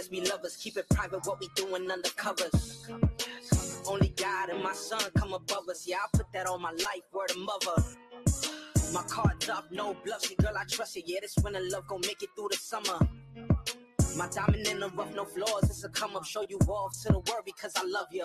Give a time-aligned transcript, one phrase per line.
[0.00, 0.56] Let's be lovers.
[0.56, 2.88] Keep it private, what we doing under covers.
[3.86, 5.86] Only God and my son come above us.
[5.86, 7.84] Yeah, I put that on my life, word of mother.
[8.94, 10.30] My cards up, no bluffs.
[10.30, 11.02] Yeah, girl, I trust you.
[11.04, 12.98] Yeah, this winter love gon' make it through the summer.
[14.16, 15.64] My diamond in the rough, no flaws.
[15.64, 18.24] It's a come up, show you off to the world because I love you.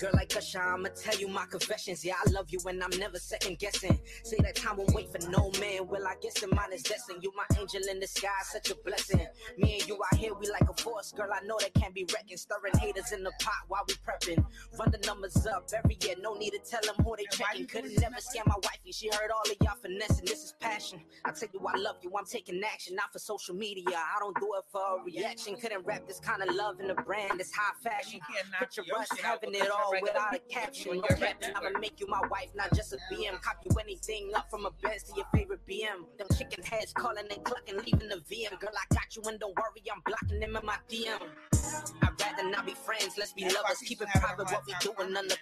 [0.00, 2.04] Girl like Usher, I'ma tell you my confessions.
[2.04, 4.00] Yeah, I love you and I'm never second guessing.
[4.24, 5.86] Say that time won't wait for no man.
[5.86, 7.22] Well, I guess the mine is destined.
[7.22, 9.26] You my angel in the sky, such a blessing.
[9.58, 11.12] Me and you out here, we like a force.
[11.12, 12.40] Girl, I know that can't be reckoned.
[12.40, 14.44] Stirring haters in the pot while we prepping.
[14.78, 16.14] Run the numbers up every year.
[16.20, 17.66] No need to tell them who they checking.
[17.66, 18.92] Couldn't never scam my wifey.
[18.92, 20.24] She heard all of y'all finessing.
[20.24, 21.00] This is passion.
[21.24, 22.10] I tell you I love you.
[22.18, 23.84] I'm taking action, not for social media.
[23.94, 25.56] I don't do it for a reaction.
[25.56, 27.40] Couldn't wrap this kind of love in the brand.
[27.40, 28.20] It's high fashion.
[28.58, 30.96] Picture us having it all without a caption.
[30.96, 31.16] No.
[31.56, 33.40] I'ma make you my wife, not just a BM.
[33.42, 36.06] Cop you anything up from a Benz to your favorite BM.
[36.18, 38.58] Them chicken heads calling and clucking, leaving the VM.
[38.60, 41.20] Girl, I got you and don't worry, I'm blocking them in my DM.
[42.02, 43.78] I'd rather not be friends, let's be lovers.
[43.84, 45.36] Keep it private, what we doing under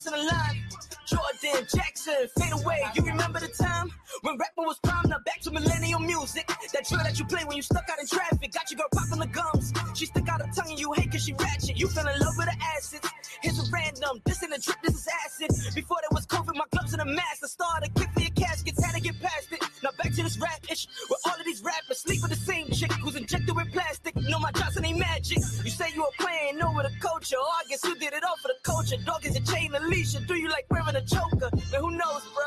[0.00, 0.62] to the line.
[1.06, 2.82] Jordan Jackson, fade away.
[2.94, 3.90] You remember the time
[4.22, 5.08] when rapping was prime?
[5.08, 6.46] Now back to millennial music.
[6.46, 8.52] That drill that you play when you stuck out in traffic.
[8.52, 9.72] Got your girl popping the gums.
[9.94, 11.78] She stuck out her tongue and you hate cause she ratchet.
[11.78, 13.00] You fell in love with the acid.
[13.42, 14.20] Here's a random.
[14.26, 15.74] This ain't a drip, this is acid.
[15.74, 17.42] Before there was COVID, my gloves and a mask.
[17.42, 19.62] I started kit for your caskets, had to get past it.
[19.82, 20.86] Now back to this rap ish.
[21.08, 24.14] Where all of these rappers sleep with the same chick who's injected with plastic.
[24.16, 25.38] No, my Johnson ain't magic.
[25.38, 27.36] You say you were playing over the culture.
[27.38, 28.96] Oh, I guess you did it all for the culture.
[29.04, 31.50] Dog is a chain a leash, and Do you like wearing a choker?
[31.72, 32.44] Man, who knows, bro?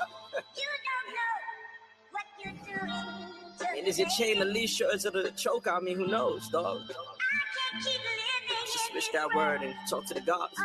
[0.56, 1.34] You don't know
[2.12, 3.78] what you're doing.
[3.78, 5.72] And is your chain Alicia or is it a choker?
[5.72, 6.82] I mean, who knows, dog?
[6.82, 8.66] I can't keep living.
[8.72, 10.60] Just switch that word and talk to the gods.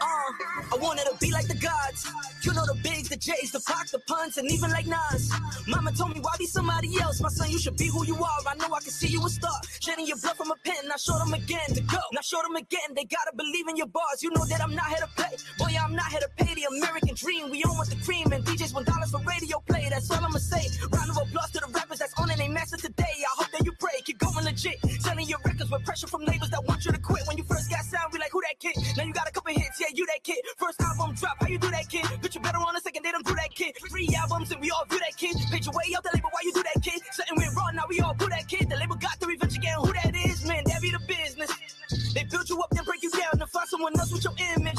[0.00, 0.32] Uh,
[0.72, 2.08] I wanted to be like the gods.
[2.42, 5.30] You know the bigs, the J's, the Pac, the puns, and even like Nas.
[5.66, 7.20] Mama told me, why be somebody else?
[7.20, 8.38] My son, you should be who you are.
[8.46, 9.60] I know I can see you a star.
[9.80, 10.90] Shedding your blood from a pen.
[10.92, 11.98] I showed them again to go.
[12.12, 12.94] Now show them again.
[12.96, 14.22] They gotta believe in your bars.
[14.22, 15.36] You know that I'm not here to play.
[15.58, 17.50] Boy, I'm not here to pay the American dream.
[17.50, 19.86] We own with the cream and DJs one dollars for radio play.
[19.90, 20.64] That's all I'ma say.
[20.92, 23.04] Round of applause to the rappers that's on and they master today.
[23.20, 24.00] I hope that you pray.
[24.04, 24.78] Keep going legit.
[25.00, 27.22] Selling your records with pressure from labels that want you to quit.
[27.26, 28.76] When you first got sound, we like, who that kid?
[28.96, 30.38] Now you got a couple hits, yeah, you that kid.
[30.56, 32.06] First album drop, how you do that kid?
[32.22, 33.76] But you better on a second, they don't do that kid.
[33.88, 35.36] Three albums and we all do that kid.
[35.50, 37.00] Paid your way out the label, why you do that kid?
[37.12, 38.68] Something went wrong, now we all do that kid.
[38.68, 40.64] The label got the revenge again, who that is, man,
[42.14, 44.78] They build you up, then break you down, then find someone else with your image.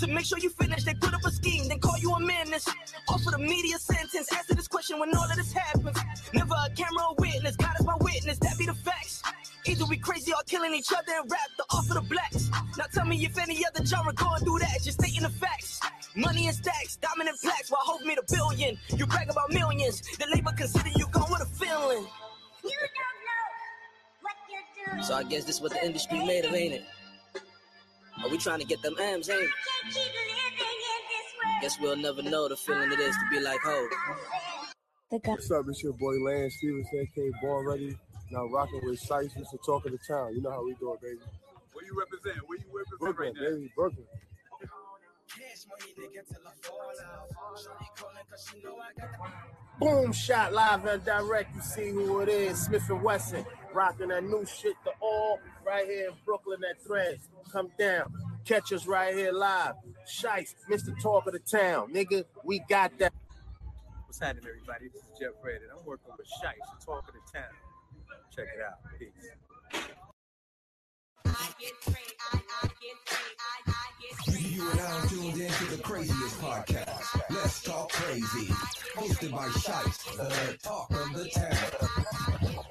[0.00, 2.66] To make sure you finish, they put up a scheme, then call you a menace.
[3.08, 5.98] Offer the media sentence, answer this question when all of this happens.
[6.32, 9.22] Never a camera or witness, God is my witness, that be the facts.
[9.66, 12.48] Either we crazy or killing each other and rap the off of the blacks.
[12.78, 15.80] Now tell me if any other genre going through that, just stating the facts.
[16.16, 18.78] Money and stacks, dominant plaques, while hope made a billion.
[18.96, 22.06] You brag about millions, the label consider you gone with a feeling.
[22.64, 23.19] You don't
[25.02, 26.84] So I guess this is what the industry made of, ain't it?
[28.22, 29.48] Are we trying to get them M's, ain't it?
[29.48, 30.56] Can't keep living in
[31.08, 31.62] this world.
[31.62, 33.86] Guess we'll never know the feeling it is to be like, ho.
[35.08, 35.64] What's up?
[35.68, 37.96] It's your boy Lance Stevens, aka Born Ready.
[38.30, 39.58] Now rocking with Shice, Mr.
[39.64, 40.34] Talk of the Town.
[40.34, 41.18] You know how we do it, baby.
[41.72, 42.48] Where you represent?
[42.48, 43.56] Where you represent Brooklyn, right now?
[43.56, 44.06] baby, Brooklyn.
[49.80, 51.56] Boom shot live and direct.
[51.56, 52.66] You see who it is.
[52.66, 53.44] Smith and Wesson
[53.74, 54.74] rocking that new shit.
[54.84, 57.28] The all right here in Brooklyn at Threads.
[57.52, 58.12] Come down.
[58.44, 59.74] Catch us right here live.
[60.06, 60.98] Shice, Mr.
[61.00, 61.92] Talk of the Town.
[61.92, 63.12] Nigga, we got that.
[64.06, 64.88] What's happening, everybody?
[64.92, 67.50] This is Jeff Red, and I'm working with Shice, Talk of the Town.
[68.34, 68.78] Check it out.
[68.98, 69.10] Peace.
[74.38, 77.20] You and I are now tuned in to the craziest podcast.
[77.30, 78.46] Let's talk crazy.
[78.96, 82.69] Hosted by Shice, the talk of the town.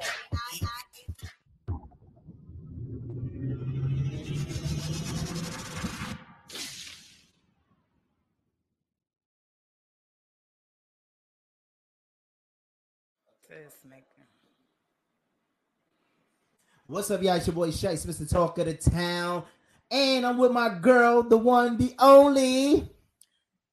[16.88, 17.36] What's up, y'all?
[17.36, 18.28] It's your boy Shice, Mr.
[18.28, 19.44] Talk of the Town.
[19.92, 22.90] And I'm with my girl, the one, the only.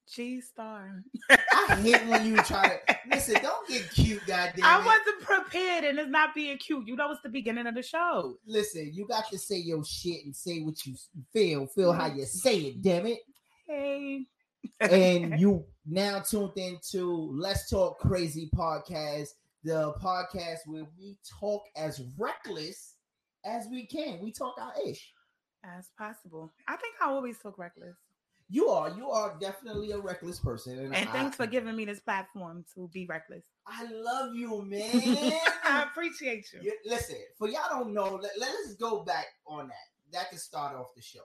[0.06, 1.02] G Star.
[1.30, 4.64] I hate when you try to listen, don't get cute, goddamn.
[4.64, 6.86] I wasn't prepared and it's not being cute.
[6.86, 8.36] You know it's the beginning of the show.
[8.46, 10.94] Listen, you got to say your shit and say what you
[11.32, 11.66] feel.
[11.66, 13.20] Feel how you say it, damn it.
[13.66, 14.26] Hey.
[14.80, 19.30] and you now tuned into Let's Talk Crazy podcast,
[19.66, 22.94] the podcast where we talk as reckless
[23.44, 24.20] as we can.
[24.22, 25.12] We talk our ish.
[25.64, 26.52] as possible.
[26.68, 27.96] I think I always talk reckless.
[28.48, 31.84] You are, you are definitely a reckless person, and, And I, thanks for giving me
[31.84, 33.42] this platform to be reckless.
[33.66, 35.32] I love you, man.
[35.64, 36.60] I appreciate you.
[36.62, 40.12] You- listen, for y'all don't know, let, let us go back on that.
[40.12, 41.24] That can start off the show.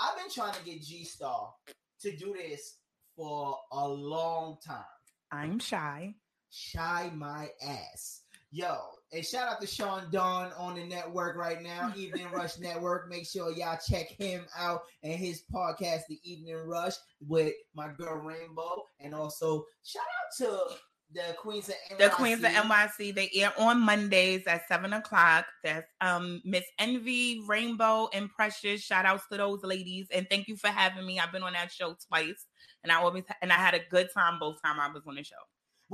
[0.00, 1.52] I've been trying to get G Star
[2.00, 2.78] to do this
[3.14, 4.84] for a long time.
[5.30, 6.14] I'm shy.
[6.54, 8.22] Shy my ass.
[8.52, 8.76] Yo,
[9.12, 13.10] and shout out to Sean Dawn on the network right now, Evening Rush Network.
[13.10, 16.94] Make sure y'all check him out and his podcast, The Evening Rush,
[17.26, 18.84] with my girl Rainbow.
[19.00, 20.76] And also shout out to
[21.12, 21.98] the Queens of NYC.
[21.98, 23.14] The Queens of NYC.
[23.16, 25.46] They air on Mondays at seven o'clock.
[25.64, 28.80] That's um Miss Envy, Rainbow, and Precious.
[28.80, 30.06] Shout outs to those ladies.
[30.12, 31.18] And thank you for having me.
[31.18, 32.46] I've been on that show twice.
[32.84, 35.24] And I always and I had a good time both time I was on the
[35.24, 35.34] show.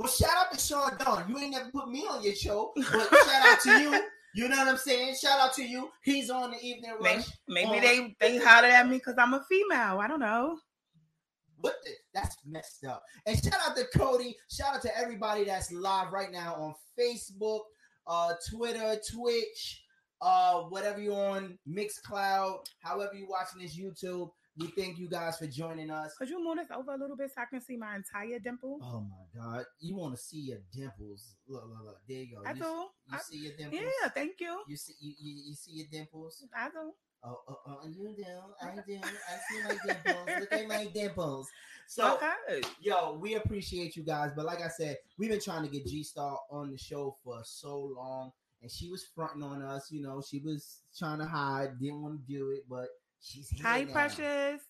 [0.01, 1.25] Well, shout out to Sean Dawn.
[1.29, 4.03] You ain't never put me on your show, but shout out to you.
[4.33, 5.15] You know what I'm saying?
[5.21, 5.89] Shout out to you.
[6.03, 7.27] He's on the Evening Maybe, Rush.
[7.49, 9.99] maybe on- they they hollered at me because I'm a female.
[9.99, 10.57] I don't know.
[11.57, 13.03] What the, that's messed up.
[13.25, 14.37] And shout out to Cody.
[14.49, 17.63] Shout out to everybody that's live right now on Facebook,
[18.07, 19.83] uh, Twitter, Twitch,
[20.21, 24.29] uh, whatever you're on, Mixcloud, however you're watching this YouTube.
[24.57, 26.13] We thank you guys for joining us.
[26.17, 28.79] Could you move this over a little bit so I can see my entire dimple?
[28.83, 31.35] Oh my God, you want to see your dimples?
[31.47, 31.97] Look, look, look.
[32.07, 32.43] There you go.
[32.45, 32.63] I you, do.
[32.63, 33.81] You I- see your dimples?
[33.81, 34.59] Yeah, thank you.
[34.67, 36.43] You see, you, you, you see your dimples?
[36.55, 36.91] I do.
[37.23, 38.23] Oh, oh, oh, you do.
[38.61, 38.99] I do.
[39.03, 40.39] I see my dimples.
[40.39, 41.47] Look at my dimples.
[41.87, 42.61] So, okay.
[42.81, 44.31] yo, we appreciate you guys.
[44.35, 47.39] But like I said, we've been trying to get G Star on the show for
[47.43, 48.31] so long,
[48.61, 49.91] and she was fronting on us.
[49.91, 52.87] You know, she was trying to hide, didn't want to do it, but
[53.21, 53.93] she's here Hi, now.
[53.93, 54.61] Precious.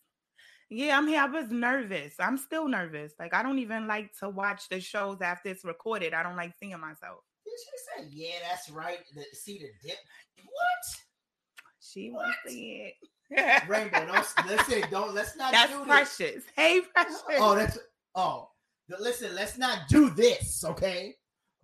[0.69, 1.21] Yeah, I'm here.
[1.21, 2.13] I was nervous.
[2.19, 3.13] I'm still nervous.
[3.19, 6.13] Like I don't even like to watch the shows after it's recorded.
[6.13, 7.19] I don't like seeing myself.
[7.45, 8.99] Did she say, "Yeah, that's right"?
[9.13, 9.97] The, see the dip.
[10.45, 10.95] What?
[11.81, 12.93] She wants to see it.
[13.67, 14.83] Rainbow, don't listen.
[14.89, 15.87] Don't let's not That's do this.
[15.87, 16.43] precious.
[16.55, 17.23] Hey, oh, precious.
[17.39, 17.79] Oh, that's
[18.15, 18.49] oh.
[18.99, 21.15] Listen, let's not do this, okay?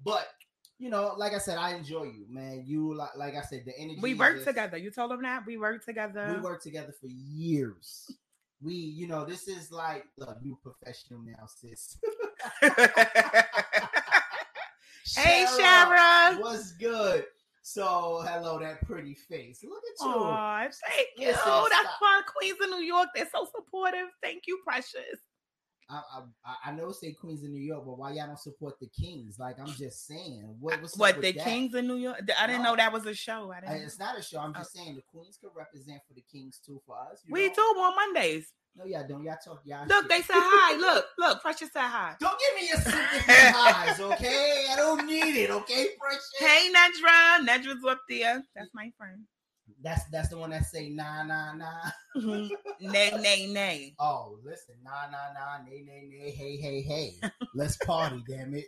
[0.04, 0.28] But
[0.80, 2.64] you know, like I said, I enjoy you, man.
[2.66, 4.00] You like, like I said, the energy.
[4.02, 4.78] we is work just- together.
[4.78, 6.32] You told them that we work together.
[6.36, 8.12] We worked together for years.
[8.62, 11.98] We, you know, this is like look, you professional now, sis.
[15.16, 17.26] hey, Shara, what's good?
[17.62, 19.64] So hello, that pretty face.
[19.64, 20.12] Look at you.
[20.14, 21.28] Oh, thank you.
[21.28, 21.92] Listen, That's stop.
[22.00, 23.10] why Queens of New York.
[23.14, 24.08] They're so supportive.
[24.24, 25.20] Thank you, Precious.
[25.90, 26.02] I,
[26.46, 29.38] I I know say Queens of New York, but why y'all don't support the Kings?
[29.40, 31.44] Like I'm just saying, what, what's What the that?
[31.46, 32.18] Kings of New York?
[32.40, 32.72] I didn't No.
[32.72, 33.52] know that was a show.
[33.52, 33.84] I didn't.
[33.84, 34.40] It's not a show.
[34.40, 34.80] I'm just oh.
[34.84, 37.22] saying the Queens could represent for the Kings too for us.
[37.30, 37.54] we know?
[37.56, 38.52] do on Mondays.
[38.76, 39.24] No, y'all don't.
[39.24, 39.62] Y'all talk.
[39.66, 40.10] Y'all Look, shit.
[40.10, 40.78] they said hi.
[40.78, 42.16] Look, look, Precious said hi.
[42.20, 44.66] Don't give me your sympathy highs, okay?
[44.72, 46.32] I don't need it, okay, Precious?
[46.38, 47.48] Hey, Nedra.
[47.48, 48.44] Nedra's up there.
[48.56, 49.24] That's my friend.
[49.84, 51.92] That's that's the one that say nah nah nah.
[52.16, 52.54] Mm-hmm.
[52.92, 53.96] nay, nay, nay.
[54.00, 57.32] Oh, listen, nah nah nah, nay nay nay, hey hey hey.
[57.54, 58.66] Let's party, damn it.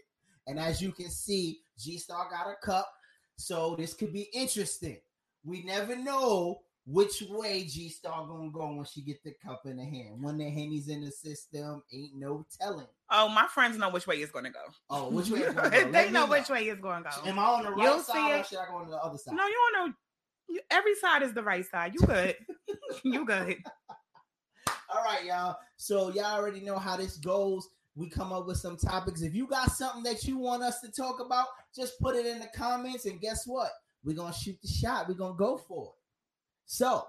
[0.48, 2.92] And as you can see, G Star got a cup,
[3.38, 5.00] so this could be interesting.
[5.44, 9.78] We never know which way G Star gonna go when she get the cup in
[9.78, 10.22] the hand.
[10.22, 12.88] When the henny's in the system, ain't no telling.
[13.12, 14.60] Oh, my friends know which way it's gonna go.
[14.90, 15.40] Oh, which way?
[15.54, 15.70] Go?
[15.70, 17.30] they me know which way it's gonna go.
[17.30, 19.18] Am I on the right You'll side see or should I go on the other
[19.18, 19.36] side?
[19.36, 19.94] No, you don't know.
[20.50, 21.94] You, every side is the right side.
[21.94, 22.36] You good.
[23.04, 23.58] you good.
[24.94, 25.58] All right, y'all.
[25.78, 27.70] So y'all already know how this goes.
[27.96, 29.22] We come up with some topics.
[29.22, 32.40] If you got something that you want us to talk about, just put it in
[32.40, 33.06] the comments.
[33.06, 33.70] And guess what?
[34.04, 35.08] We're gonna shoot the shot.
[35.08, 36.00] We're gonna go for it.
[36.66, 37.06] So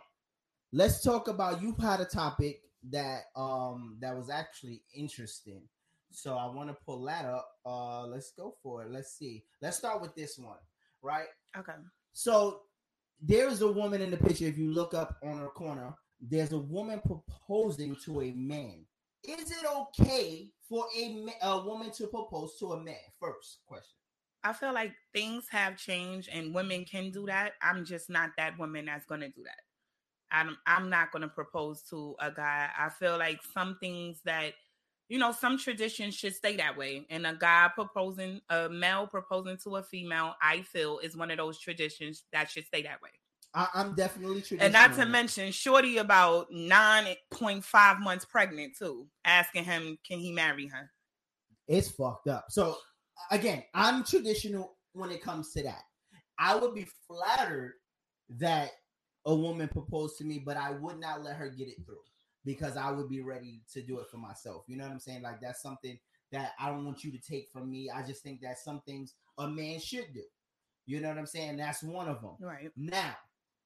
[0.72, 5.62] let's talk about you had a topic that um that was actually interesting.
[6.10, 7.48] So I want to pull that up.
[7.64, 8.90] Uh let's go for it.
[8.90, 9.44] Let's see.
[9.62, 10.58] Let's start with this one,
[11.02, 11.28] right?
[11.56, 11.72] Okay.
[12.12, 12.62] So
[13.22, 14.46] there's a woman in the picture.
[14.46, 18.84] If you look up on her corner, there's a woman proposing to a man.
[19.24, 22.94] Is it okay for a, a woman to propose to a man?
[23.20, 23.96] First question.
[24.42, 27.52] I feel like things have changed and women can do that.
[27.62, 29.60] I'm just not that woman that's gonna do that.
[30.32, 32.70] I'm I'm not gonna propose to a guy.
[32.78, 34.54] I feel like some things that
[35.10, 37.04] you know, some traditions should stay that way.
[37.10, 41.36] And a guy proposing, a male proposing to a female, I feel is one of
[41.36, 43.10] those traditions that should stay that way.
[43.52, 44.64] I, I'm definitely traditional.
[44.64, 50.18] And not to mention, Shorty about nine point five months pregnant too, asking him, can
[50.18, 50.90] he marry her?
[51.70, 52.46] it's fucked up.
[52.50, 52.76] So
[53.30, 55.82] again, I'm traditional when it comes to that.
[56.38, 57.74] I would be flattered
[58.38, 58.70] that
[59.24, 62.00] a woman proposed to me, but I would not let her get it through
[62.50, 64.64] because I would be ready to do it for myself.
[64.66, 65.22] You know what I'm saying?
[65.22, 65.98] Like that's something
[66.32, 67.90] that I don't want you to take from me.
[67.94, 70.22] I just think that some things a man should do.
[70.86, 71.58] You know what I'm saying?
[71.58, 72.32] That's one of them.
[72.40, 72.70] Right.
[72.76, 73.14] Now,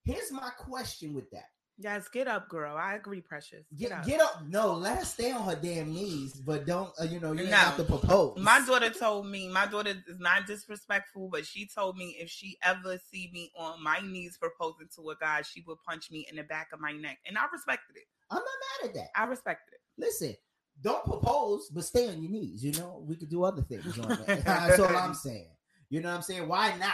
[0.04, 1.48] here's my question with that.
[1.76, 2.76] Yes, get up, girl.
[2.76, 3.66] I agree, precious.
[3.76, 4.06] Get, up.
[4.06, 4.44] get up.
[4.46, 7.56] No, let her stay on her damn knees, but don't, uh, you know, you No.
[7.56, 8.38] have to propose.
[8.38, 12.56] My daughter told me, my daughter is not disrespectful, but she told me if she
[12.62, 16.36] ever see me on my knees proposing to a guy, she would punch me in
[16.36, 17.18] the back of my neck.
[17.26, 18.04] And I respected it.
[18.34, 19.08] I'm not mad at that.
[19.16, 19.80] I respected it.
[19.96, 20.34] Listen,
[20.82, 22.64] don't propose, but stay on your knees.
[22.64, 24.26] You know, we could do other things on that.
[24.44, 25.50] That's all I'm saying.
[25.88, 26.48] You know what I'm saying?
[26.48, 26.92] Why not?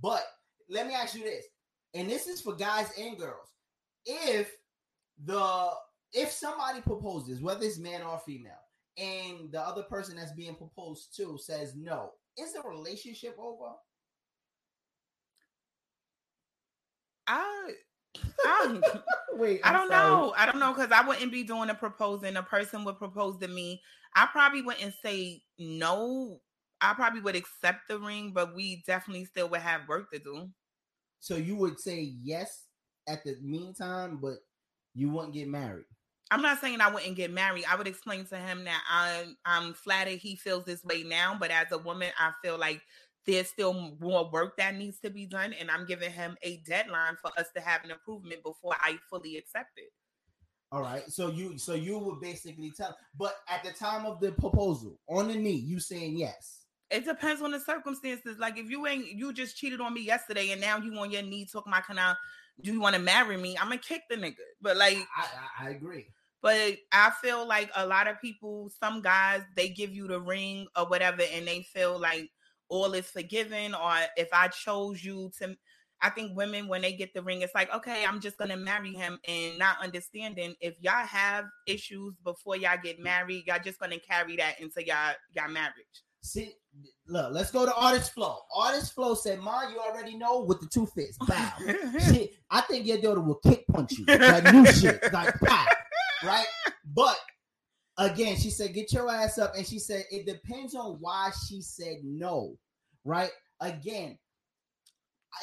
[0.00, 0.22] But
[0.68, 1.46] let me ask you this,
[1.94, 3.48] and this is for guys and girls.
[4.06, 4.50] If
[5.24, 5.70] the
[6.12, 8.52] if somebody proposes, whether it's man or female,
[8.96, 13.72] and the other person that's being proposed to says no, is the relationship over?
[17.26, 17.72] I
[18.44, 18.80] I,
[19.34, 20.10] Wait, I I'm don't sorry.
[20.10, 20.34] know.
[20.36, 22.36] I don't know because I wouldn't be doing a proposing.
[22.36, 23.80] A person would propose to me.
[24.14, 26.40] I probably wouldn't say no.
[26.80, 30.48] I probably would accept the ring, but we definitely still would have work to do.
[31.20, 32.64] So you would say yes
[33.08, 34.38] at the meantime, but
[34.94, 35.84] you wouldn't get married.
[36.30, 37.64] I'm not saying I wouldn't get married.
[37.68, 41.50] I would explain to him that I'm I'm flattered he feels this way now, but
[41.50, 42.82] as a woman, I feel like
[43.26, 47.16] there's still more work that needs to be done, and I'm giving him a deadline
[47.20, 49.90] for us to have an improvement before I fully accept it.
[50.72, 51.02] All right.
[51.08, 55.28] So you so you would basically tell, but at the time of the proposal, on
[55.28, 56.60] the knee, you saying yes.
[56.90, 58.38] It depends on the circumstances.
[58.38, 61.22] Like if you ain't you just cheated on me yesterday, and now you on your
[61.22, 62.14] knee talking about can I
[62.62, 63.56] do you want to marry me?
[63.58, 64.36] I'm gonna kick the nigga.
[64.62, 65.26] But like I,
[65.60, 66.06] I, I agree.
[66.40, 70.66] But I feel like a lot of people, some guys, they give you the ring
[70.76, 72.30] or whatever, and they feel like
[72.72, 73.74] all is forgiven.
[73.74, 75.54] Or if I chose you to,
[76.00, 78.92] I think women, when they get the ring, it's like, okay, I'm just gonna marry
[78.92, 84.00] him, and not understanding if y'all have issues before y'all get married, y'all just gonna
[84.00, 86.02] carry that into y'all y'all marriage.
[86.24, 86.52] See,
[87.06, 88.38] look, let's go to Artist Flow.
[88.56, 91.18] Artist Flow said, Ma, you already know with the two fists.
[91.26, 91.52] Bow.
[92.06, 94.04] shit, I think your daughter will kick punch you.
[94.06, 95.12] Like new shit.
[95.12, 95.66] Like pow.
[96.24, 96.46] Right?
[96.94, 97.18] But
[97.98, 99.54] again, she said, get your ass up.
[99.56, 102.56] And she said, it depends on why she said no.
[103.04, 103.30] Right?
[103.60, 104.18] Again,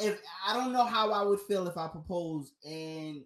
[0.02, 3.24] if I don't know how I would feel if I proposed and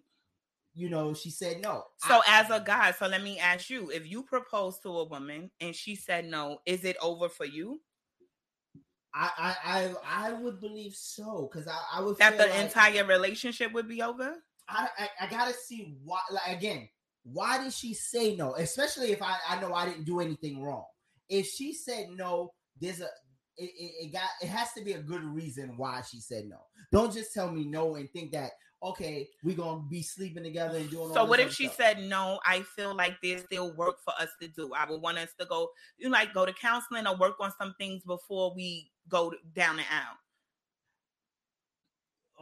[0.76, 1.84] you know she said no.
[1.98, 5.04] So I- as a guy, so let me ask you: If you propose to a
[5.08, 7.80] woman and she said no, is it over for you?
[9.14, 13.04] I I I, I would believe so because I, I would That the like- entire
[13.04, 14.34] relationship would be over.
[14.68, 16.20] I, I I gotta see why.
[16.30, 16.88] Like again,
[17.22, 18.54] why did she say no?
[18.54, 20.84] Especially if I I know I didn't do anything wrong.
[21.28, 23.08] If she said no, there's a
[23.56, 26.58] it, it, it got it has to be a good reason why she said no.
[26.92, 28.50] Don't just tell me no and think that
[28.82, 31.08] okay we're gonna be sleeping together and doing.
[31.08, 31.76] all So what if she stuff.
[31.76, 32.38] said no?
[32.46, 34.72] I feel like there's still work for us to do.
[34.76, 37.52] I would want us to go, you know, like go to counseling or work on
[37.58, 40.16] some things before we go down and out.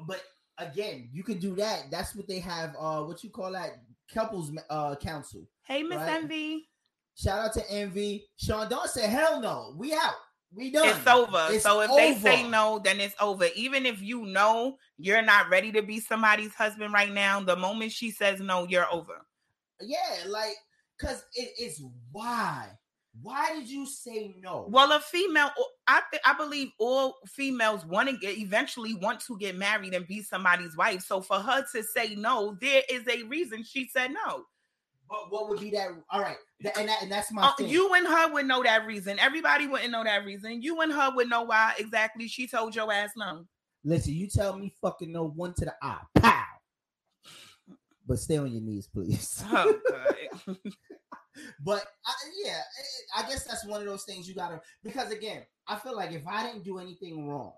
[0.06, 0.22] But
[0.58, 1.84] again, you can do that.
[1.90, 2.74] That's what they have.
[2.78, 3.82] Uh, what you call that?
[4.12, 5.46] Couples uh council.
[5.64, 6.22] Hey, Miss Right.
[6.22, 6.68] Envy,
[7.14, 8.26] Shout out to Envy.
[8.36, 10.14] Sean Don said, "Hell no, we out.
[10.54, 10.88] We done.
[10.88, 11.46] it's over.
[11.50, 13.46] It's so if they say no, then it's over.
[13.56, 17.92] Even if you know you're not ready to be somebody's husband right now, the moment
[17.92, 19.24] she says no, you're over.
[19.80, 20.54] yeah, like,
[21.00, 22.68] cause it is why.
[23.20, 24.66] Why did you say no?
[24.70, 25.50] Well, a female,
[25.86, 30.06] I th- I believe all females want to get eventually want to get married and
[30.06, 31.02] be somebody's wife.
[31.02, 34.44] So for her to say no, there is a reason she said no.
[35.12, 35.88] But what would be that?
[36.10, 36.38] All right,
[36.74, 37.68] and that, and that's my Uh, thing.
[37.68, 39.18] you and her would know that reason.
[39.18, 40.62] Everybody wouldn't know that reason.
[40.62, 43.44] You and her would know why exactly she told your ass no.
[43.84, 46.44] Listen, you tell me fucking no one to the eye, pow.
[48.06, 49.44] But stay on your knees, please.
[49.52, 49.78] Oh.
[51.64, 52.12] But I,
[52.44, 52.60] yeah,
[53.16, 56.26] I guess that's one of those things you gotta because again, I feel like if
[56.26, 57.52] I didn't do anything wrong,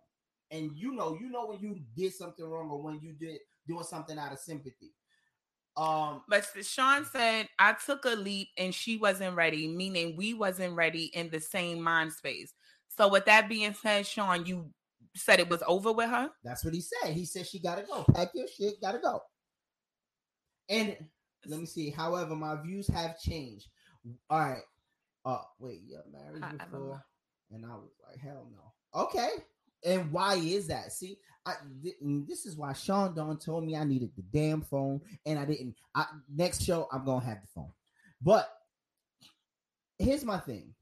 [0.53, 3.83] and you know, you know when you did something wrong or when you did doing
[3.83, 4.93] something out of sympathy.
[5.77, 10.75] Um, But Sean said I took a leap and she wasn't ready, meaning we wasn't
[10.77, 12.53] ready in the same mind space.
[12.97, 14.71] So with that being said, Sean, you
[15.17, 16.31] said it was over with her.
[16.45, 17.13] that's what he said.
[17.13, 18.05] He said she gotta go.
[18.15, 19.21] Pack your shit, gotta go.
[20.69, 20.97] And
[21.47, 21.91] let me see.
[21.91, 23.67] However, my views have changed.
[24.31, 24.63] All right.
[25.25, 27.05] Uh wait, you're married I- I before.
[27.51, 29.01] And I was like, hell no.
[29.03, 29.31] Okay.
[29.85, 30.93] And why is that?
[30.93, 35.01] See, I th- this is why Sean Don told me I needed the damn phone,
[35.27, 35.75] and I didn't.
[35.95, 37.73] I next show I'm gonna have the phone.
[38.23, 38.49] But
[39.99, 40.75] here's my thing.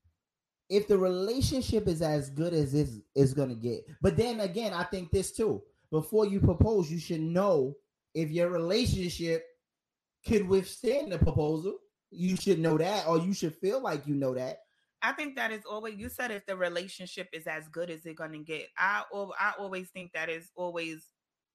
[0.69, 4.85] If the relationship is as good as this is gonna get, but then again, I
[4.85, 5.63] think this too.
[5.91, 7.77] Before you propose, you should know
[8.15, 9.45] if your relationship
[10.27, 11.79] could withstand the proposal.
[12.11, 14.59] You should know that, or you should feel like you know that.
[15.03, 18.19] I think that is always you said if the relationship is as good as it's
[18.19, 18.69] gonna get.
[18.79, 21.07] I I always think that is always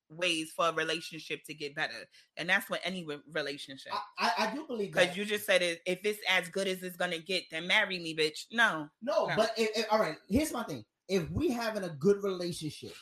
[0.10, 3.94] ways for a relationship to get better, and that's what any relationship.
[4.20, 6.84] I, I, I do believe Because you just said it, if it's as good as
[6.84, 8.46] it's gonna get, then marry me, bitch.
[8.52, 9.36] No, No, No.
[9.36, 9.58] but
[9.90, 10.18] all right.
[10.28, 12.94] Here's my thing: if we having a good relationship,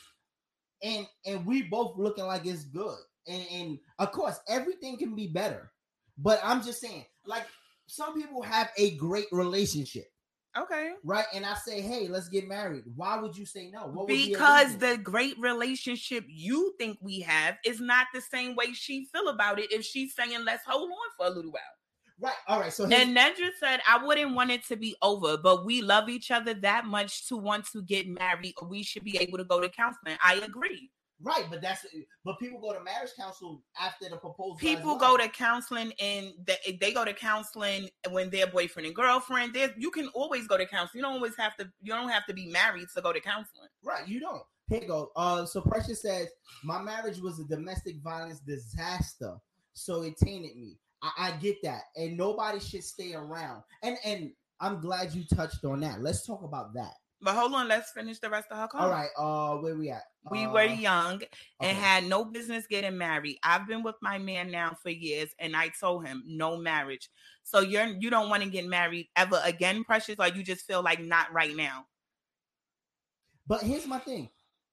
[0.83, 5.27] and and we both looking like it's good, and, and of course everything can be
[5.27, 5.71] better,
[6.17, 7.45] but I'm just saying, like
[7.87, 10.05] some people have a great relationship,
[10.57, 10.91] okay.
[11.03, 11.25] right?
[11.33, 12.83] And I say, hey, let's get married.
[12.95, 13.87] Why would you say no?
[13.87, 18.73] What would Because the great relationship you think we have is not the same way
[18.73, 19.71] she feel about it.
[19.71, 21.61] If she's saying let's hold on for a little while.
[22.19, 22.73] right, all right.
[22.73, 26.09] So here's, And Nedra said, I wouldn't want it to be over, but we love
[26.09, 28.53] each other that much to want to get married.
[28.67, 30.17] We should be able to go to counseling.
[30.23, 30.89] I agree.
[31.25, 31.85] Right, but that's
[32.23, 34.55] but people go to marriage counsel after the proposal.
[34.57, 39.53] People go to counseling and they, they go to counseling when they're boyfriend and girlfriend.
[39.53, 40.99] There, you can always go to counseling.
[40.99, 41.69] You don't always have to.
[41.81, 43.67] You don't have to be married to go to counseling.
[43.83, 44.43] Right, you don't.
[44.69, 45.11] Here you go.
[45.15, 46.27] Uh, so Precious says,
[46.63, 49.35] My marriage was a domestic violence disaster,
[49.73, 50.77] so it tainted me.
[51.01, 53.63] I, I get that, and nobody should stay around.
[53.83, 56.01] And and I'm glad you touched on that.
[56.01, 56.93] Let's talk about that.
[57.21, 58.81] But hold on, let's finish the rest of her call.
[58.81, 59.09] All right.
[59.17, 60.03] Uh, where we at?
[60.31, 61.21] We Uh, were young
[61.61, 61.73] and okay.
[61.73, 63.39] had no business getting married.
[63.41, 67.09] I've been with my man now for years, and I told him no marriage.
[67.43, 70.83] So you're you don't want to get married ever again, Precious, or you just feel
[70.83, 71.85] like not right now.
[73.47, 74.29] But here's my thing,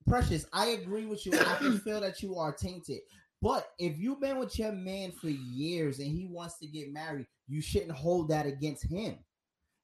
[0.06, 0.46] Precious.
[0.52, 1.32] I agree with you.
[1.38, 3.00] I can feel that you are tainted.
[3.40, 7.26] But if you've been with your man for years and he wants to get married,
[7.48, 9.18] you shouldn't hold that against him.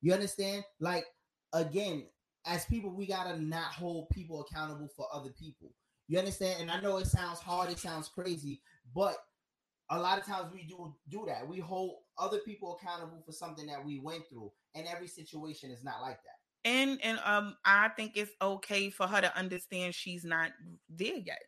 [0.01, 0.65] You understand?
[0.81, 1.05] Like
[1.53, 2.07] again,
[2.49, 5.71] as people, we gotta not hold people accountable for other people.
[6.09, 6.63] You understand?
[6.63, 8.63] And I know it sounds hard, it sounds crazy,
[8.95, 9.19] but
[9.91, 11.47] a lot of times we do do that.
[11.47, 15.85] We hold other people accountable for something that we went through, and every situation is
[15.85, 16.71] not like that.
[16.71, 20.51] And and um, I think it's okay for her to understand she's not
[20.89, 21.43] there yet.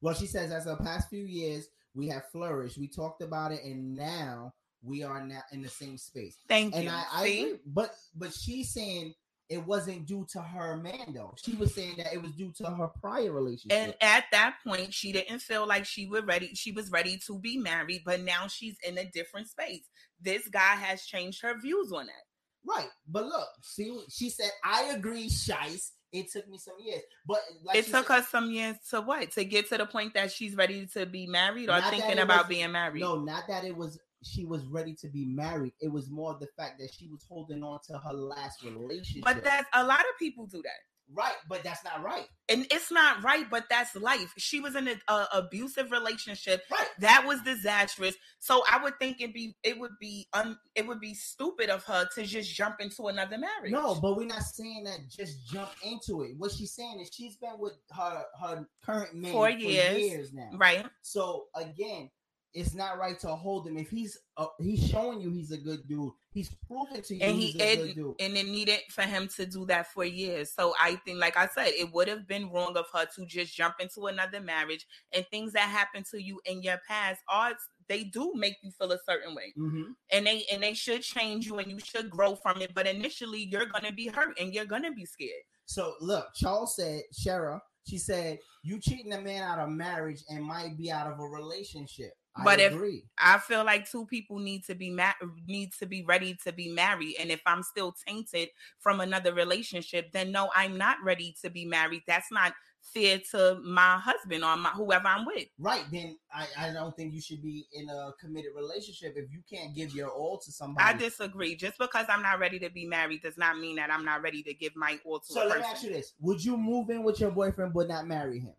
[0.00, 2.78] Well, she says as the past few years we have flourished.
[2.78, 6.36] We talked about it, and now we are now in the same space.
[6.48, 6.90] Thank And you.
[6.90, 9.14] I, I agree, but but she's saying
[9.48, 11.34] it wasn't due to her man though.
[11.42, 13.78] She was saying that it was due to her prior relationship.
[13.78, 16.54] And at that point, she didn't feel like she was ready.
[16.54, 19.88] She was ready to be married, but now she's in a different space.
[20.20, 22.24] This guy has changed her views on that.
[22.66, 25.92] right, but look, see, she said, "I agree, Shice.
[26.12, 29.30] It took me some years, but like it took said- her some years to what
[29.32, 32.48] to get to the point that she's ready to be married or thinking about was-
[32.48, 33.00] being married.
[33.00, 35.72] No, not that it was she was ready to be married.
[35.80, 39.22] It was more the fact that she was holding on to her last relationship.
[39.24, 41.14] But that's a lot of people do that.
[41.14, 42.26] right, but that's not right.
[42.50, 44.32] And it's not right, but that's life.
[44.36, 45.00] She was in an
[45.32, 46.86] abusive relationship Right.
[46.98, 48.14] that was disastrous.
[48.40, 51.82] So I would think it'd be it would be un, it would be stupid of
[51.84, 53.72] her to just jump into another marriage.
[53.72, 56.32] No, but we're not saying that just jump into it.
[56.36, 59.98] What she's saying is she's been with her her current man Four for years.
[59.98, 60.50] years now.
[60.54, 60.84] right?
[61.02, 62.10] So again,
[62.54, 65.86] it's not right to hold him if he's uh, he's showing you he's a good
[65.88, 66.10] dude.
[66.32, 68.14] He's proven to you and he's he a and, good dude.
[68.20, 70.52] and it needed for him to do that for years.
[70.54, 73.54] So I think, like I said, it would have been wrong of her to just
[73.54, 74.86] jump into another marriage.
[75.12, 77.52] And things that happen to you in your past are
[77.88, 79.94] they do make you feel a certain way, Mhm.
[80.12, 82.74] and they and they should change you, and you should grow from it.
[82.74, 85.42] But initially, you're gonna be hurt and you're gonna be scared.
[85.66, 90.44] So look, Charles said, Shara, she said, you cheating a man out of marriage and
[90.44, 92.12] might be out of a relationship.
[92.38, 95.12] I But if- I feel like two people need to be ma-
[95.46, 100.12] need to be ready to be married, and if I'm still tainted from another relationship,
[100.12, 102.02] then no, I'm not ready to be married.
[102.06, 102.54] That's not
[102.94, 105.48] fair to my husband or my whoever I'm with.
[105.58, 109.42] right, then I, I don't think you should be in a committed relationship if you
[109.50, 110.88] can't give your all to somebody.
[110.88, 111.54] I disagree.
[111.56, 114.42] Just because I'm not ready to be married does not mean that I'm not ready
[114.44, 115.62] to give my all to so a let person.
[115.62, 118.54] me ask you this: Would you move in with your boyfriend but not marry him?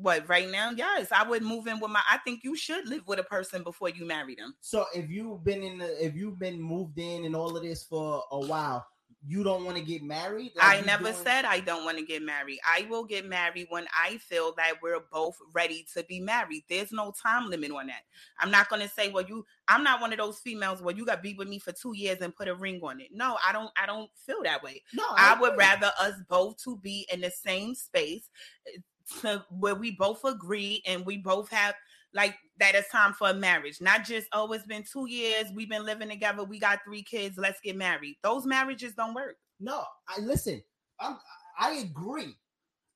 [0.00, 0.70] What right now?
[0.70, 2.00] Yes, I would move in with my.
[2.08, 4.54] I think you should live with a person before you marry them.
[4.60, 7.82] So if you've been in the, if you've been moved in and all of this
[7.82, 8.86] for a while,
[9.26, 10.52] you don't want to get married.
[10.54, 12.60] Like, I never doing- said I don't want to get married.
[12.64, 16.62] I will get married when I feel that we're both ready to be married.
[16.68, 18.02] There's no time limit on that.
[18.38, 19.44] I'm not going to say, well, you.
[19.66, 21.96] I'm not one of those females where you got to be with me for two
[21.96, 23.08] years and put a ring on it.
[23.12, 23.70] No, I don't.
[23.76, 24.80] I don't feel that way.
[24.94, 28.30] No, I would rather us both to be in the same space
[28.72, 28.78] eh,
[29.20, 31.74] to where we both agree and we both have
[32.14, 33.80] like that it's time for a marriage.
[33.80, 37.36] Not just, oh, it's been two years, we've been living together, we got three kids,
[37.38, 38.16] let's get married.
[38.22, 39.36] Those marriages don't work.
[39.60, 40.62] No, I listen.
[41.00, 41.16] I'm,
[41.58, 42.34] I agree.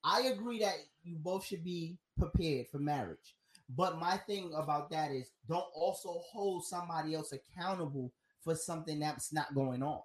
[0.05, 3.37] I agree that you both should be prepared for marriage.
[3.77, 9.33] But my thing about that is don't also hold somebody else accountable for something that's
[9.33, 10.01] not going on.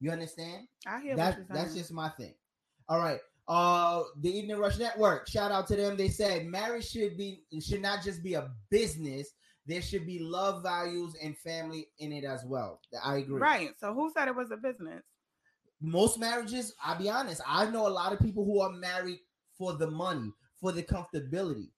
[0.00, 0.68] You understand?
[0.86, 1.64] I hear That, what you're saying.
[1.64, 2.34] that's just my thing.
[2.88, 3.18] All right.
[3.48, 5.28] Uh the Evening Rush Network.
[5.28, 5.96] Shout out to them.
[5.96, 9.30] They said marriage should be should not just be a business.
[9.66, 12.80] There should be love, values, and family in it as well.
[13.04, 13.38] I agree.
[13.38, 13.70] right.
[13.78, 15.02] So who said it was a business?
[15.80, 19.20] most marriages, I'll be honest, I know a lot of people who are married
[19.56, 21.68] for the money, for the comfortability.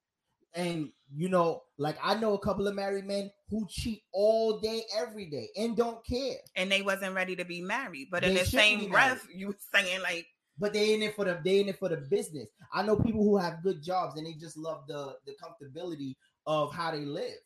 [0.55, 4.83] And you know, like I know a couple of married men who cheat all day,
[4.97, 6.39] every day, and don't care.
[6.57, 8.09] And they wasn't ready to be married.
[8.11, 10.27] But in the same breath, you were saying like
[10.61, 12.49] But they in it for the they in it for the business.
[12.73, 16.15] I know people who have good jobs and they just love the the comfortability
[16.47, 17.39] of how they live,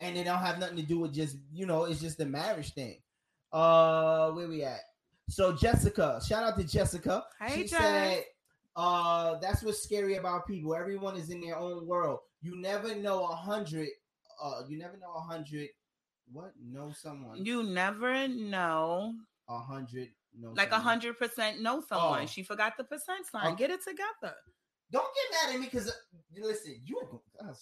[0.00, 2.74] and they don't have nothing to do with just you know it's just the marriage
[2.74, 2.98] thing.
[3.52, 4.80] Uh, where we at?
[5.28, 7.24] So Jessica, shout out to Jessica.
[7.40, 7.80] Hey, she Jess.
[7.80, 8.24] said,
[8.76, 10.74] "Uh, that's what's scary about people.
[10.74, 12.18] Everyone is in their own world.
[12.42, 13.88] You never know a hundred.
[14.42, 15.68] Uh, you never know a hundred.
[16.32, 16.52] What?
[16.60, 17.44] Know someone?
[17.44, 19.14] you never know.
[19.48, 20.08] A hundred?
[20.38, 22.22] No, Like a hundred percent know someone.
[22.22, 22.26] Oh.
[22.26, 23.52] She forgot the percent sign.
[23.52, 23.54] Oh.
[23.54, 24.34] Get it together.
[24.90, 25.92] Don't get mad at me because
[26.36, 27.52] listen, you uh,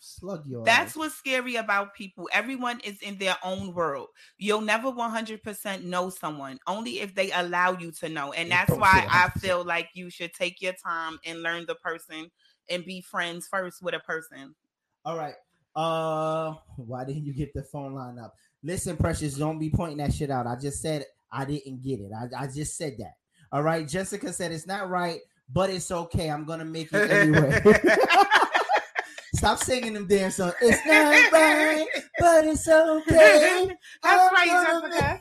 [0.00, 0.64] slug your.
[0.64, 0.96] That's ass.
[0.96, 2.28] what's scary about people.
[2.32, 4.08] Everyone is in their own world.
[4.38, 8.32] You'll never 100% know someone, only if they allow you to know.
[8.32, 12.30] And that's why I feel like you should take your time and learn the person
[12.68, 14.54] and be friends first with a person.
[15.04, 15.34] all right.
[15.76, 18.34] Uh, why didn't you get the phone line up?
[18.62, 20.46] Listen, precious, don't be pointing that shit out.
[20.46, 22.10] I just said I didn't get it.
[22.14, 23.14] I, I just said that.
[23.52, 23.86] All right.
[23.86, 25.20] Jessica said it's not right,
[25.52, 26.28] but it's okay.
[26.28, 27.60] I'm gonna make it anyway.
[29.34, 30.54] Stop singing them damn songs.
[30.60, 31.86] It's not right,
[32.18, 33.70] but it's okay.
[34.02, 35.20] That's I'm right, gonna Jessica.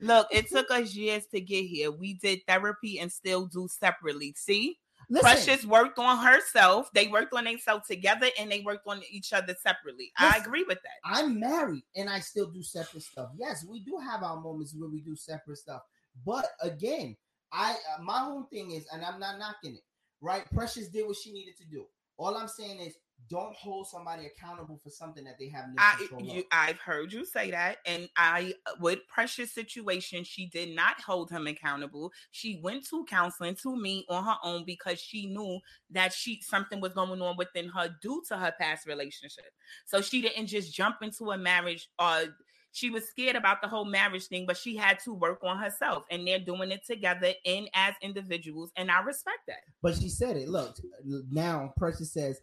[0.00, 1.90] Look, it took us years to get here.
[1.90, 4.32] We did therapy and still do separately.
[4.36, 4.78] See,
[5.10, 6.90] Listen, Precious worked on herself.
[6.92, 10.12] They worked on themselves together and they worked on each other separately.
[10.18, 11.00] I agree with that.
[11.04, 13.30] I'm married and I still do separate stuff.
[13.38, 15.82] Yes, we do have our moments where we do separate stuff.
[16.26, 17.16] But again,
[17.52, 19.84] I uh, my whole thing is, and I'm not knocking it,
[20.20, 20.44] right?
[20.52, 21.86] Precious did what she needed to do.
[22.18, 22.94] All I'm saying is,
[23.28, 26.44] don't hold somebody accountable for something that they have no I control you, of.
[26.52, 31.30] I've heard you say that, and I uh, with Precious situation, she did not hold
[31.30, 32.12] him accountable.
[32.30, 35.58] She went to counseling to me on her own because she knew
[35.90, 39.52] that she something was going on within her due to her past relationship.
[39.84, 42.24] So she didn't just jump into a marriage or
[42.72, 46.04] she was scared about the whole marriage thing, but she had to work on herself,
[46.10, 49.62] and they're doing it together in as individuals, and I respect that.
[49.82, 50.48] But she said it.
[50.48, 52.40] Look, uh, now Precious says,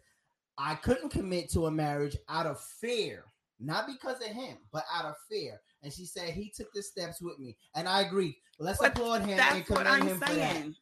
[0.58, 3.24] I couldn't commit to a marriage out of fear,
[3.60, 5.60] not because of him, but out of fear.
[5.82, 8.36] And she said he took the steps with me, and I agree.
[8.58, 10.52] Let's But applaud him and commend I'm him for that.
[10.54, 10.74] saying.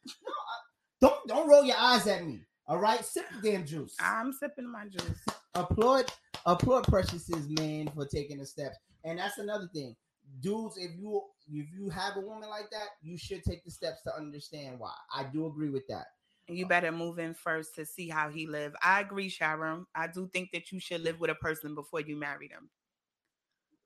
[1.01, 2.39] Don't don't roll your eyes at me.
[2.67, 3.95] All right, sip the damn juice.
[3.99, 5.19] I'm sipping my juice.
[5.53, 6.11] applaud
[6.45, 8.77] applaud Precious's man for taking the steps.
[9.03, 9.95] And that's another thing.
[10.41, 14.01] Dudes, if you if you have a woman like that, you should take the steps
[14.03, 14.93] to understand why.
[15.13, 16.05] I do agree with that.
[16.47, 18.75] You better move in first to see how he live.
[18.83, 19.85] I agree, Sharon.
[19.95, 22.69] I do think that you should live with a person before you marry them.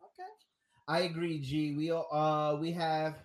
[0.03, 0.29] Okay.
[0.87, 1.73] I agree, G.
[1.75, 3.15] We uh we have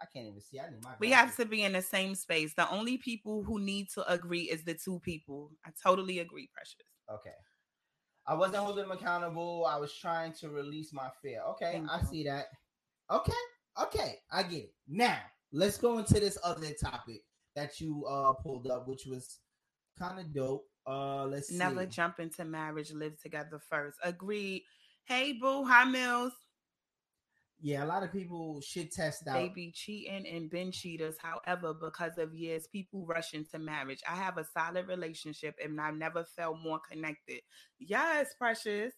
[0.00, 0.58] I can't even see.
[0.60, 2.54] I need my We have to be in the same space.
[2.54, 5.50] The only people who need to agree is the two people.
[5.64, 6.76] I totally agree, Precious.
[7.10, 7.34] Okay.
[8.26, 9.66] I wasn't holding him accountable.
[9.66, 11.42] I was trying to release my fear.
[11.50, 12.06] Okay, Thank I you.
[12.06, 12.46] see that.
[13.10, 13.32] Okay,
[13.82, 14.74] okay, I get it.
[14.88, 15.18] Now
[15.52, 17.22] let's go into this other topic
[17.56, 19.38] that you uh pulled up, which was
[19.98, 20.64] kind of dope.
[20.86, 21.88] Uh, let's Never see.
[21.90, 23.96] jump into marriage, live together first.
[24.04, 24.62] Agreed.
[25.06, 25.64] Hey, boo.
[25.64, 26.32] Hi, Mills.
[27.60, 29.34] Yeah, a lot of people should test out.
[29.34, 31.16] They be cheating and been cheaters.
[31.18, 34.00] However, because of years, people rush into marriage.
[34.06, 37.40] I have a solid relationship and I never felt more connected.
[37.78, 38.92] Yes, Precious.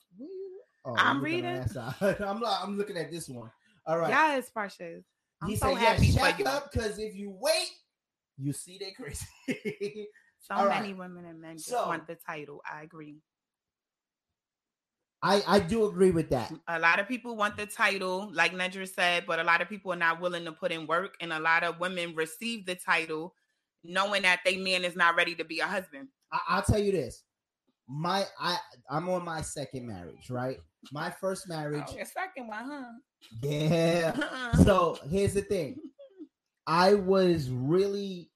[0.85, 1.51] Oh, I'm looking reading.
[1.51, 2.21] at that side.
[2.21, 3.51] I'm like, I'm looking at this one.
[3.87, 4.09] All right.
[4.09, 5.05] Yes, Precious.
[5.43, 7.71] I'm he so said, happy for check up because if you wait,
[8.39, 9.27] you see they crazy.
[10.41, 10.99] So All many right.
[10.99, 12.63] women and men just So- want the title.
[12.73, 13.17] I agree.
[15.23, 16.53] I I do agree with that.
[16.69, 19.93] A lot of people want the title, like Nedra said, but a lot of people
[19.93, 23.35] are not willing to put in work, and a lot of women receive the title
[23.83, 26.09] knowing that they man is not ready to be a husband.
[26.33, 27.25] I, I'll tell you this.
[27.89, 28.59] My I
[28.91, 30.59] I'm on my second marriage, right?
[30.93, 32.93] My first oh, marriage, Oh, your second one, huh?
[33.43, 34.53] yeah.
[34.65, 35.77] So here's the thing.
[36.67, 38.31] I was really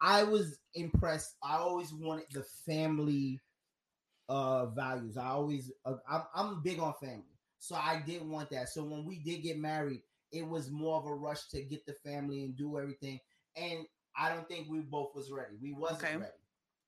[0.00, 1.36] I was impressed.
[1.42, 3.40] I always wanted the family
[4.28, 5.16] uh values.
[5.16, 7.24] I always uh, I'm, I'm big on family.
[7.58, 8.68] So I did want that.
[8.68, 11.94] So when we did get married, it was more of a rush to get the
[11.94, 13.20] family and do everything.
[13.56, 15.56] And I don't think we both was ready.
[15.60, 16.16] We wasn't Okay.
[16.16, 16.32] ready.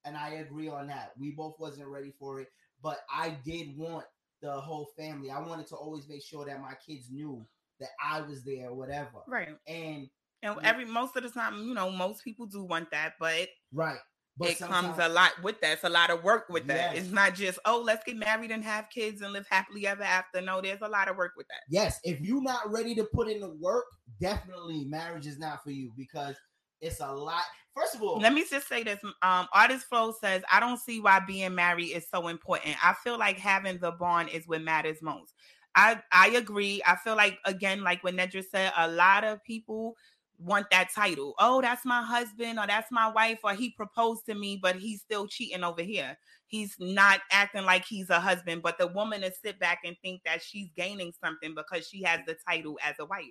[0.04, 1.12] And I agree on that.
[1.18, 2.48] We both wasn't ready for it,
[2.82, 4.04] but I did want
[4.40, 5.30] the whole family.
[5.30, 7.46] I wanted to always make sure that my kids knew
[7.80, 9.20] that I was there whatever.
[9.26, 9.56] Right.
[9.66, 10.08] And
[10.44, 13.98] And every most of the time, you know, most people do want that, but right.
[14.37, 15.74] But it comes a lot with that.
[15.74, 16.94] It's a lot of work with that.
[16.94, 17.04] Yes.
[17.04, 20.40] It's not just, oh, let's get married and have kids and live happily ever after.
[20.40, 21.61] No, there's a lot of work with that.
[21.68, 23.85] Yes, if you're not ready to put in the work,
[24.20, 26.35] definitely marriage is not for you because
[26.80, 27.44] it's a lot.
[27.76, 28.98] First of all, Let me just say this.
[29.22, 32.76] Um, Artist Flow says, I don't see why being married is so important.
[32.85, 35.33] I feel like having the bond is what matters most.
[35.76, 36.83] I I agree.
[36.87, 39.96] I feel like again, like when Nedra said, a lot of people
[40.38, 41.35] want that title.
[41.38, 45.01] Oh, that's my husband, or that's my wife, or he proposed to me, but he's
[45.01, 46.16] still cheating over here.
[46.47, 50.23] He's not acting like he's a husband, but the woman to sit back and think
[50.25, 53.25] that she's gaining something because she has the title as a wife.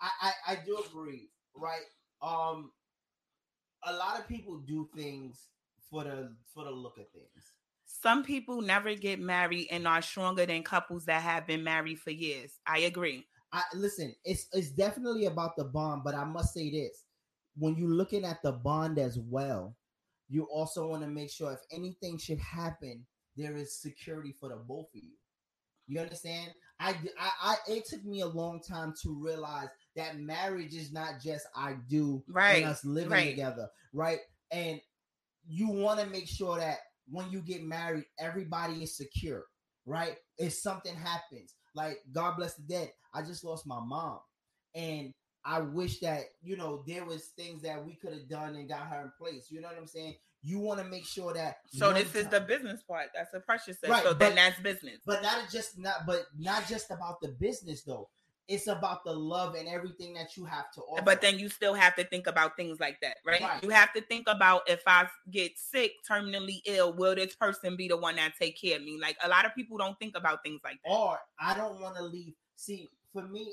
[0.00, 1.84] I, I I do agree, right?
[2.22, 2.72] Um,
[3.84, 5.48] a lot of people do things
[5.90, 7.52] for the for the look of things.
[7.84, 12.10] Some people never get married and are stronger than couples that have been married for
[12.10, 12.60] years.
[12.66, 13.26] I agree.
[13.52, 17.04] I listen, it's it's definitely about the bond, but I must say this:
[17.56, 19.74] when you're looking at the bond as well,
[20.28, 23.06] you also want to make sure if anything should happen,
[23.36, 25.12] there is security for the both of you.
[25.86, 26.50] You understand?
[26.80, 31.14] I, I, I it took me a long time to realize that marriage is not
[31.22, 33.30] just I do Right, and us living right.
[33.30, 34.20] together, right?
[34.52, 34.80] And
[35.46, 36.78] you want to make sure that
[37.10, 39.44] when you get married, everybody is secure,
[39.86, 40.16] right?
[40.36, 44.18] If something happens, like God bless the dead, I just lost my mom,
[44.74, 45.14] and
[45.44, 48.88] I wish that you know there was things that we could have done and got
[48.88, 49.46] her in place.
[49.50, 50.16] You know what I'm saying?
[50.42, 53.06] You want to make sure that So this is the business part.
[53.14, 53.90] That's what Precious said.
[53.90, 54.98] Right, so then that's business.
[55.06, 58.08] but not just not but not just about the business though.
[58.48, 61.02] It's about the love and everything that you have to offer.
[61.02, 63.42] But then you still have to think about things like that, right?
[63.42, 63.62] Right.
[63.62, 67.88] You have to think about if I get sick, terminally ill, will this person be
[67.88, 68.98] the one that take care of me?
[69.00, 70.90] Like a lot of people don't think about things like that.
[70.90, 72.32] or I don't want to leave.
[72.56, 73.52] See, for me,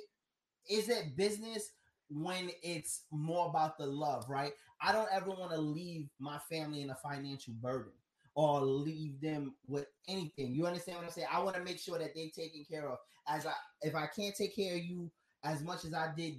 [0.69, 1.71] is it business
[2.09, 4.53] when it's more about the love, right?
[4.81, 7.91] I don't ever want to leave my family in a financial burden
[8.35, 10.53] or leave them with anything.
[10.53, 11.27] You understand what I'm saying?
[11.31, 12.97] I want to make sure that they're taken care of.
[13.27, 15.09] As I, if I can't take care of you
[15.43, 16.35] as much as I did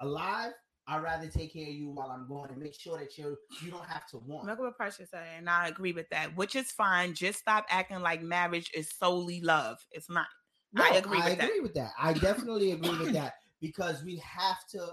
[0.00, 0.52] alive,
[0.86, 3.70] I'd rather take care of you while I'm going and make sure that you you
[3.70, 4.46] don't have to want.
[4.46, 7.14] Look what Precious said, and I agree with that, which is fine.
[7.14, 9.78] Just stop acting like marriage is solely love.
[9.92, 10.26] It's not.
[10.72, 11.44] No, I agree I with that.
[11.48, 11.92] agree with that.
[11.98, 14.88] I definitely agree with that because we have to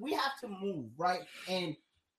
[0.00, 1.20] we have to move, right?
[1.48, 1.74] And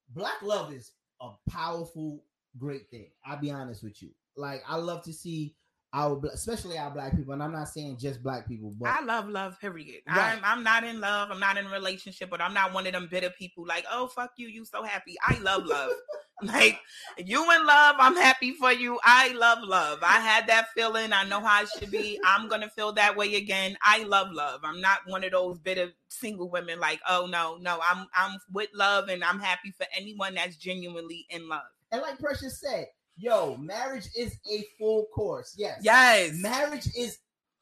[0.09, 0.91] black love is
[1.21, 2.23] a powerful,
[2.57, 3.07] great thing.
[3.25, 4.09] I'll be honest with you.
[4.35, 5.55] Like I love to see
[5.93, 9.29] our especially our black people, and I'm not saying just black people, but I love
[9.29, 10.01] love, period.
[10.07, 10.33] Right.
[10.33, 11.29] I'm I'm not in love.
[11.31, 14.07] I'm not in a relationship, but I'm not one of them bitter people like, oh
[14.07, 15.15] fuck you, you so happy.
[15.25, 15.91] I love love.
[16.41, 16.79] like
[17.17, 18.99] you in love, I'm happy for you.
[19.03, 19.99] I love love.
[20.01, 21.13] I had that feeling.
[21.13, 22.19] I know how it should be.
[22.25, 23.77] I'm gonna feel that way again.
[23.83, 24.61] I love love.
[24.63, 28.69] I'm not one of those bitter single women like, oh no, no, I'm I'm with
[28.73, 31.61] love and I'm happy for anyone that's genuinely in love.
[31.93, 35.55] And like Precious said, yo, marriage is a full course.
[35.57, 35.79] Yes.
[35.81, 36.33] Yes.
[36.33, 37.19] marriage is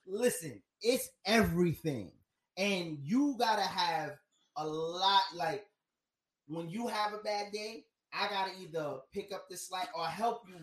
[0.07, 2.11] listen it's everything
[2.57, 4.11] and you gotta have
[4.57, 5.65] a lot like
[6.47, 10.41] when you have a bad day i gotta either pick up the slack or help
[10.47, 10.55] you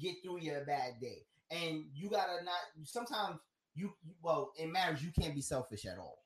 [0.00, 1.18] get through your bad day
[1.50, 3.36] and you gotta not sometimes
[3.74, 6.18] you well in marriage you can't be selfish at all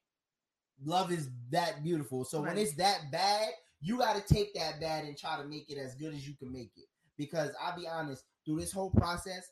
[0.85, 3.49] love is that beautiful so when it's that bad
[3.81, 6.53] you gotta take that bad and try to make it as good as you can
[6.53, 6.88] make it
[7.18, 9.46] because i'll be honest through this whole process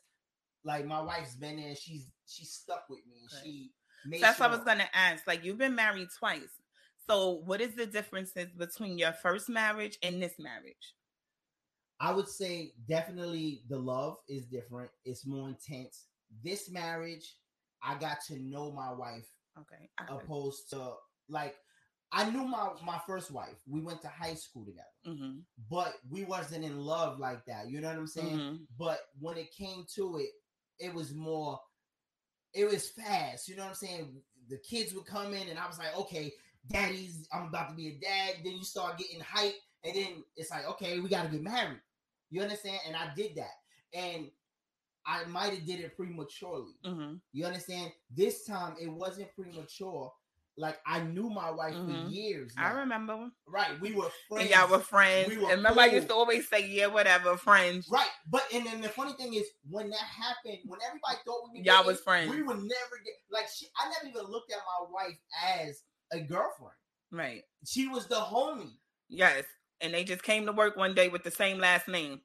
[0.63, 3.43] like my wife's been there she's she's stuck with me Right.
[3.43, 3.71] she
[4.05, 5.27] made That's what I was gonna ask.
[5.27, 6.61] Like you've been married twice.
[7.09, 10.95] So what is the differences between your first marriage and this marriage?
[11.99, 14.91] I would say definitely the love is different.
[15.05, 16.05] It's more intense.
[16.43, 17.35] This marriage,
[17.81, 19.25] I got to know my wife
[19.59, 19.89] Okay.
[20.09, 20.93] Opposed to
[21.29, 21.55] like
[22.11, 23.57] I knew my my first wife.
[23.67, 27.69] We went to high school together, Mhm, but we wasn't in love like that.
[27.69, 28.37] You know what I'm saying?
[28.37, 28.67] mhm.
[28.77, 30.29] But when it came to it,
[30.79, 31.59] it was more.
[32.53, 33.47] It was fast.
[33.47, 34.21] You know what I'm saying?
[34.47, 36.33] The kids would come in, and I was like, okay,
[36.67, 37.27] daddy's.
[37.33, 38.35] I'm about to be a dad.
[38.43, 41.81] Then you start getting hype, and then it's like, okay, we got to get married.
[42.29, 42.79] You understand?
[42.87, 43.55] And I did that,
[43.93, 44.31] and
[45.05, 46.75] I might have did it prematurely.
[46.85, 47.21] Mhm.
[47.33, 47.91] You understand?
[48.09, 50.13] This time it wasn't premature.
[50.59, 52.11] Like I knew my wife for Mhm.
[52.11, 52.51] years.
[52.57, 53.29] I remember.
[53.45, 54.41] Right, we were friends.
[54.41, 55.29] And y'all were friends.
[55.29, 57.87] We were and remember I used to always say, yeah, whatever, friends.
[57.91, 61.59] Right, but and then the funny thing is when that happened, when everybody thought we
[61.59, 62.31] were Y'all dating, was friends.
[62.31, 63.67] we would never get like she.
[63.79, 65.17] I never even looked at my wife
[65.61, 66.73] as a girlfriend.
[67.11, 67.43] Right.
[67.65, 68.77] She was the homie.
[69.09, 69.45] Yes.
[69.79, 72.21] And they just came to work one day with the same last name.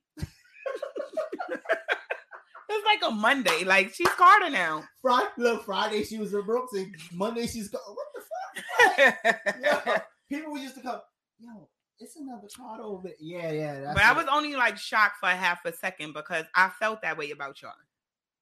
[2.92, 3.64] Like a Monday.
[3.64, 4.84] Like she's Carter now.
[5.00, 7.78] Friday, look, Friday she was in Brooks, and Monday she's go.
[7.78, 9.84] What the fuck?
[9.88, 9.94] yo,
[10.28, 11.00] people used to come.
[11.40, 13.04] Yo, it's another card over.
[13.08, 13.92] there." Yeah, yeah.
[13.94, 17.30] But I was only like shocked for half a second because I felt that way
[17.30, 17.72] about y'all.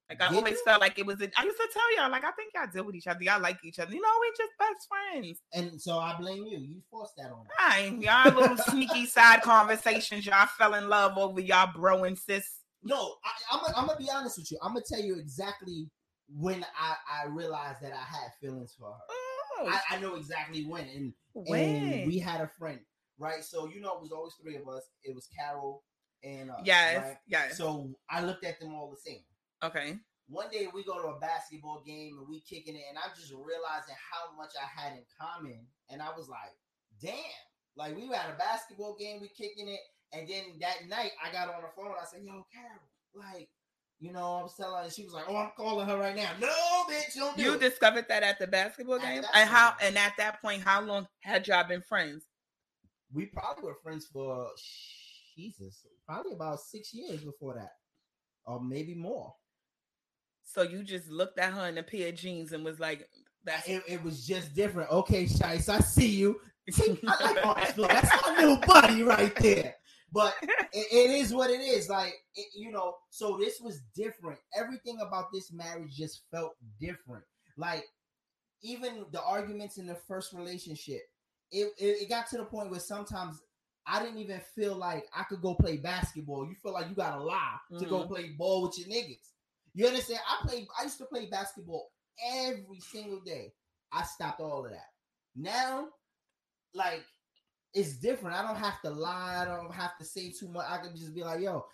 [0.09, 0.63] Like I Did always you?
[0.65, 1.21] felt like it was.
[1.21, 3.23] A, I used to tell y'all like I think y'all deal with each other.
[3.23, 3.93] Y'all like each other.
[3.93, 5.39] You know, we just best friends.
[5.53, 6.57] and so I blame you.
[6.57, 7.49] You forced that on me.
[7.57, 8.01] Fine.
[8.01, 10.25] Y'all little sneaky side conversations.
[10.25, 12.45] Y'all fell in love over y'all bro and sis.
[12.83, 14.57] No, I, I'm, I'm gonna be honest with you.
[14.63, 15.89] I'm gonna tell you exactly
[16.27, 18.99] when I, I realized that I had feelings for her.
[19.09, 21.59] Oh, I, I know exactly when, and when?
[21.59, 22.79] and we had a friend,
[23.19, 23.43] right?
[23.43, 24.83] So you know, it was always three of us.
[25.03, 25.83] It was Carol
[26.23, 27.17] and us, yes, right?
[27.27, 27.57] yes.
[27.57, 29.23] So I looked at them all the same.
[29.63, 29.97] okay.
[30.27, 33.33] One day we go to a basketball game and we kicking it, and I'm just
[33.33, 36.55] realizing how much I had in common, and I was like,
[37.01, 37.13] damn,
[37.75, 39.81] like we were at a basketball game, we kicking it,
[40.13, 42.79] and then that night I got on the phone, I said, yo, Carol,
[43.15, 43.49] like.
[44.03, 46.31] You know, I was telling her, she was like, "Oh, I'm calling her right now."
[46.39, 46.47] No,
[46.91, 47.59] bitch, don't do You it.
[47.59, 49.75] discovered that at the basketball At game, and how?
[49.79, 52.23] And at that point, how long had y'all been friends?
[53.13, 54.49] we probably were friends for
[55.37, 57.73] Jesus, probably about six years before that,
[58.45, 59.35] or maybe more.
[60.45, 63.07] So you just looked at her in a pair of jeans and was like,
[63.43, 64.89] "That's It, it was just different.
[64.91, 66.41] Okay, Shice, I see you.
[67.07, 69.75] I like That's my new buddy right there.
[70.11, 71.89] But it, it is what it is.
[71.89, 74.39] Like it, you know, so this was different.
[74.55, 77.23] Everything about this marriage just felt different.
[77.57, 77.85] Like
[78.63, 81.01] even the arguments in the first relationship,
[81.51, 83.41] it, it, it got to the point where sometimes
[83.87, 86.45] I didn't even feel like I could go play basketball.
[86.45, 88.07] You feel like you gotta lie to go Mhm.
[88.07, 89.31] play ball with your niggas.
[89.73, 90.19] You understand?
[90.27, 90.67] I played.
[90.79, 91.89] I used to play basketball
[92.23, 93.53] every single day.
[93.91, 94.89] I stopped all of that.
[95.35, 95.87] Now,
[96.73, 97.03] like,
[97.73, 98.35] it's different.
[98.35, 99.39] I don't have to lie.
[99.41, 100.65] I don't have to say too much.
[100.67, 101.65] I can just be like, yo,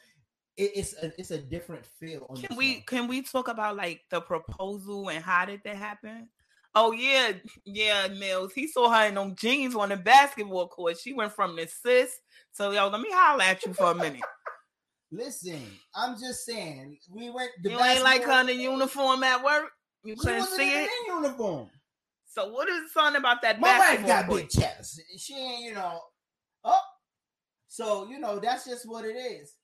[0.55, 2.25] it, it's a it's a different feel.
[2.29, 2.83] On Can we one.
[2.87, 6.29] can we talk about like the proposal and how did that happen?
[6.75, 7.31] Oh yeah,
[7.65, 8.53] yeah, Mills.
[8.53, 10.97] He saw her in them jeans on the basketball court.
[10.99, 12.19] She went from the sis.
[12.51, 14.21] So yo, let me holler at you for a minute.
[15.11, 15.61] Listen,
[15.95, 16.97] I'm just saying.
[17.09, 17.51] We went.
[17.63, 19.71] The you ain't like her in the uniform at work.
[20.03, 20.89] You couldn't wasn't see it.
[21.09, 21.69] in uniform.
[22.27, 25.01] So what is something about that My wife got big chest.
[25.17, 26.01] She ain't, you know.
[26.63, 26.79] Oh,
[27.67, 29.55] so you know that's just what it is.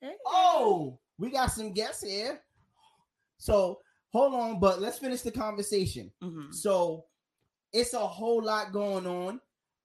[0.00, 0.12] Hey.
[0.26, 2.40] Oh, we got some guests here.
[3.38, 3.80] So
[4.12, 6.12] hold on, but let's finish the conversation.
[6.22, 6.54] Mhm.
[6.54, 7.04] So
[7.72, 9.40] it's a whole lot going on.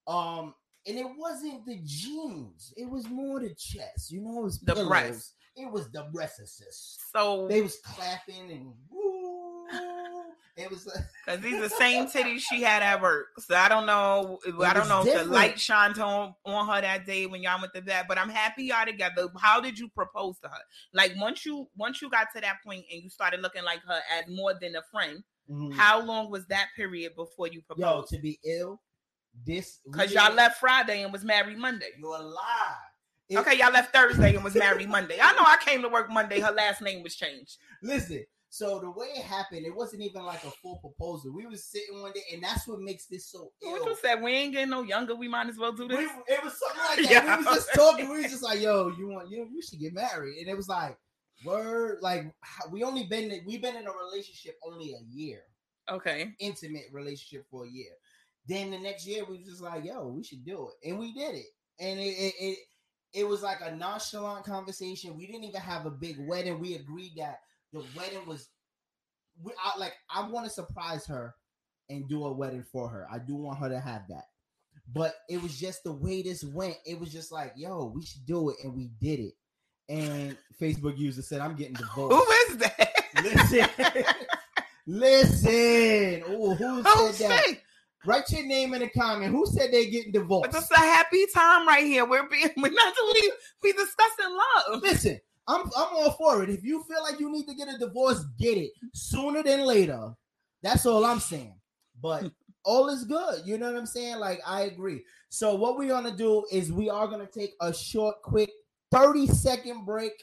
[0.07, 0.53] Um,
[0.85, 4.73] and it wasn't the jeans, it was more the chest, you know, it was The
[4.73, 4.87] pillows.
[4.87, 5.33] breast.
[5.55, 6.97] It was the breasts.
[7.15, 9.02] So They was clapping and woo.
[10.55, 13.27] It was uh, Cause these are the same titties she had at work.
[13.39, 14.39] So I don't know.
[14.63, 17.73] I don't know if the light shined on on her that day when y'all went
[17.73, 18.07] to that.
[18.07, 19.27] But I'm happy y'all together.
[19.39, 20.61] How did you propose to her?
[20.93, 23.99] Like once you once you got to that point and you started looking like her
[24.17, 25.23] as more than a friend.
[25.49, 25.73] Mhm.
[25.73, 28.11] How long was that period before you proposed?
[28.11, 28.79] yo to be ill.
[29.45, 31.89] This Cause y'all left Friday and was married Monday.
[31.97, 32.75] You're alive.
[33.29, 35.17] It- Okay, y'all left Thursday and was married Monday.
[35.19, 36.39] I know I came to work Monday.
[36.39, 37.57] Her last name was changed.
[37.81, 38.23] Listen,
[38.55, 41.33] so the way it happened, it wasn't even like a full proposal.
[41.33, 43.89] We was sitting one day, and that's what makes this so What ill.
[43.89, 44.21] you said?
[44.21, 45.15] We ain't getting no younger.
[45.15, 46.11] We might as well do We, this.
[46.27, 47.25] it was something like that.
[47.25, 47.37] Yeah.
[47.39, 48.09] We was just talking.
[48.11, 49.49] We was just like, "Yo, you want you?
[49.51, 50.95] We should get married." And it was like,
[51.43, 52.31] "Word!" Like
[52.69, 55.41] we only been we've been in a relationship only a year,
[55.89, 56.31] Okay.
[56.39, 57.93] intimate relationship for a year.
[58.47, 61.11] Then the next year, we was just like, "Yo, we should do it," and we
[61.11, 61.47] did it.
[61.79, 62.57] And it it it,
[63.15, 65.17] it was like a nonchalant conversation.
[65.17, 66.59] We didn't even have a big wedding.
[66.59, 67.39] We agreed that
[67.73, 68.49] the wedding was.
[69.43, 71.35] We I, like I want to surprise her
[71.89, 73.07] and do a wedding for her.
[73.11, 74.25] I do want her to have that.
[74.93, 76.75] But it was just the way this went.
[76.85, 79.33] It was just like, yo, we should do it, and we did it.
[79.89, 82.89] And Facebook user said, "I'm getting divorced." Who is that?
[83.23, 83.67] Listen,
[84.85, 86.23] listen.
[86.31, 87.43] Ooh, who Oh said that?
[87.45, 87.61] shit!
[88.05, 89.31] Write your name in the comment.
[89.31, 90.55] Who said they're getting divorced?
[90.55, 92.05] Is a happy time right here.
[92.05, 94.81] We're being we're not we we discussing love.
[94.81, 96.49] Listen, I'm I'm all for it.
[96.49, 100.13] If you feel like you need to get a divorce, get it sooner than later.
[100.61, 101.55] That's all I'm saying.
[102.01, 102.31] But
[102.63, 103.41] all is good.
[103.45, 104.19] You know what I'm saying?
[104.19, 105.03] Like I agree.
[105.29, 108.51] So what we're gonna do is we are gonna take a short, quick
[108.91, 110.13] 30 second break,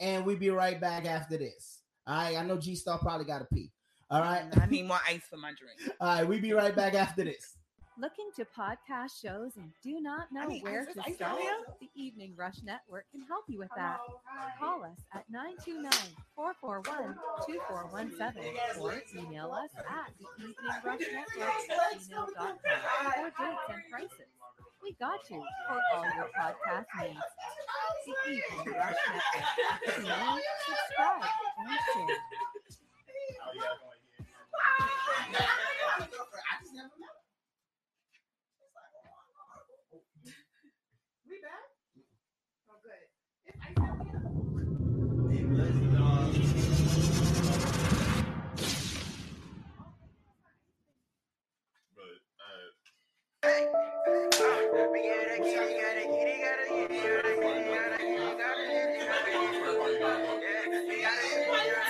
[0.00, 1.80] and we be right back after this.
[2.06, 2.36] All right.
[2.36, 3.70] I know G Star probably got to pee.
[4.10, 4.44] All right.
[4.60, 5.96] I need more ice for my drink.
[6.00, 6.26] All right.
[6.26, 7.56] We be right back after this.
[7.96, 11.38] Looking to podcast shows and do not know I mean, where ice- to ice start?
[11.80, 14.00] The Evening Rush Network can help you with that.
[14.58, 15.24] Call us at
[16.36, 21.60] 929-441-2417 or email us at the Evening Rush Network at
[23.14, 24.26] for dates and prices.
[24.82, 27.20] We got you for all your podcast needs.
[28.06, 29.94] The Evening Rush Network.
[29.94, 31.22] Tune in, subscribe,
[31.58, 31.68] and
[35.30, 35.46] share.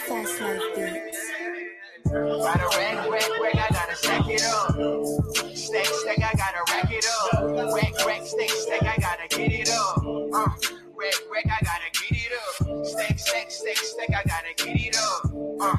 [0.06, 1.30] Fast Life Beats.
[2.04, 4.76] Got a rack, rack, rack, I gotta stack it up.
[5.56, 7.74] Stack, stack, I gotta rack it up.
[7.74, 9.98] Rack, rack, stack, stack, I gotta get it up.
[9.98, 10.50] Uh,
[10.94, 11.46] rack, rack,
[12.84, 15.24] Stack, stack, stack, stack, I gotta get it up.
[15.60, 15.76] Uh,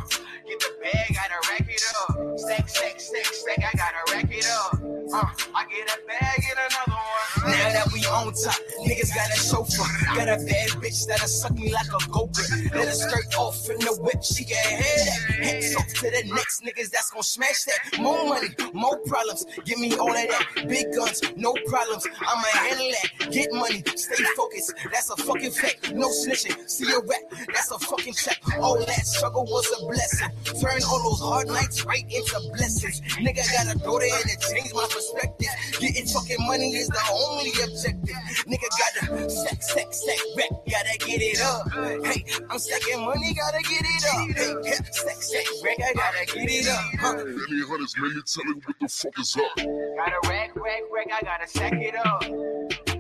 [0.48, 2.40] get the bag, gotta rack it up.
[2.40, 4.85] Stack, stack, stack, stack, I gotta rack it up.
[5.14, 7.52] Uh, I get a bag, get another one.
[7.52, 9.86] Now that we on top, niggas got a chauffeur.
[10.16, 12.42] Got a bad bitch that'll suck me like a gopher.
[12.74, 15.46] Let her skirt off in the whip, she can hear that.
[15.46, 18.00] Heads off to the next niggas that's gonna smash that.
[18.00, 19.46] More money, more problems.
[19.64, 20.66] Give me all of that.
[20.68, 22.08] Big guns, no problems.
[22.22, 23.32] I'ma handle that.
[23.32, 24.74] Get money, stay focused.
[24.92, 25.94] That's a fucking fact.
[25.94, 27.22] No snitching, see a rap.
[27.54, 28.42] That's a fucking check.
[28.60, 30.30] All that struggle was a blessing.
[30.60, 33.02] Turn all those hard nights right into blessings.
[33.22, 35.52] Nigga gotta go there and change my perspective.
[35.80, 38.16] Getting fucking money is the only objective.
[38.48, 41.68] Nigga gotta stack, stack, stack, back, gotta get it up.
[42.08, 44.38] Hey, I'm stacking money, gotta get it up.
[44.40, 46.86] Hey, yeah, stack, stack, rack, I gotta get it up.
[47.00, 47.20] Huh?
[47.20, 49.56] Any hunters, man, you tell me what the fuck is up.
[49.58, 52.24] Gotta rack, rack, rack, I gotta stack it up.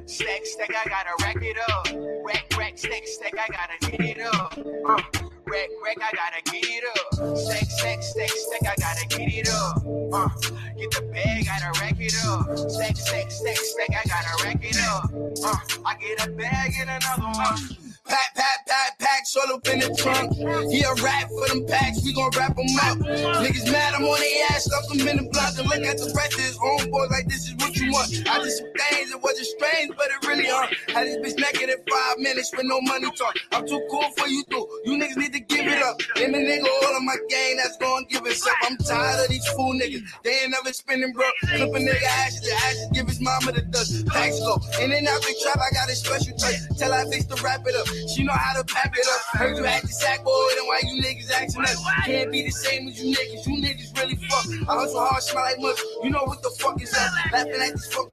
[0.08, 1.88] Stack, stack, I gotta rack it up.
[2.26, 4.58] Rack, rack, stack, stack, I gotta get it up.
[4.58, 5.02] Uh,
[5.48, 7.38] rack, rack, I gotta get it up.
[7.38, 9.84] Stack, stack, stack, stack, I gotta get it up.
[10.16, 10.30] Uh,
[10.78, 12.57] get the bag, gotta rack it up.
[12.70, 15.11] Stack, stack, stack, stack, I gotta rack it up.
[15.43, 17.59] Uh, I get a bag and another one.
[18.07, 20.34] Pack, pack, pack, pack, all up in the trunk.
[20.74, 22.97] He a rap for them packs, we gon' wrap them up.
[23.45, 25.53] Niggas mad, I'm on their ass, stuff them in the block.
[25.58, 28.10] And look at the rest of his homeboys like this is what you want.
[28.26, 30.74] I some things, it wasn't strange, but it really hurt.
[30.89, 33.36] Had this bitch naked in five minutes with no money talk.
[33.51, 34.66] I'm too cool for you, too.
[34.86, 36.01] You niggas need to give it up.
[36.16, 38.58] Them a nigga all of my gang that's gon' give us up.
[38.66, 40.01] I'm tired of these fool niggas.
[40.24, 41.26] They ain't never spinning, bro.
[41.45, 44.08] Clip a nigga ashes, the ashes, give his mama the dust.
[44.08, 44.58] Packs go.
[44.82, 46.56] In and out the trap, I got a special touch.
[46.78, 47.88] Tell I fix to wrap it up.
[48.10, 49.39] She know how to pack it it up.
[49.39, 52.06] Heard you the sack boy, then why you niggas acting up?
[52.06, 53.47] Can't be the same as you niggas.
[53.47, 54.70] You niggas really fuck.
[54.70, 55.80] I hustle hard, smell like mush.
[56.03, 57.12] You know what the fuck is up?
[57.32, 58.12] Laughing at this fuck.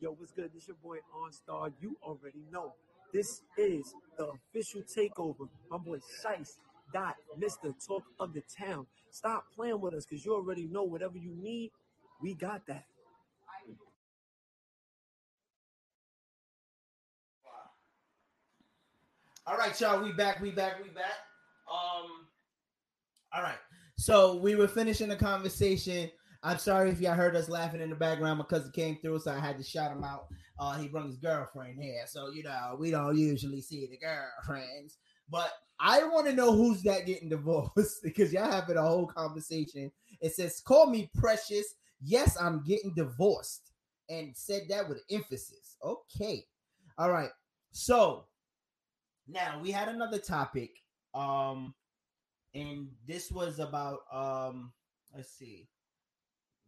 [0.00, 0.50] Yo, what's good?
[0.54, 1.72] This your boy OnStar.
[1.80, 2.74] You already know.
[3.12, 5.48] This is the official takeover.
[5.70, 6.56] My boy Shice
[6.92, 7.72] dot Mr.
[7.86, 8.86] Talk of the Town.
[9.10, 11.70] Stop playing with us because you already know whatever you need,
[12.20, 12.84] we got that.
[19.48, 20.02] All right, y'all.
[20.02, 20.40] We back.
[20.40, 20.82] We back.
[20.82, 21.04] We back.
[21.70, 22.26] Um.
[23.32, 23.58] All right.
[23.96, 26.10] So we were finishing the conversation.
[26.42, 28.40] I'm sorry if y'all heard us laughing in the background.
[28.40, 30.26] My cousin came through, so I had to shout him out.
[30.58, 34.98] Uh, he brought his girlfriend here, so you know we don't usually see the girlfriends.
[35.30, 39.92] But I want to know who's that getting divorced because y'all having a whole conversation.
[40.20, 43.70] It says, "Call me precious." Yes, I'm getting divorced,
[44.08, 45.76] and said that with emphasis.
[45.84, 46.44] Okay,
[46.98, 47.30] all right.
[47.70, 48.24] So
[49.28, 50.70] now we had another topic,
[51.14, 51.74] um,
[52.54, 54.72] and this was about um.
[55.14, 55.68] Let's see,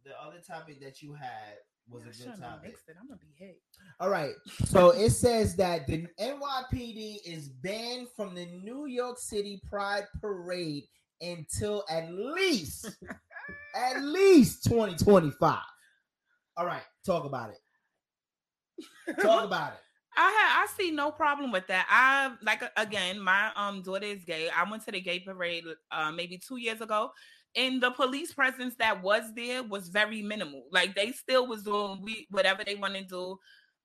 [0.03, 1.57] the other topic that you had
[1.89, 2.69] was a good topic.
[2.71, 2.95] mixed it.
[2.99, 3.61] I'm gonna be hit.
[3.99, 4.33] All right.
[4.65, 10.83] So it says that the NYPD is banned from the New York City Pride Parade
[11.21, 12.95] until at least
[13.75, 15.59] at least 2025.
[16.57, 19.21] All right, talk about it.
[19.21, 19.79] Talk about it.
[20.21, 21.85] I I see no problem with that.
[21.89, 24.49] I like again, my um daughter is gay.
[24.49, 27.11] I went to the gay parade uh maybe two years ago,
[27.55, 30.65] and the police presence that was there was very minimal.
[30.71, 33.39] Like they still was doing we whatever they want to do.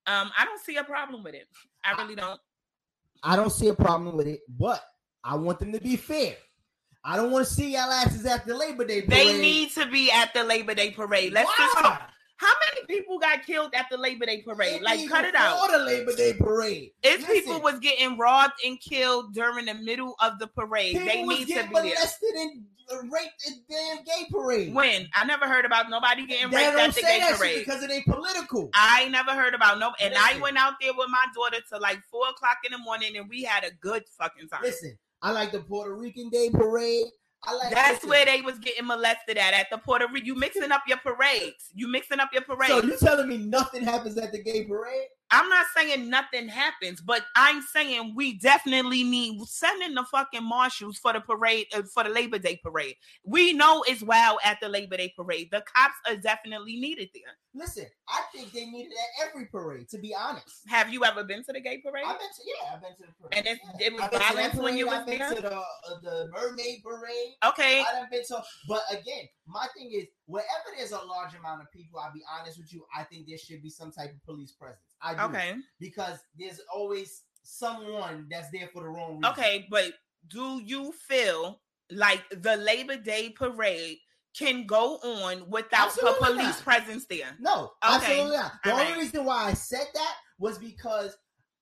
[0.07, 1.47] Um, I don't see a problem with it.
[1.85, 2.41] I really don't.
[3.23, 4.83] I don't see a problem with it, but
[5.23, 6.35] I want them to be fair.
[7.05, 9.27] I don't want to see y'all asses at the Labor Day parade.
[9.27, 11.33] They need to be at the Labor Day parade.
[11.33, 11.83] Let's just Why?
[11.83, 12.11] talk.
[12.37, 14.83] How many people got killed at the Labor Day parade?
[14.83, 15.71] Like, cut it out.
[15.71, 16.91] the Labor Day parade.
[17.03, 21.09] If Listen, people was getting robbed and killed during the middle of the parade, people
[21.09, 21.71] they need to be there.
[21.71, 22.65] molested and
[23.11, 24.75] raped at damn gay parade.
[24.75, 27.65] When I never heard about nobody getting They raped at the gay parade.
[27.65, 28.71] because it ain't political.
[28.75, 32.01] I never heard about no, and I went out there with my daughter till like
[32.11, 34.63] four o'clock in the morning, and we had a good fucking time.
[34.63, 37.07] Listen, I like the Puerto Rican Day parade.
[37.47, 40.27] Like That's where they was getting molested at at the Puerto Rico.
[40.27, 41.71] You mixing up your parades.
[41.75, 42.73] You mixing up your parades.
[42.73, 45.09] So you telling me nothing happens at the gay parade?
[45.35, 50.99] I'm not saying nothing happens, but I'm saying we definitely need sending the fucking marshals
[50.99, 52.95] for the parade uh, for the Labor Day parade.
[53.25, 55.49] We know it's wild at the Labor Day parade.
[55.51, 57.35] The cops are definitely needed there.
[57.57, 59.89] Listen, I think they need it at every parade.
[59.91, 62.05] To be honest, Have you ever been to the gay parade?
[62.07, 63.33] I've been to yeah, I've been to the parade.
[63.39, 63.87] And it's, Yeah.
[63.87, 65.35] it was I've been to that violence when you I've been there.
[65.35, 65.65] to the uh,
[66.03, 67.35] the mermaid parade.
[67.47, 67.81] Okay.
[67.81, 71.71] I done been to, but again, my thing is, wherever there's a large amount of
[71.73, 74.53] people, I'll be honest with you, I think there should be some type of police
[74.53, 74.81] presence.
[75.05, 75.55] I do, Okay.
[75.79, 79.33] because there's always someone that's there for the wrong reason.
[79.33, 79.93] Okay, but
[80.29, 83.99] do you feel like the Labor Day parade
[84.37, 86.63] can go on without Absolutely a police not.
[86.65, 87.37] presence there?
[87.39, 87.97] No, Okay.
[87.97, 88.53] absolutely not.
[88.65, 89.01] The All only right.
[89.01, 91.17] reason why I said that was because,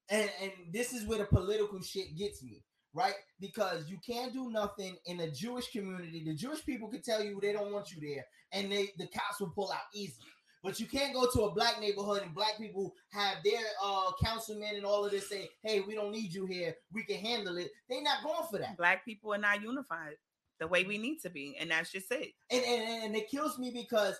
[0.08, 2.62] and and this is where the political shit gets me,
[2.94, 3.14] right?
[3.40, 6.22] Because you can't do nothing in a Jewish community.
[6.24, 9.40] The Jewish people can tell you they don't want you there, and they the cops
[9.40, 10.28] will pull out easily.
[10.62, 14.76] But you can't go to a black neighborhood and black people have their uh councilmen
[14.76, 16.74] and all of this say, "Hey, we don't need you here.
[16.92, 18.76] We can handle it." They're not going for that.
[18.76, 20.14] Black people are not unified
[20.60, 22.30] the way we need to be, and that's just it.
[22.50, 24.14] and, and and it kills me because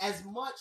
[0.00, 0.54] as much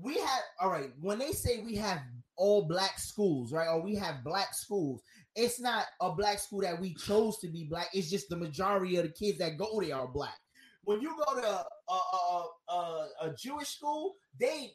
[0.00, 2.00] we have all right when they say we have
[2.36, 5.02] all black schools right or we have black schools
[5.34, 8.96] it's not a black school that we chose to be black it's just the majority
[8.96, 10.38] of the kids that go there are black
[10.88, 14.70] when you go to a, a, a, a, jewish school they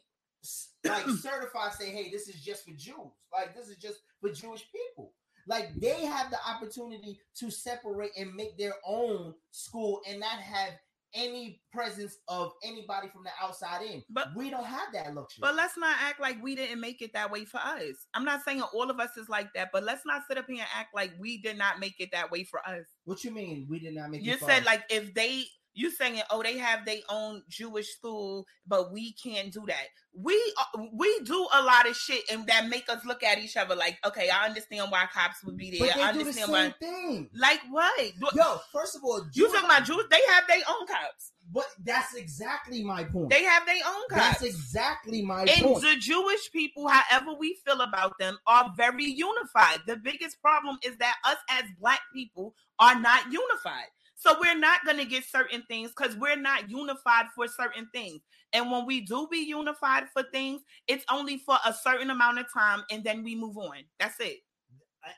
[0.84, 4.64] like certify say hey this is just for jews like this is just for jewish
[4.70, 5.12] people
[5.48, 10.70] like they have the opportunity to separate and make their own school and not have
[11.14, 14.02] any presence of anybody from the outside in.
[14.10, 15.42] But- we don't have that luxury.
[15.42, 18.08] But let's not act like we didn't make it that way for us.
[18.14, 20.58] I'm not saying all of us is like that, but let's not sit up here
[20.58, 22.86] and act like we did not make it that way for us.
[23.04, 24.24] what you mean we did not make it?
[24.24, 24.72] You said far?
[24.72, 25.44] like if they
[25.74, 29.86] you saying oh they have their own Jewish school, but we can't do that.
[30.16, 33.56] We uh, we do a lot of shit and that make us look at each
[33.56, 35.90] other like okay I understand why cops would be there.
[35.92, 36.74] I the understand same why.
[36.80, 37.30] thing.
[37.34, 38.12] Like what?
[38.34, 40.04] Yo, first of all, you Jew- talking about Jews?
[40.10, 41.32] They have their own cops.
[41.52, 43.28] But that's exactly my point.
[43.30, 44.40] They have their own cops.
[44.40, 45.82] that's exactly my and point.
[45.82, 49.80] the Jewish people, however we feel about them, are very unified.
[49.86, 53.88] The biggest problem is that us as black people are not unified.
[54.16, 58.20] So we're not going to get certain things because we're not unified for certain things.
[58.52, 62.46] And when we do be unified for things, it's only for a certain amount of
[62.52, 63.78] time and then we move on.
[63.98, 64.38] That's it.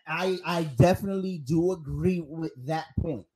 [0.07, 3.27] I I definitely do agree with that point,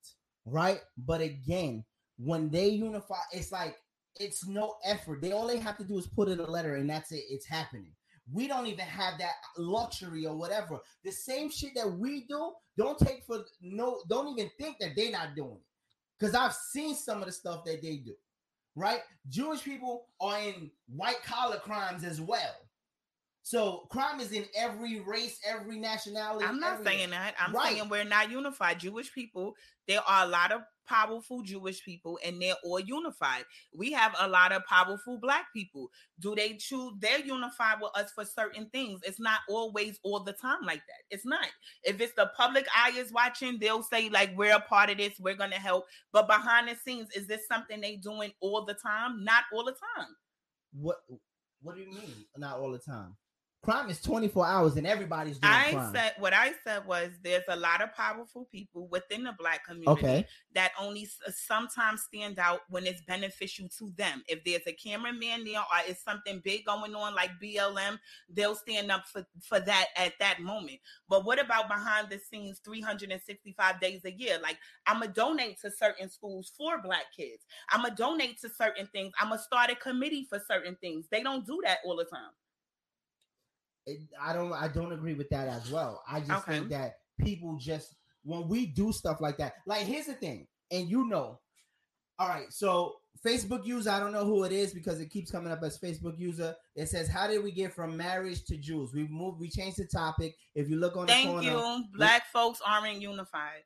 [0.45, 0.81] right?
[0.99, 1.85] But again,
[2.19, 3.77] when they unify, it's like
[4.19, 5.23] it's no effort.
[5.23, 7.23] They all they have to do is put in a letter, and that's it.
[7.29, 7.93] It's happening.
[8.33, 10.81] We don't even have that luxury or whatever.
[11.05, 14.01] The same shit that we do, don't take for no.
[14.09, 15.62] Don't even think that they're not doing it,
[16.18, 18.14] because I've seen some of the stuff that they do.
[18.76, 19.01] Right?
[19.28, 22.55] Jewish people are in white collar crimes as well.
[23.43, 26.47] So crime is in every race, every nationality.
[26.47, 27.35] I'm not saying that.
[27.39, 27.74] I'm Right.
[27.74, 28.78] saying we're not unified.
[28.78, 29.57] Jewish people,
[29.89, 33.45] there are a lot of powerful Jewish people and they're all unified.
[33.72, 35.88] We have a lot of powerful black people.
[36.18, 36.95] Do they choose?
[36.99, 39.01] They're unified with us for certain things.
[39.05, 41.14] It's not always all the time like that.
[41.14, 41.47] It's not.
[41.84, 45.14] If it's the public eye is watching, they'll say, like, we're a part of this,
[45.20, 45.86] we're going to help.
[46.12, 49.24] But behind the scenes, is this something they doing all the time?
[49.24, 50.09] Not all the time.
[50.72, 50.99] What
[51.62, 52.26] What do you mean?
[52.36, 53.16] Not all the time.
[53.63, 55.95] Crime is 24 hours and everybody's doing I crime.
[55.95, 59.91] said what I said was there's a lot of powerful people within the black community
[59.91, 60.27] Okay.
[60.55, 64.23] that only uh, sometimes stand out when it's beneficial to them.
[64.29, 67.99] If there's a cameraman there or is something big going on like BLM,
[68.31, 70.79] they'll stand up for, for that at that moment.
[71.11, 74.39] But what about behind the scenes 365 days a year?
[74.43, 74.57] Like
[74.87, 77.45] I'm gonna donate to certain schools for black kids.
[77.71, 79.13] I'm gonna donate to certain things.
[79.21, 81.09] I'm gonna start a committee for certain things.
[81.11, 82.31] They don't do that all the time.
[83.91, 86.03] It- I don't I don't agree with that as well.
[86.09, 86.59] I just Okay.
[86.59, 90.88] think that people just when we do stuff like that, like here's the thing, and
[90.88, 91.41] you know,
[92.18, 95.51] all right, so Facebook user, I don't know who it is because it keeps coming
[95.53, 96.55] up as Facebook user.
[96.76, 98.93] It says, How did we get from marriage to Jews?
[98.95, 100.36] We moved, we changed the topic.
[100.55, 101.84] If you look on the Thank corner, you.
[101.95, 103.64] Black folks aren't unified.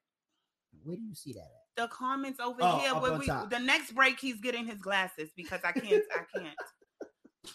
[0.83, 1.49] Where do you see that at?
[1.77, 2.95] The comments over Oh, here.
[2.95, 3.51] Where we, top.
[3.51, 6.05] the next break, he's getting his glasses because I can't.
[6.15, 6.39] I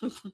[0.01, 0.13] can't.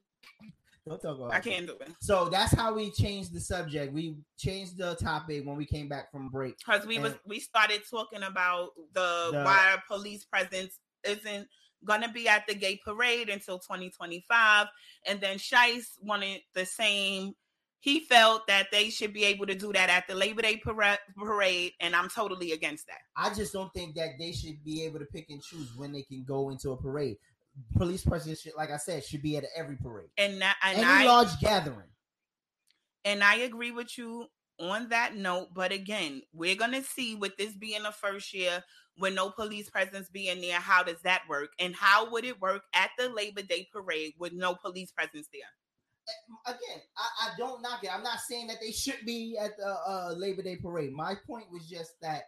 [0.86, 1.88] Don't talk about I can't do it.
[2.00, 3.92] So that's how we changed the subject.
[3.92, 6.56] We changed the topic when we came back from break.
[6.58, 11.48] because we was we started talking about the, The- why police presence isn't
[11.84, 14.66] gonna be at the gay parade until 2025
[15.06, 17.34] and then Shice wanted the same
[17.80, 20.98] he felt that they should be able to do that at the Labor Day para-
[21.16, 22.98] parade and I'm totally against that.
[23.16, 26.02] I just don't think that they should be able to pick and choose when they
[26.02, 27.16] can go into a parade.
[27.76, 31.04] Police presence, should, like I said, should be at every parade, And and any I
[31.06, 31.88] large gathering.
[33.04, 34.26] and I agree with you
[34.60, 35.48] on that note.
[35.54, 38.62] But again, we're gonna see with this being the first year
[38.98, 41.50] with no police presence being there, how does that work?
[41.58, 45.42] And how would it work at the Labor Day parade with no police presence there?
[46.46, 47.90] Again, I, I don't knock it.
[47.92, 50.92] I'm not saying that they should be at the uh, Labor Day parade.
[50.92, 52.22] My point was just that,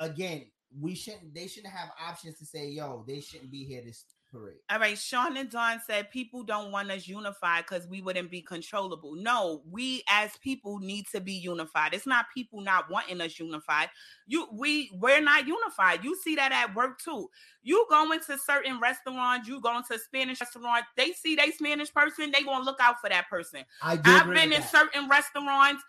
[0.00, 0.46] again,
[0.80, 1.34] we shouldn't.
[1.34, 4.98] They shouldn't have options to say, "Yo, they shouldn't be here this parade." All right,
[4.98, 9.14] Sean and Don said people don't want us unified because we wouldn't be controllable.
[9.14, 11.94] No, we as people need to be unified.
[11.94, 13.90] It's not people not wanting us unified.
[14.26, 16.04] You we we're not unified.
[16.04, 17.30] You see that at work too.
[17.62, 22.30] You go into certain restaurants, you go into Spanish restaurant, they see they Spanish person,
[22.30, 23.64] they gonna look out for that person.
[23.82, 24.70] I do I've been in that.
[24.70, 25.82] certain restaurants,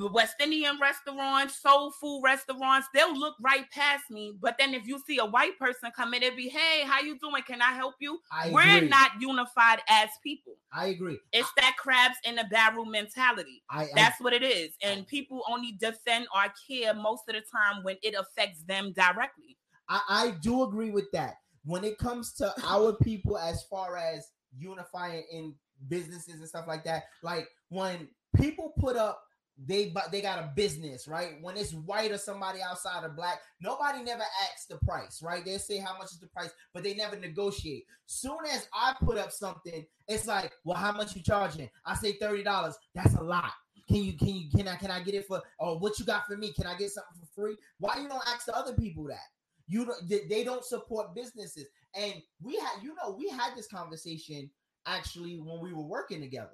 [0.00, 2.88] the West Indian restaurants, soul food restaurants.
[2.94, 6.22] They'll look right past me, but then if you see a white person come in,
[6.22, 7.42] it'll be, "Hey, how you doing?
[7.42, 8.88] Can I help you?" I We're agree.
[8.88, 10.56] not unified as people.
[10.72, 11.18] I agree.
[11.32, 13.62] It's that crabs in the barrel mentality.
[13.68, 17.42] I, I That's what it is, and people only defend or care most of the
[17.42, 19.58] time when it affects them directly.
[19.88, 21.34] I, I do agree with that.
[21.64, 25.54] When it comes to our people, as far as unifying in
[25.88, 29.22] businesses and stuff like that, like when people put up
[29.66, 31.34] they but they got a business, right?
[31.42, 35.44] When it's white or somebody outside of black, nobody never asks the price, right?
[35.44, 37.84] They say how much is the price, but they never negotiate.
[38.06, 41.68] Soon as I put up something, it's like, well, how much you charging?
[41.84, 42.76] I say thirty dollars.
[42.94, 43.52] That's a lot.
[43.88, 46.26] Can you can you can I can I get it for or what you got
[46.26, 46.52] for me?
[46.52, 47.56] Can I get something for free?
[47.78, 49.18] Why you don't ask the other people that?
[49.66, 51.66] You don't they don't support businesses.
[51.94, 54.48] And we had you know we had this conversation
[54.86, 56.48] actually when we were working together.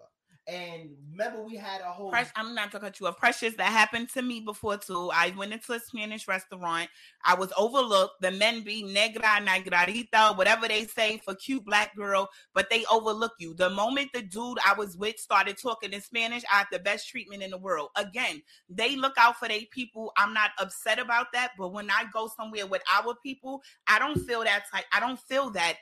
[0.48, 3.16] And remember we had a whole Precious, I'm not gonna cut you off.
[3.16, 5.10] Precious, that happened to me before too.
[5.12, 6.88] I went into a Spanish restaurant.
[7.24, 8.20] I was overlooked.
[8.20, 13.32] The men be negra, negrita, whatever they say for cute black girl, but they overlook
[13.40, 13.54] you.
[13.54, 17.08] The moment the dude I was with started talking in Spanish, I had the best
[17.08, 17.88] treatment in the world.
[17.96, 20.12] Again, they look out for their people.
[20.16, 24.20] I'm not upset about that, but when I go somewhere with our people, I don't
[24.20, 24.84] feel that type.
[24.92, 25.74] I don't feel that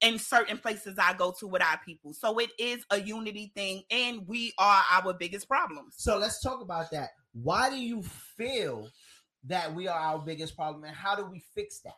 [0.00, 2.12] in certain places I go to with our people.
[2.12, 5.94] So it is a unity thing, and we are our biggest problems.
[5.98, 7.10] So let's talk about that.
[7.32, 8.02] Why do you
[8.36, 8.88] feel
[9.44, 11.94] that we are our biggest problem and how do we fix that?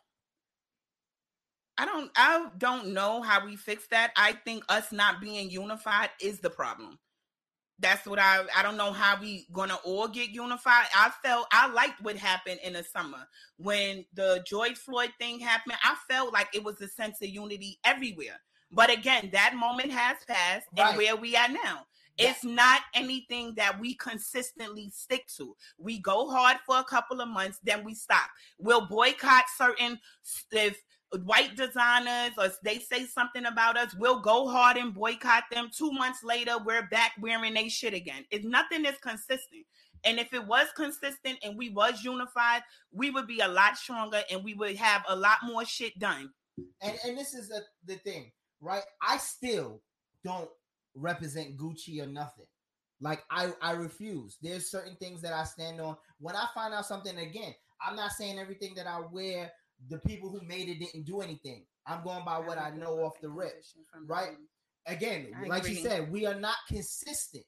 [1.78, 4.12] I don't I don't know how we fix that.
[4.16, 6.98] I think us not being unified is the problem.
[7.78, 10.86] That's what I I don't know how we gonna all get unified.
[10.94, 15.76] I felt I liked what happened in the summer when the George Floyd thing happened.
[15.82, 18.40] I felt like it was a sense of unity everywhere.
[18.70, 20.88] But again, that moment has passed, Right.
[20.88, 21.86] and where we are now.
[22.18, 25.56] It's not anything that we consistently stick to.
[25.78, 28.28] We go hard for a couple of months, then we stop.
[28.58, 29.98] We'll boycott certain
[30.52, 30.78] if
[31.24, 35.70] white designers or they say something about us, we'll go hard and boycott them.
[35.76, 38.24] Two months later, we're back wearing they shit again.
[38.30, 39.66] It's nothing is consistent.
[40.04, 44.22] And if it was consistent and we was unified, we would be a lot stronger
[44.30, 46.30] and we would have a lot more shit done.
[46.80, 48.82] and and this is the, the thing, right?
[49.00, 49.80] I still
[50.24, 50.50] don't
[50.94, 52.46] represent Gucci or nothing.
[53.00, 54.38] Like I I refuse.
[54.42, 55.96] There's certain things that I stand on.
[56.18, 57.54] When I find out something again,
[57.84, 59.50] I'm not saying everything that I wear.
[59.88, 61.64] The people who made it didn't do anything.
[61.86, 63.64] I'm going by what I know off the rip,
[64.06, 64.36] right?
[64.86, 67.44] Again, I like you said, we are not consistent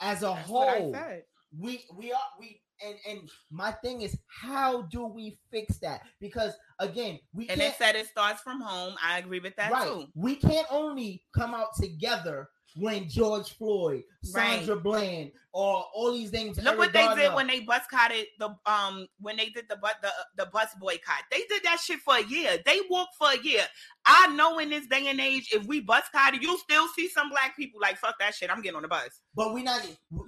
[0.00, 0.92] as a That's whole.
[0.94, 1.22] said.
[1.58, 6.02] We we are we and and my thing is how do we fix that?
[6.20, 8.94] Because again, we And can't it said it starts from home.
[9.02, 9.88] I agree with that right.
[9.88, 10.06] too.
[10.14, 16.62] We can't only come out together when George Floyd, Sandra Bland, or all these things.
[16.62, 19.94] Look what they Garner- did when they boycotted the um when they did the bus
[20.02, 21.24] the, the bus boycott.
[21.30, 22.58] They did that shit for a year.
[22.64, 23.64] They walked for a year.
[24.04, 27.56] I know in this day and age, if we boycotted, you'll still see some black
[27.56, 28.50] people like fuck that shit.
[28.50, 29.20] I'm getting on the bus.
[29.34, 29.86] But we not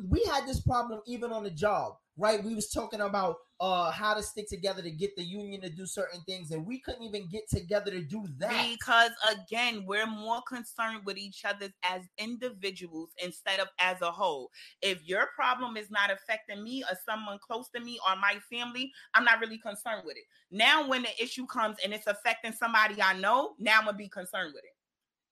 [0.08, 2.44] we had this problem even on the job, right?
[2.44, 5.86] We was talking about uh how to stick together to get the union to do
[5.86, 8.68] certain things, and we couldn't even get together to do that.
[8.78, 14.50] Because again, we're more concerned with each other as individuals instead of as a whole.
[14.82, 18.92] If your problem is not affecting me or someone close to me or my family,
[19.14, 20.24] I'm not really concerned with it.
[20.50, 24.08] Now, when the issue comes and it's affecting somebody I know, now I'm gonna be
[24.08, 24.74] concerned with it.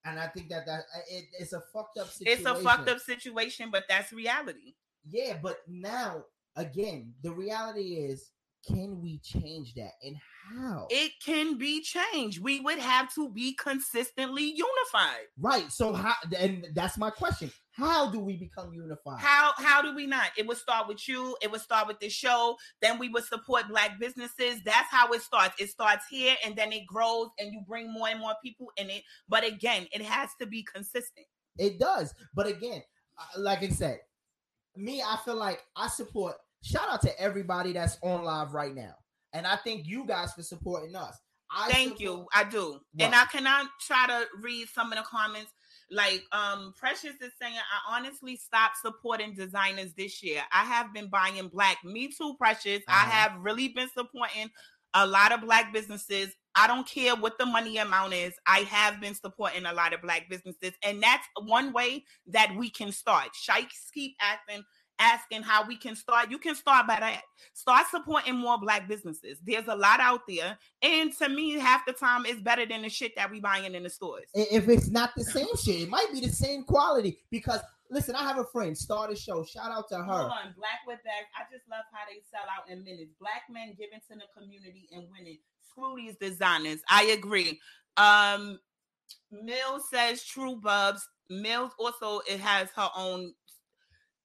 [0.05, 2.47] And I think that that uh, it, it's a fucked up situation.
[2.47, 4.75] It's a fucked up situation, but that's reality.
[5.11, 6.25] Yeah, but now
[6.59, 8.31] again, the reality is,
[8.67, 10.17] can we change that, and
[10.51, 10.87] how?
[10.91, 12.43] It can be changed.
[12.43, 15.27] We would have to be consistently unified.
[15.41, 15.71] right.
[15.71, 16.15] So how?
[16.37, 17.51] And that's my question.
[17.71, 19.21] How do we become unified?
[19.21, 20.31] How how do we not?
[20.37, 21.37] It would start with you.
[21.41, 22.57] It would start with the show.
[22.83, 24.61] Then we would support black businesses.
[24.65, 25.55] That's how it starts.
[25.61, 28.91] It starts here and then it grows and you bring more and more people in
[28.91, 29.03] it.
[29.29, 31.27] But again, it has to be consistent.
[31.57, 32.13] It does.
[32.35, 32.83] But again,
[33.17, 34.01] uh, like I said,
[34.77, 36.35] me, I feel like I support.
[36.63, 38.95] Shout out to everybody that's on live right now,
[39.33, 41.17] and I thank you guys for supporting us.
[41.51, 42.27] I Thank you.
[42.35, 42.79] I do.
[42.99, 45.51] And I cannot try to read some of the comments.
[45.91, 50.43] Like um Precious is saying, I honestly stopped supporting designers this year.
[50.53, 51.79] I have been buying black.
[51.85, 52.83] Me too, Precious.
[52.87, 53.11] I Uh-huh.
[53.11, 54.51] have really been supporting
[54.93, 56.35] a lot of black businesses.
[56.55, 58.35] I don't care what the money amount is.
[58.47, 62.69] I have been supporting a lot of black businesses, and that's one way that we
[62.69, 63.29] can start.
[63.35, 64.65] Shikes keep acting
[64.99, 66.31] asking how we can start.
[66.31, 67.23] You can start by that.
[67.55, 69.39] Start supporting more black businesses.
[69.45, 72.89] There's a lot out there, and to me, half the time it's better than the
[72.89, 74.25] shit that we buying in the stores.
[74.35, 77.19] If it's not the same shit, it might be the same quality.
[77.31, 79.45] Because listen, I have a friend start a show.
[79.45, 80.03] Shout out to her.
[80.05, 81.29] Hold on, Black with Bags.
[81.37, 83.13] I just love how they sell out in minutes.
[83.21, 85.39] Black men giving to the community and winning.
[85.71, 86.81] Screw these designers.
[86.89, 87.61] I agree.
[87.97, 88.59] Um,
[89.31, 91.07] Mills says True Bubs.
[91.31, 93.35] Mills also it has her own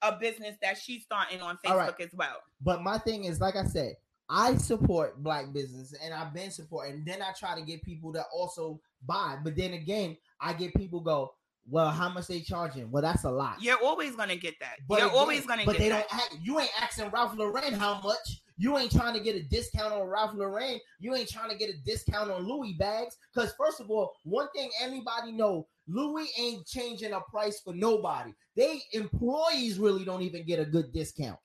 [0.04, 2.02] a business that she's starting on Facebook right.
[2.02, 2.42] as well.
[2.62, 3.96] But my thing is, like I said,
[4.30, 6.96] I support black business and I've been supporting.
[6.96, 9.38] And then I try to get people to also buy.
[9.44, 11.34] But then again, I get people go,
[11.70, 12.92] well, how much they charging?
[12.92, 13.62] Well, that's a lot.
[13.62, 14.78] You're always gonna get that.
[14.88, 16.10] But You're again- always gonna but they that.
[16.10, 18.42] don't act, you ain't asking Ralph Lauren how much.
[18.58, 20.80] You ain't trying to get a discount on Ralph Lauren.
[21.00, 23.18] You ain't trying to get a discount on Louis bags.
[23.34, 28.32] Because first of all, one thing anybody know, Louis ain't changing a price for nobody.
[28.56, 31.40] They employees really don't even get a good discount.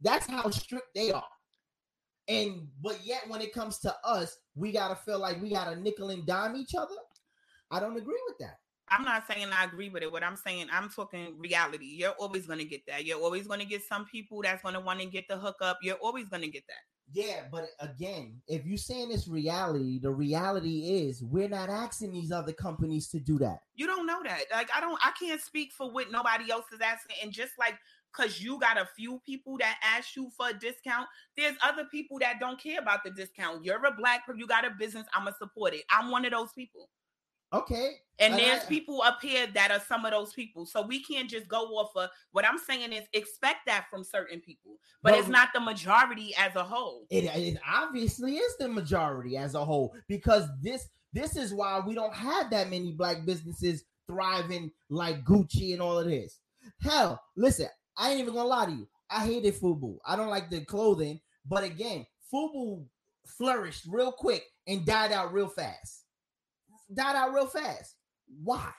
[0.00, 1.24] That's how strict they are.
[2.28, 6.10] And but yet when it comes to us, we gotta feel like we gotta nickel
[6.10, 6.94] and dime each other.
[7.70, 8.58] I don't agree with that.
[8.88, 10.12] I'm not saying I agree with it.
[10.12, 11.86] What I'm saying, I'm talking reality.
[11.86, 13.06] You're always gonna get that.
[13.06, 15.78] You're always gonna get some people that's gonna want to get the hookup.
[15.82, 16.91] You're always gonna get that.
[17.12, 22.32] Yeah, but again, if you're saying it's reality, the reality is we're not asking these
[22.32, 23.58] other companies to do that.
[23.74, 24.44] You don't know that.
[24.50, 24.98] Like I don't.
[25.02, 27.16] I can't speak for what nobody else is asking.
[27.22, 27.78] And just like
[28.16, 31.06] because you got a few people that ask you for a discount,
[31.36, 33.64] there's other people that don't care about the discount.
[33.64, 34.24] You're a black.
[34.26, 35.06] per- You got a business.
[35.14, 35.82] I'm gonna support it.
[35.90, 36.88] I'm one of those people.
[37.52, 37.96] Okay.
[38.18, 40.64] And And there's I- people up here that are some of those people.
[40.66, 44.40] So we can't just go off of what I'm saying is expect that from certain
[44.40, 47.06] people, but But it's not the majority as a whole.
[47.10, 51.94] It, it obviously is the majority as a whole because this this is why we
[51.94, 56.38] don't have that many black businesses thriving like Gucci and all of this.
[56.80, 58.88] Hell, listen, I ain't even gonna lie to you.
[59.10, 59.98] I hated Fubu.
[60.06, 62.86] I don't like the clothing, but again, Fubu
[63.26, 66.01] flourished real quick and died out real fast.
[66.94, 67.96] Died out real fast.
[68.42, 68.70] Why?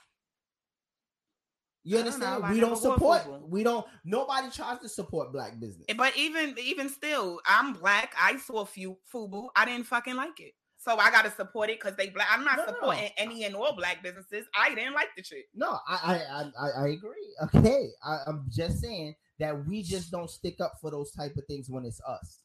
[1.85, 2.25] You I don't know.
[2.27, 2.53] understand?
[2.53, 3.49] We don't support.
[3.49, 3.85] We don't.
[4.05, 5.85] Nobody tries to support black business.
[5.97, 8.13] But even even still, I'm black.
[8.19, 9.49] I saw a few Fubu.
[9.55, 10.53] I didn't fucking like it.
[10.77, 12.27] So I gotta support it because they black.
[12.31, 12.71] I'm not No, no.
[12.73, 14.45] supporting any and all black businesses.
[14.55, 15.45] I didn't like the shit.
[15.53, 17.35] No, I I I, I, I agree.
[17.55, 21.45] Okay, I, I'm just saying that we just don't stick up for those type of
[21.47, 22.39] things when it's us.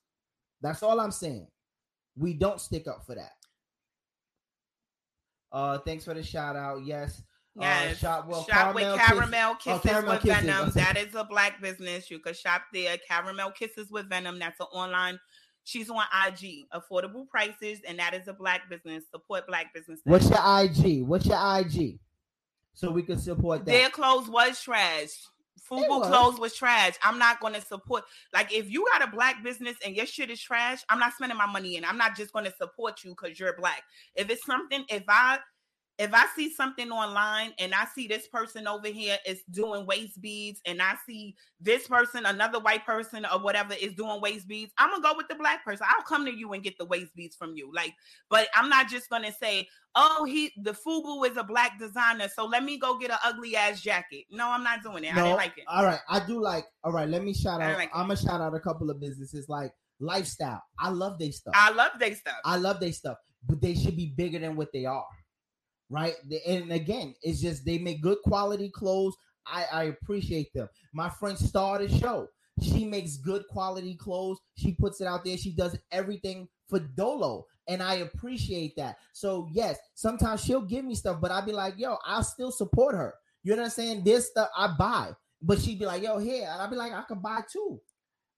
[0.63, 1.47] That's all I'm saying.
[2.17, 3.33] We don't stick up for that.
[5.53, 6.85] Uh, thanks for the shout out.
[6.85, 7.23] Yes.
[7.61, 10.43] Yes, Uh, shop, well, shop with Kiss- caramel oh, kisses Caramel with Kisses.
[10.45, 10.71] Venom.
[10.75, 12.11] That is a black business.
[12.11, 12.97] You could shop there.
[13.09, 14.39] Caramel kisses with Venom.
[14.39, 15.19] That's an online.
[15.65, 19.05] She's on IG, affordable prices, and that is a black business.
[19.11, 20.03] Support black businesses.
[20.05, 21.03] What's your IG?
[21.07, 21.99] What's your IG?
[22.75, 23.71] So we can support that.
[23.73, 25.09] Their clothes was trash.
[25.71, 26.09] Fubu was.
[26.09, 26.95] clothes was trash.
[27.03, 28.05] I'm not going to support.
[28.33, 31.39] Like, if you got a black business and your shit is trash, I'm not spending
[31.39, 31.85] my money in.
[31.85, 33.83] I'm not just going to support you because you're black.
[34.15, 35.39] If it's something, if I
[35.99, 40.21] if I see something online and I see this person over here is doing waist
[40.21, 44.73] beads, and I see this person, another white person or whatever is doing waist beads,
[44.79, 45.87] I'm gonna go with the black person.
[45.89, 47.71] I'll come to you and get the waist beads from you.
[47.75, 47.95] Like,
[48.31, 52.47] but I'm not just gonna say, oh, he the Fubu is a black designer, so
[52.47, 54.25] let me go get an ugly ass jacket.
[54.31, 55.13] No, I'm not doing it.
[55.13, 55.65] I No, didn't like it.
[55.67, 56.67] All right, I do like.
[56.85, 57.77] All right, let me shout out.
[57.77, 57.91] like.
[57.93, 60.63] I'm gonna shout out a couple of businesses like Lifestyle.
[60.79, 61.55] I love their stuff.
[61.57, 62.37] I love they stuff.
[62.45, 63.17] I love their stuff,
[63.49, 65.05] but they should be bigger than what they are,
[65.91, 66.15] right?
[66.47, 69.17] And again, it's just they make good quality clothes.
[69.47, 70.69] I, I appreciate them.
[70.93, 72.29] My friend Star the show.
[72.61, 74.39] She makes good quality clothes.
[74.57, 75.37] She puts it out there.
[75.37, 78.97] She does everything for Dolo, and I appreciate that.
[79.13, 82.95] So yes, sometimes she'll give me stuff, but I'll be like, yo, I'll still support
[82.97, 83.15] her.
[83.45, 84.05] You know what I'm saying?
[84.05, 87.03] This stuff I buy, but she'd be like, yo, here, and I'd be like, I
[87.03, 87.81] can buy too.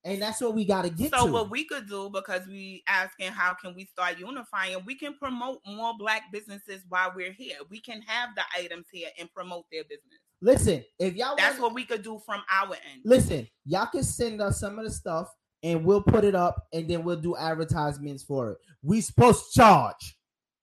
[0.05, 1.32] And that's what we got to get So to.
[1.32, 5.61] what we could do because we asking how can we start unifying, we can promote
[5.66, 7.57] more black businesses while we're here.
[7.68, 10.20] We can have the items here and promote their business.
[10.40, 13.03] Listen, if y'all That's want, what we could do from our end.
[13.05, 15.28] listen, y'all can send us some of the stuff
[15.62, 18.59] and we'll put it up and then we'll do advertisements for it.
[18.82, 20.16] We supposed to charge.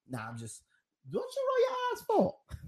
[0.09, 0.63] Nah, I'm just
[1.09, 2.35] don't you roll your eyes for?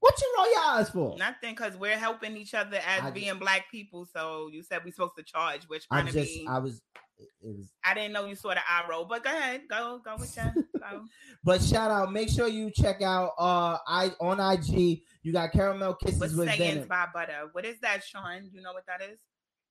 [0.00, 1.16] What you roll your eyes for?
[1.18, 4.06] Nothing because we're helping each other as I- being black people.
[4.06, 6.80] So you said we're supposed to charge, which I just I was
[7.18, 10.16] it was I didn't know you saw the eye roll, but go ahead, go go
[10.18, 10.36] with
[10.80, 11.04] go.
[11.42, 15.02] but shout out, make sure you check out uh I on IG.
[15.22, 17.48] You got caramel kisses What's with sayings by butter?
[17.52, 18.48] What is that, Sean?
[18.52, 19.18] You know what that is?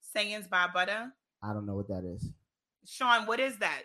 [0.01, 1.11] Sayings by butter.
[1.41, 2.29] I don't know what that is.
[2.85, 3.83] Sean, what is that?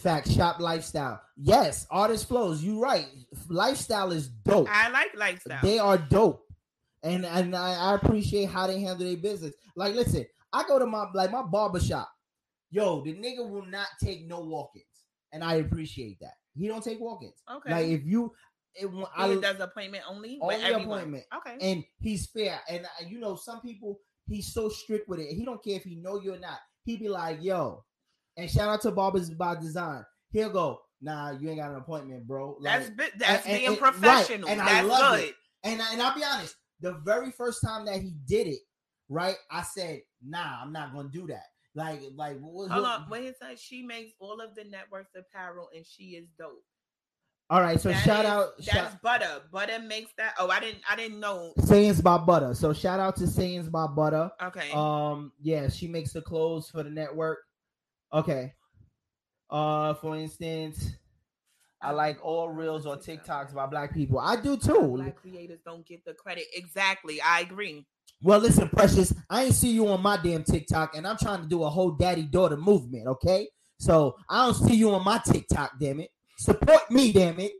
[0.00, 1.20] Fact shop lifestyle.
[1.36, 2.62] Yes, artist flows.
[2.62, 3.06] You right.
[3.48, 4.68] Lifestyle is dope.
[4.70, 5.60] I like lifestyle.
[5.62, 6.46] They are dope,
[7.02, 9.52] and and I, I appreciate how they handle their business.
[9.76, 12.10] Like, listen, I go to my like my barber shop.
[12.70, 14.84] Yo, the nigga will not take no walk-ins,
[15.32, 16.34] and I appreciate that.
[16.56, 17.42] He don't take walk-ins.
[17.50, 17.70] Okay.
[17.70, 18.32] Like if you,
[18.74, 20.38] it, I He does appointment only.
[20.40, 21.24] only appointment.
[21.36, 21.56] Okay.
[21.60, 22.60] And he's fair.
[22.68, 25.34] And uh, you know, some people he's so strict with it.
[25.34, 26.58] He don't care if he know you or not.
[26.84, 27.84] He be like, yo.
[28.40, 30.04] And shout out to Barbers by Design.
[30.32, 32.56] He'll go, nah, you ain't got an appointment, bro.
[32.62, 34.48] That's Like- bi- that's and- being and- right, professional.
[34.48, 35.28] and I that's love good.
[35.28, 35.34] it.
[35.64, 38.60] And I, and I'll be honest, the very first time that he did it,
[39.08, 41.44] right, I said, nah, I'm not gonna do that.
[41.74, 43.02] Like, like, what, Hold on.
[43.08, 43.58] What he said?
[43.58, 46.62] She makes all of the networks apparel, and she is dope.
[47.50, 47.80] all right.
[47.80, 49.42] So That shout is- out, That's shout, butter.
[49.52, 50.34] Butter makes that.
[50.38, 50.82] Oh, I didn't.
[50.88, 51.52] I didn't know.
[51.58, 52.54] Sayings by Butter.
[52.54, 54.30] So shout out to Sayings by Butter.
[54.42, 54.70] Okay.
[54.72, 57.38] Um, yeah, she makes the clothes for the network.
[58.12, 58.52] Okay.
[59.48, 60.92] Uh, for instance,
[61.82, 64.18] I like all reels or TikToks by black people.
[64.18, 64.96] I do too.
[64.96, 66.44] Black creators don't get the credit.
[66.54, 67.20] Exactly.
[67.20, 67.86] I agree.
[68.22, 71.48] Well, listen, Precious, I ain't see you on my damn TikTok, and I'm trying to
[71.48, 73.48] do a whole daddy daughter movement, okay?
[73.78, 76.10] So I don't see you on my TikTok, damn it.
[76.38, 77.52] Support me, damn it.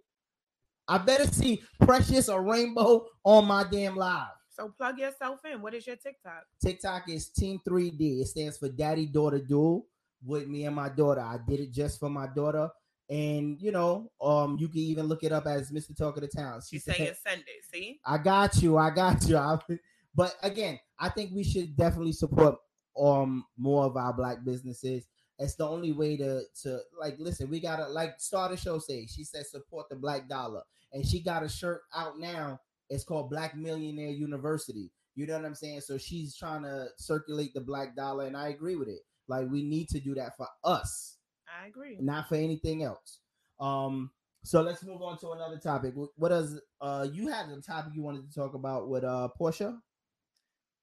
[0.87, 4.27] I better see Precious or Rainbow on my damn live.
[4.51, 5.63] So plug yourself in.
[5.63, 6.43] What is your TikTok?
[6.63, 8.21] TikTok is Team 3D.
[8.21, 9.87] It stands for Daddy Daughter Duel
[10.25, 11.21] with me and my daughter.
[11.21, 12.68] I did it just for my daughter.
[13.09, 15.97] And you know, um, you can even look it up as Mr.
[15.97, 16.61] Talk of the Town.
[16.66, 17.64] She's said- saying send it.
[17.73, 17.99] See.
[18.07, 18.77] I got you.
[18.79, 19.37] I got you.
[19.37, 19.59] I,
[20.14, 22.57] but again, I think we should definitely support
[22.99, 25.07] um more of our black businesses.
[25.39, 27.51] It's the only way to to like listen.
[27.51, 28.79] We gotta like start a show.
[28.79, 30.62] Say she said support the black dollar,
[30.93, 32.61] and she got a shirt out now.
[32.91, 34.93] It's called Black Millionaire University.
[35.14, 35.81] You know what I'm saying?
[35.83, 39.01] So she's trying to circulate the black dollar, and I agree with it.
[39.31, 41.16] Like we need to do that for us
[41.49, 41.97] I agree.
[42.01, 43.20] not for anything else.
[43.61, 44.11] Um,
[44.43, 45.95] So let's move on to another topic.
[46.16, 49.78] What, does uh you had a topic you wanted to talk about with uh Porsha?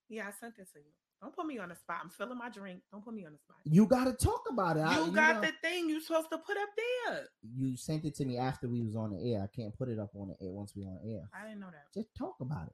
[0.10, 0.92] Yeah, I sent it to you.
[1.22, 1.98] Don't put me on the spot.
[2.04, 2.82] I'm filling my drink.
[2.92, 3.58] Don't put me on the spot.
[3.66, 4.82] You got to talk about it.
[4.82, 7.28] I- You got know, the thing you supposed to put up there.
[7.56, 9.42] You sent it to me after we was on the air.
[9.42, 11.28] I can't put it up on the air once we on air.
[11.34, 11.92] I didn't know that.
[11.94, 12.74] Just talk about it.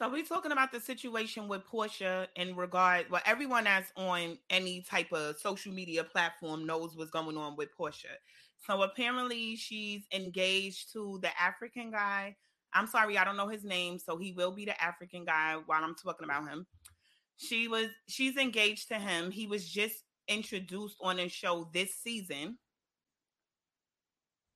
[0.00, 3.10] So we're talking about the situation with Porsha in regard.
[3.10, 7.68] Well, everyone that's on any type of social media platform knows what's going on with
[7.78, 8.16] Porsha.
[8.66, 12.34] So apparently, she's engaged to the African guy.
[12.72, 15.84] I'm sorry, I don't know his name, so he will be the African guy while
[15.84, 16.66] I'm talking about him.
[17.36, 19.30] She was she's engaged to him.
[19.30, 19.96] He was just
[20.28, 22.56] introduced on a show this season.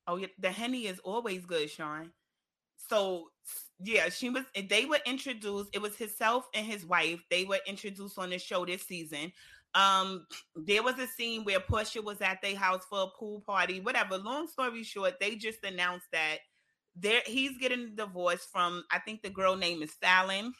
[0.07, 2.13] Oh, the henny is always good, Sean.
[2.89, 3.29] So
[3.85, 4.45] yeah, she was.
[4.68, 5.70] They were introduced.
[5.74, 7.20] It was himself and his wife.
[7.30, 9.32] They were introduced on the show this season.
[9.74, 10.26] Um,
[10.57, 13.80] there was a scene where Porsha was at their house for a pool party.
[13.80, 14.16] Whatever.
[14.16, 16.39] Long story short, they just announced that
[16.97, 18.85] there he's getting a divorce from.
[18.91, 20.55] I think the girl name is Fallon.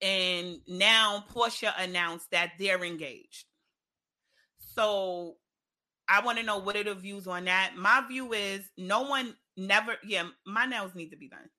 [0.00, 3.44] And now Porsha announced that they're engaged.
[4.58, 5.36] So
[6.08, 7.72] I want to know what are the views on that.
[7.76, 11.50] My view is no one never yeah, my nails need to be done.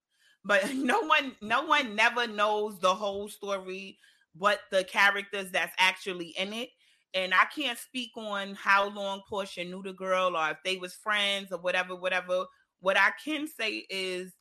[0.45, 3.97] But no one no one never knows the whole story,
[4.35, 6.69] what the characters that's actually in it.
[7.13, 10.93] And I can't speak on how long Porsha knew the girl or if they was
[10.93, 12.45] friends or whatever, whatever.
[12.81, 14.33] What I can say is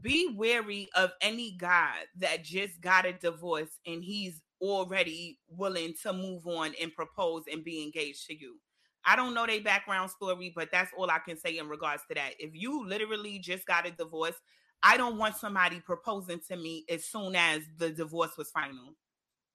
[0.00, 6.12] be wary of any guy that just got a divorce and he's already willing to
[6.12, 8.56] move on and propose and be engaged to you.
[9.04, 12.14] I don't know their background story, but that's all I can say in regards to
[12.14, 12.32] that.
[12.38, 14.34] If you literally just got a divorce,
[14.86, 18.94] I don't want somebody proposing to me as soon as the divorce was final.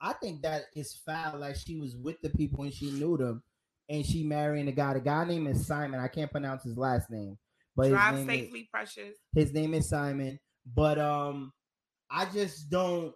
[0.02, 1.40] I think that is foul.
[1.40, 3.42] Like she was with the people and she knew them,
[3.90, 4.94] and she marrying a guy.
[4.96, 6.00] The guy name is Simon.
[6.00, 7.38] I can't pronounce his last name,
[7.76, 9.16] but his Drive name is- safely, precious.
[9.34, 10.38] his name is Simon.
[10.76, 11.54] But um,
[12.10, 13.14] I just don't.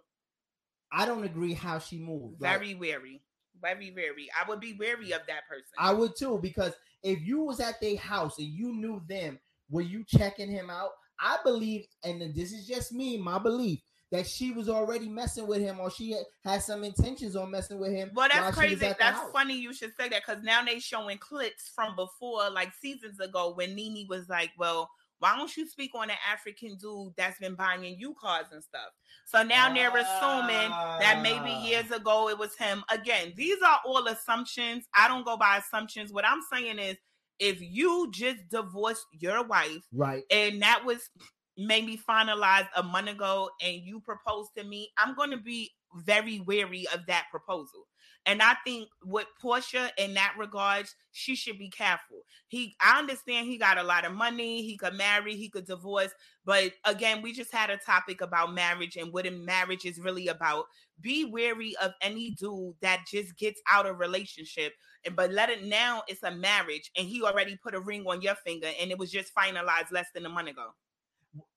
[0.92, 2.40] I don't agree how she moved.
[2.40, 3.22] Like, Very wary.
[3.60, 4.28] Very wary.
[4.40, 5.64] I would be wary of that person.
[5.78, 9.38] I would too because if you was at their house and you knew them,
[9.70, 10.90] were you checking him out?
[11.20, 13.80] I believe, and this is just me, my belief
[14.12, 17.90] that she was already messing with him, or she had, some intentions on messing with
[17.90, 18.10] him.
[18.14, 18.76] Well, that's crazy.
[18.76, 19.32] That's house.
[19.32, 23.52] funny you should say that because now they showing clips from before, like seasons ago,
[23.54, 24.88] when Nene was like, "Well,
[25.18, 28.90] why don't you speak on the African dude that's been buying you cars and stuff?"
[29.26, 31.64] So now they're assuming that maybe Ah.
[31.64, 32.84] years ago it was him.
[32.90, 34.86] Again, these are all assumptions.
[34.94, 36.12] I don't go by assumptions.
[36.12, 36.96] What I'm saying is,
[37.38, 40.24] if you just divorced your wife, Right.
[40.30, 41.10] and that was
[41.56, 46.40] maybe finalized a month ago and you proposed to me, I'm going to be very
[46.40, 47.86] wary of that proposal.
[48.26, 52.22] And I think with Porsha in that regards, she should be careful.
[52.48, 56.10] He I understand he got a lot of money, he could marry, he could divorce,
[56.44, 60.64] but again, we just had a topic about marriage and what marriage is really about.
[61.00, 64.74] Be wary of any dude that just gets out of relationship
[65.06, 68.20] and but let it now it's a marriage and he already put a ring on
[68.20, 70.74] your finger and it was just finalized less than a month ago.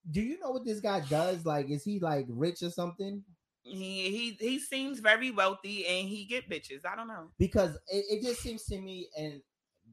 [0.09, 1.45] Do you know what this guy does?
[1.45, 3.23] Like, is he like rich or something?
[3.63, 6.85] He he he seems very wealthy and he get bitches.
[6.85, 7.29] I don't know.
[7.37, 9.41] Because it, it just seems to me, and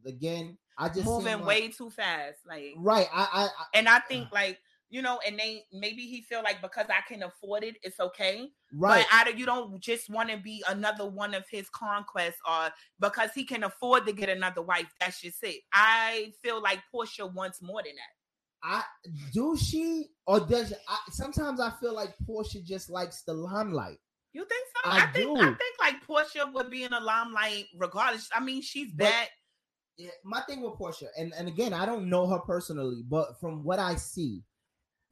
[0.07, 2.39] again, I just Moving like- way too fast.
[2.47, 3.09] Like right.
[3.13, 4.01] I, I, I and I uh.
[4.09, 4.59] think like
[4.89, 8.49] you know, and they maybe he feel like because I can afford it, it's okay.
[8.73, 9.05] Right.
[9.11, 12.71] But I don't, you don't just want to be another one of his conquests, or
[13.01, 14.87] because he can afford to get another wife.
[15.01, 15.63] That's just it.
[15.73, 18.13] I feel like Porsha wants more than that.
[18.63, 18.83] I
[19.33, 23.99] do she or does I, sometimes I feel like Porsha just likes the limelight.
[24.33, 24.91] You think so?
[24.91, 25.43] I I, think do.
[25.43, 28.29] I think like Porsha would be in a limelight regardless.
[28.35, 29.29] I mean, she's But- bad.
[29.99, 33.65] Yeah, my thing with Porsha, and, and again, I don't know her personally, but from
[33.65, 34.43] what I see,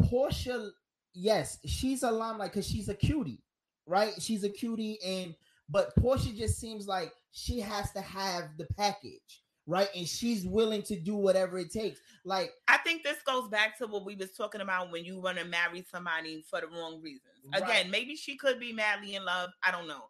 [0.02, 0.70] Porsha,
[1.12, 3.42] yes, she's a limelight because she's a cutie,
[3.86, 4.12] right?
[4.20, 5.34] She's a cutie, and
[5.68, 9.88] but Porsha just seems like she has to have the package, right?
[9.94, 12.00] And she's willing to do whatever it takes.
[12.24, 15.38] Like, I think this goes back to what we was talking about when you want
[15.38, 17.22] to marry somebody for the wrong reasons.
[17.52, 17.62] Right.
[17.62, 19.50] Again, maybe she could be madly in love.
[19.62, 20.04] I don't know,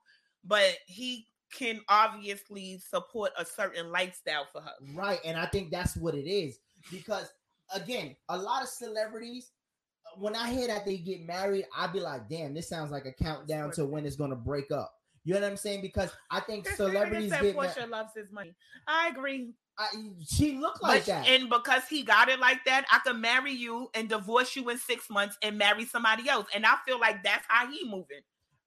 [0.44, 4.72] but he can obviously support a certain lifestyle for her.
[4.92, 6.58] Right, and I think that's what it is
[6.90, 7.28] because
[7.72, 9.52] again, a lot of celebrities.
[10.18, 13.12] When I hear that they get married, I'd be like, "Damn, this sounds like a
[13.12, 14.92] countdown to when it's gonna break up."
[15.24, 15.80] You know what I'm saying?
[15.80, 17.90] Because I think celebrities get Porsha married.
[17.90, 18.54] loves his money.
[18.86, 19.54] I agree.
[19.78, 19.88] I,
[20.24, 21.28] she looked like But- that.
[21.28, 24.78] And because he got it like that, I could marry you and divorce you in
[24.78, 26.46] six months and marry somebody else.
[26.54, 28.20] And I feel like that's how he moving.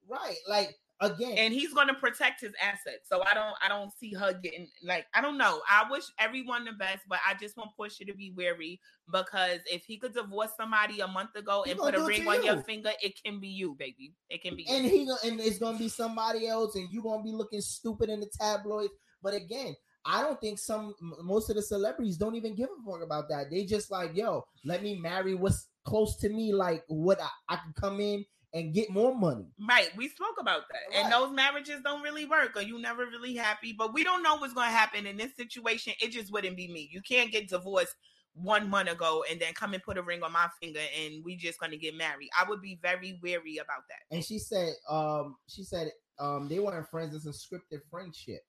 [0.08, 3.08] right, like again, and he's going to protect his assets.
[3.08, 5.60] So I don't, I don't see her getting like, I don't know.
[5.68, 8.80] I wish everyone the best, but I just want Porsha to be wary
[9.12, 12.30] because if he could divorce somebody a month ago He and put a ring to
[12.30, 14.14] on your finger, it can be you, baby.
[14.28, 14.74] It can be you.
[14.74, 18.20] and he and it's gonna be somebody else, and you gonna be looking stupid in
[18.20, 18.92] the tabloids.
[19.22, 19.74] But again,
[20.04, 23.50] I don't think some most of the celebrities don't even give a fuck about that.
[23.50, 27.56] They just like, yo, let me marry what's close to me, like what I, I
[27.56, 28.24] can come in
[28.54, 29.46] and get more money.
[29.68, 33.34] Right, we spoke about that, and those marriages don't really work, or you never really
[33.34, 33.74] happy.
[33.76, 35.92] But we don't know what's going to happen in this situation.
[36.00, 36.88] It just wouldn't be me.
[36.90, 37.94] You can't get divorced
[38.34, 41.36] one month ago and then come and put a ring on my finger, and we
[41.36, 42.30] just going to get married.
[42.38, 44.14] I would be very wary about that.
[44.14, 47.14] And she said, um, she said, um, they weren't friends.
[47.14, 48.40] It's a scripted friendship.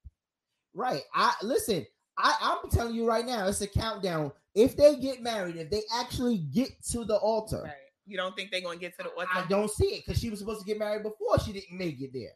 [0.73, 1.01] Right.
[1.13, 1.85] I listen.
[2.17, 4.33] I, I'm telling you right now, it's a countdown.
[4.53, 7.73] If they get married, if they actually get to the altar, Right.
[8.09, 9.27] You don't think they're going to get to the altar?
[9.33, 12.01] I don't see it because she was supposed to get married before she didn't make
[12.01, 12.31] it there.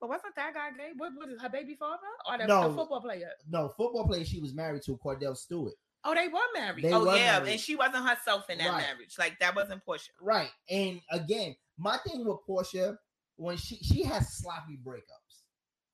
[0.00, 0.90] But wasn't that guy gay?
[0.96, 2.68] What was it, her baby father or the, No.
[2.70, 3.30] the football player?
[3.50, 5.74] No, football player she was married to Kordell Stewart.
[6.04, 6.84] Oh, they were married.
[6.84, 7.50] They oh were yeah, married.
[7.52, 8.82] and she wasn't herself in that Right.
[8.82, 9.16] marriage.
[9.18, 10.10] Like that wasn't Porsha.
[10.20, 10.50] Right.
[10.70, 12.96] And again, my thing with Porsha,
[13.34, 15.27] when she she has sloppy breakups,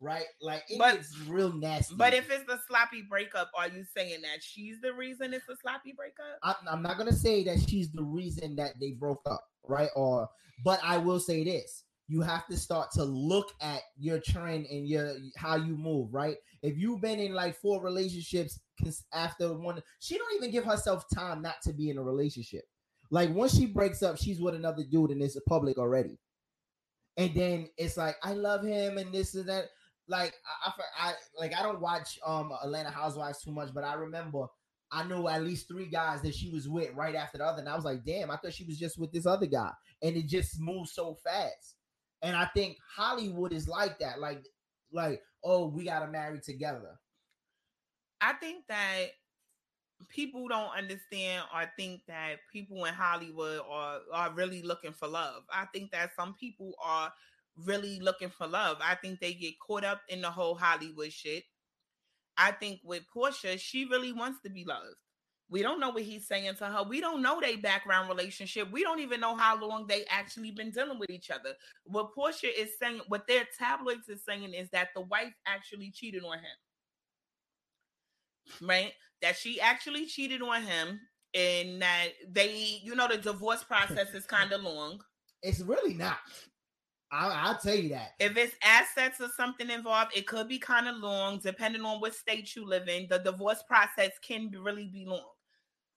[0.04, 0.26] right?
[0.40, 1.94] Like it But- gets real nasty.
[1.96, 5.56] But if it's the sloppy breakup, are you saying that she's the reason it's a
[5.56, 6.38] sloppy breakup?
[6.42, 9.90] I'm, I'm not gonna say that she's the reason that they broke up, right?
[9.96, 10.28] Or,
[10.64, 14.86] but I will say this: you have to start to look at your trend and
[14.86, 16.36] your how you move, right?
[16.62, 18.60] If you've been in like four relationships
[19.12, 22.64] after one, she don't even give herself time not to be in a relationship.
[23.10, 26.18] Like once she breaks up, she's with another dude and it's public already.
[27.16, 29.66] And then it's like I love him and this and that.
[30.08, 30.34] Like
[30.64, 34.46] I, I, I like I don't watch um Atlanta Housewives too much, but I remember
[34.92, 37.68] I knew at least three guys that she was with right after the other, and
[37.68, 39.70] I was like, damn, I thought she was just with this other guy,
[40.02, 41.76] and it just moves so fast.
[42.22, 44.44] And I think Hollywood is like that, like,
[44.92, 46.98] like oh, we gotta marry together.
[48.20, 49.06] I think that
[50.08, 55.44] people don't understand or think that people in Hollywood are are really looking for love.
[55.52, 57.12] I think that some people are
[57.64, 58.78] really looking for love.
[58.82, 61.44] I think they get caught up in the whole Hollywood shit.
[62.36, 64.96] I think with Porsha, she really wants to be loved.
[65.50, 66.82] We don't know what he's saying to her.
[66.82, 68.72] We don't know their background relationship.
[68.72, 71.50] We don't even know how long they actually been dealing with each other.
[71.84, 76.24] What Porsha is saying, what their tabloids is saying, is that the wife actually cheated
[76.24, 76.56] on him
[78.62, 78.92] right?
[79.22, 81.00] That she actually cheated on him
[81.34, 85.00] and that they, you know, the divorce process is kind of long.
[85.42, 86.18] It's really not.
[87.14, 88.14] I, I'll tell you that.
[88.18, 92.14] If it's assets or something involved, it could be kind of long, depending on what
[92.14, 93.06] state you live in.
[93.08, 95.20] The divorce process can really be long.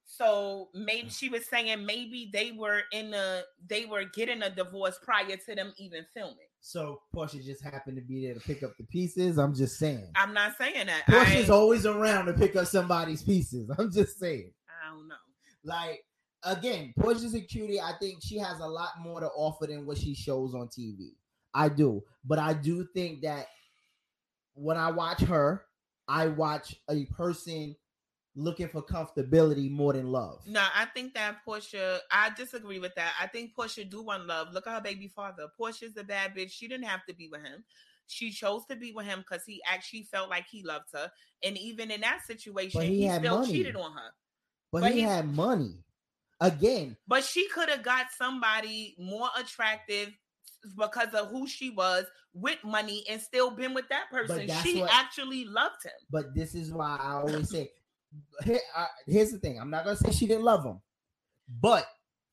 [0.06, 1.18] So maybe mm.
[1.18, 5.56] she was saying maybe they were in a they were getting a divorce prior to
[5.56, 6.38] them even filming.
[6.62, 9.38] So Porsha just happened to be there to pick up the pieces.
[9.38, 10.12] I'm just saying.
[10.16, 11.04] I'm not saying that.
[11.08, 13.70] Porsha's I, always around to pick up somebody's pieces.
[13.78, 14.52] I'm just saying.
[14.70, 15.16] I don't know.
[15.64, 16.04] Like
[16.44, 17.80] again, Porsha's a cutie.
[17.80, 21.10] I think she has a lot more to offer than what she shows on TV.
[21.54, 23.48] I do, but I do think that
[24.54, 25.64] when I watch her,
[26.08, 27.76] I watch a person
[28.36, 30.42] looking for comfortability more than love.
[30.48, 33.14] No, I think that Porsha, I disagree with that.
[33.20, 34.54] I think Porsha do want love.
[34.54, 35.48] Look at her baby father.
[35.60, 36.52] Porsha's a bad bitch.
[36.52, 37.64] She didn't have to be with him.
[38.06, 41.12] She chose to be with him because he actually felt like he loved her.
[41.44, 43.52] And even in that situation, But he he, still money.
[43.52, 44.12] cheated on her.
[44.72, 45.84] But, But he he's- had money.
[46.40, 50.12] Again, But she could have got somebody more attractive
[50.78, 54.48] because of who she was with money and still been with that person.
[54.64, 55.94] She what- actually loved him.
[56.12, 57.72] but this is why I always say,
[58.44, 59.60] here, uh, here's the thing.
[59.60, 60.80] I'm not gonna say she didn't love him,
[61.60, 61.88] but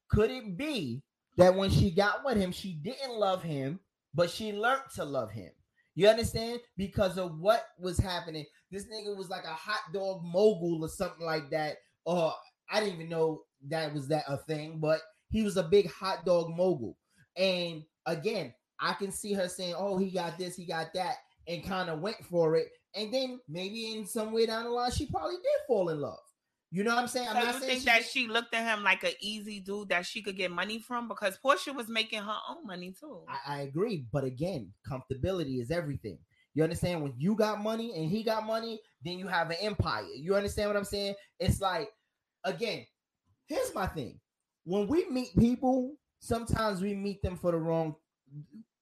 [0.09, 1.03] could it be
[1.37, 3.81] that when she got with him, she didn't love him,
[4.13, 5.51] but she learned to love him?
[5.95, 6.61] You understand?
[6.77, 8.45] Because of what was happening.
[8.71, 11.77] This nigga was like a hot dog mogul or something like that.
[12.05, 12.35] Or
[12.71, 15.01] I didn't even know that was that a thing, but
[15.31, 16.97] he was a big hot dog mogul.
[17.37, 21.17] And again, I can see her saying, "Oh, he got this, he got that,"
[21.49, 22.69] and kind of went for it.
[22.95, 26.19] And then maybe in some way down the line, she probably did fall in love.
[26.71, 27.29] You know what I'm saying?
[27.29, 29.13] I'm So not you saying think she that did- she looked at him like an
[29.21, 31.07] easy dude that she could get money from?
[31.09, 33.25] Because Porsha was making her own money too.
[33.29, 36.19] I, I agree, but again, comfortability is everything.
[36.55, 37.03] You understand?
[37.03, 40.05] When you got money and he got money, then you have an empire.
[40.17, 41.15] You understand what I'm saying?
[41.41, 41.91] It's like,
[42.45, 42.87] again,
[43.47, 44.21] here's my thing.
[44.65, 47.95] When we meet people, sometimes we meet them for the wrong.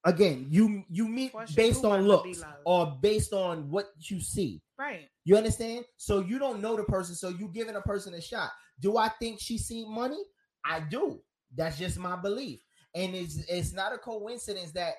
[0.04, 3.90] Again, you you meet Porsha based on want to be looks or based on what
[3.98, 4.62] you see.
[4.78, 5.08] Right.
[5.24, 5.84] You understand?
[5.96, 8.50] So you don't know the person, so you giving a person a shot.
[8.80, 10.22] Do I think she seen money?
[10.64, 11.20] I do.
[11.54, 12.60] That's just my belief.
[12.94, 14.94] And it's it's not a coincidence that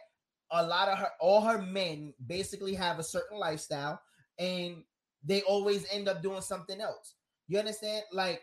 [0.51, 3.99] a lot of her all her men basically have a certain lifestyle
[4.39, 4.83] and
[5.23, 7.15] they always end up doing something else.
[7.47, 8.03] You understand?
[8.11, 8.41] Like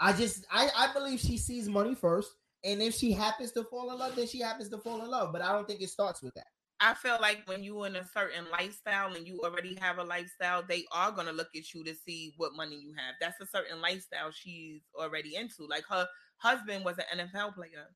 [0.00, 2.30] I just I, I believe she sees money first,
[2.64, 5.32] and if she happens to fall in love, then she happens to fall in love.
[5.32, 6.46] But I don't think it starts with that.
[6.78, 10.62] I feel like when you're in a certain lifestyle and you already have a lifestyle,
[10.62, 13.14] they are gonna look at you to see what money you have.
[13.20, 15.66] That's a certain lifestyle she's already into.
[15.68, 16.06] Like her
[16.36, 17.88] husband was an NFL player.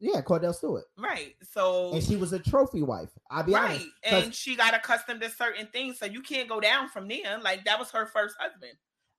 [0.00, 0.84] Yeah, Kordell Stewart.
[0.98, 1.36] Right.
[1.52, 3.10] So And she was a trophy wife.
[3.30, 3.70] I'll be right.
[3.70, 3.86] honest.
[4.02, 5.98] And she got accustomed to certain things.
[5.98, 7.38] So you can't go down from there.
[7.40, 8.72] Like that was her first husband.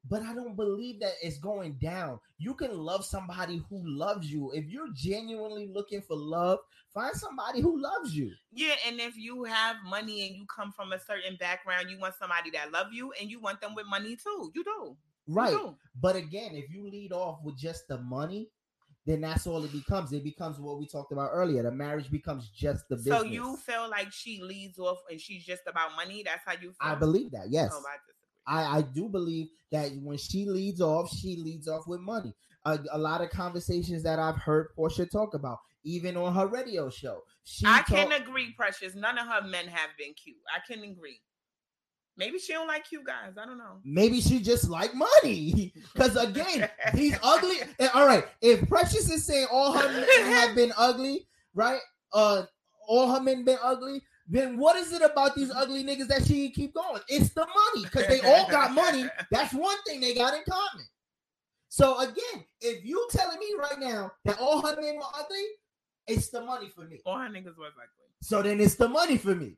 [0.10, 2.20] But I don't believe that it's going down.
[2.38, 4.52] You can love somebody who loves you.
[4.54, 6.60] If you're genuinely looking for love,
[6.94, 8.32] find somebody who loves you.
[8.52, 12.16] Yeah, and if you have money and you come from a certain background, you want
[12.16, 14.52] somebody that love you and you want them with money too.
[14.54, 14.98] You do.
[15.28, 15.52] Right.
[15.52, 15.76] do.
[16.02, 18.50] But again, if you lead off with just the money,
[19.06, 20.12] then that's all it becomes.
[20.12, 21.64] It becomes what we talked about earlier.
[21.64, 23.20] The marriage becomes just the business.
[23.20, 26.24] So you feel like she leads off and she's just about money?
[26.24, 26.76] That's how you feel?
[26.82, 27.72] I believe that, yes.
[27.74, 27.84] Oh.
[28.48, 32.34] I, I do believe that when she leads off, she leads off with money.
[32.66, 36.90] A, a lot of conversations that I've heard Porsha talk about, even on her radio
[36.90, 37.22] show.
[37.44, 38.96] She I talk- can agree, Precious.
[38.96, 40.38] None of her men have been cute.
[40.54, 41.20] I can agree.
[42.16, 43.34] Maybe she don't like cute guys.
[43.42, 43.80] I don't know.
[43.84, 45.74] maybe she just like money.
[45.94, 47.56] Because again, he's ugly.
[47.94, 51.80] All right, if Precious is saying all her men have been ugly, right?
[52.14, 52.44] Uh,
[52.88, 54.02] all her men been ugly.
[54.28, 57.02] Then what is it about these ugly niggas that she keep going?
[57.08, 59.06] It's the money because they all got money.
[59.32, 60.86] That's one thing they got in common.
[61.68, 65.44] So again, if you telling me right now that all her men were ugly,
[66.08, 67.02] it's the money for me.
[67.06, 68.08] All her niggas was ugly.
[68.22, 69.58] So then it's the money for me.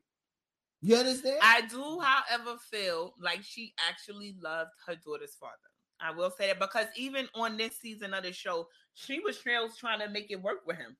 [0.82, 1.38] You understand?
[1.42, 5.52] I do, however, feel like she actually loved her daughter's father.
[6.00, 9.68] I will say that because even on this season of the show, she was still
[9.68, 10.96] trying to make it work with him.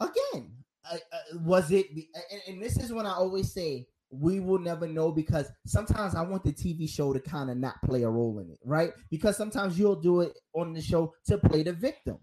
[0.00, 0.50] again
[0.90, 0.96] uh,
[1.40, 5.46] was it and, and this is when i always say we will never know because
[5.66, 8.58] sometimes i want the tv show to kind of not play a role in it
[8.64, 8.92] right?
[9.10, 12.18] Because sometimes you'll do it on the show to play the victim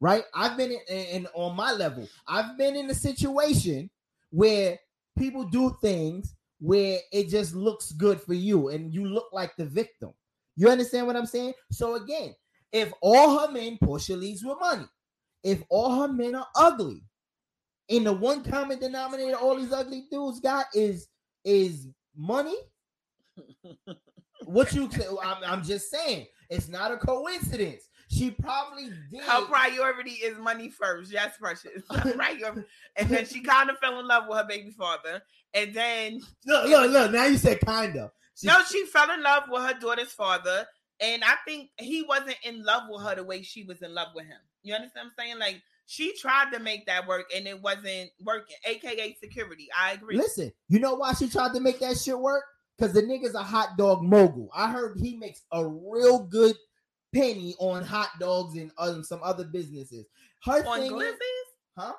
[0.00, 0.24] right?
[0.34, 2.08] I've been in, in on my level.
[2.26, 3.90] I've been in a situation
[4.30, 4.78] where
[5.18, 9.66] people do things where it just looks good for you and you look like the
[9.66, 10.12] victim.
[10.56, 11.54] You understand what i'm saying?
[11.70, 12.34] So again
[12.72, 14.86] if all her men porsha leads with money
[15.42, 17.02] if all her men are ugly
[17.90, 21.08] and the one common denominator all these ugly dudes got is
[21.44, 22.56] is money.
[24.44, 25.06] what you say?
[25.22, 27.84] I'm, I'm just saying it's not a coincidence.
[28.08, 29.22] She probably did.
[29.22, 31.12] Her priority is money first.
[31.12, 31.82] Yes, precious.
[32.16, 32.42] right.
[32.96, 35.22] And then she kind of fell in love with her baby father.
[35.54, 37.12] And then Look, look, look.
[37.12, 38.10] Now you said kind of.
[38.42, 40.66] no, she fell in love with her daughter's father.
[41.00, 44.08] And I think he wasn't in love with her the way she was in love
[44.14, 44.38] with him.
[44.62, 45.38] You understand what I'm saying?
[45.38, 49.66] Like she tried to make that work and it wasn't working, aka security.
[49.76, 50.16] I agree.
[50.16, 52.44] Listen, you know why she tried to make that shit work?
[52.78, 54.50] Because the nigga's a hot dog mogul.
[54.54, 56.54] I heard he makes a real good
[57.12, 60.06] penny on hot dogs and um, some other businesses.
[60.44, 61.48] Her on thing is- Glizzy's?
[61.76, 61.92] huh?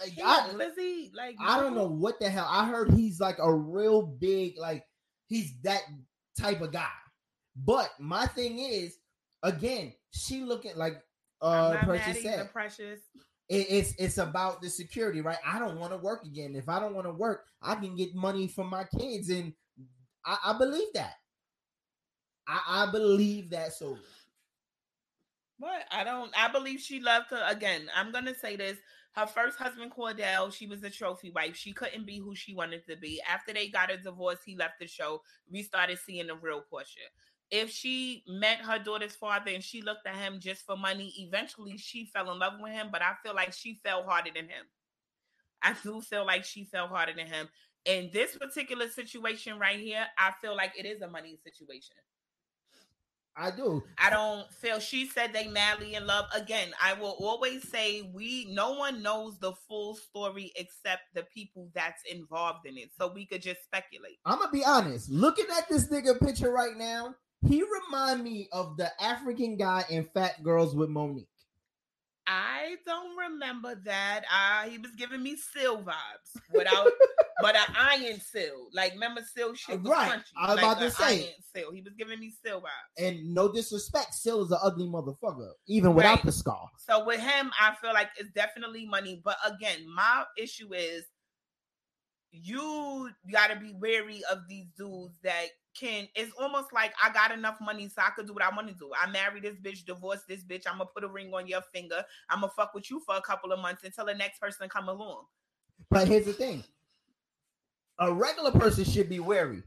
[0.00, 2.48] Like, He I- a Glizzy, like I don't know what the hell.
[2.50, 4.82] I heard he's like a real big, like
[5.28, 5.82] he's that
[6.36, 6.88] type of guy.
[7.64, 8.96] But my thing is,
[9.44, 11.00] again, she looking like
[11.44, 12.52] uh Precious said.
[12.52, 13.00] precious.
[13.48, 15.38] It- it's it's about the security, right?
[15.44, 16.54] I don't want to work again.
[16.56, 19.52] If I don't want to work, I can get money from my kids, and
[20.24, 21.14] I, I believe that.
[22.48, 23.98] I, I believe that so.
[25.60, 26.32] But I don't.
[26.36, 27.42] I believe she loved her.
[27.48, 28.78] Again, I'm gonna say this:
[29.12, 31.56] her first husband, Kordell, she was a trophy wife.
[31.56, 33.20] She couldn't be who she wanted to be.
[33.28, 35.22] After they got a divorce, he left the show.
[35.50, 37.06] We started seeing the real Porsha.
[37.50, 41.76] If she met her daughter's father and she looked at him just for money, eventually
[41.78, 42.88] she fell in love with him.
[42.90, 44.66] But I feel like she fell harder than him.
[45.62, 47.48] I do feel like she fell harder than him.
[47.84, 51.96] In this particular situation right here, I feel like it is a money situation.
[53.36, 53.82] I do.
[53.98, 56.26] I don't feel she said they madly in love.
[56.34, 61.68] Again, I will always say we no one knows the full story except the people
[61.74, 62.90] that's involved in it.
[62.96, 64.18] So we could just speculate.
[64.24, 65.10] I'm gonna be honest.
[65.10, 67.14] Looking at this nigga picture right now,
[67.48, 71.26] he remind me of the African guy in Phat Girlz with Mo'Nique.
[72.26, 74.22] I don't remember that.
[74.32, 76.90] Uh he was giving me seal vibes without
[77.42, 78.68] but an iron seal.
[78.72, 80.10] Like remember seal shit was Right.
[80.10, 80.32] crunchy.
[80.38, 81.34] I was like about to say.
[81.54, 81.70] seal.
[81.72, 83.04] He was giving me seal vibes.
[83.06, 86.70] And no disrespect, Seal is an ugly motherfucker, even without the scar.
[86.78, 89.20] So with him, I feel like it's definitely money.
[89.22, 91.04] But again, my issue is
[92.32, 96.08] you got to be wary of these dudes that can.
[96.14, 98.74] It's almost like I got enough money so I could do what I want to
[98.74, 98.90] do.
[98.98, 100.64] I marry this bitch, divorce this bitch.
[100.66, 102.04] I'm gonna put a ring on your finger.
[102.30, 104.88] I'm gonna fuck with you for a couple of months until the next person come
[104.88, 105.24] along.
[105.90, 106.64] But here's the thing:
[107.98, 109.62] A regular person should be wary.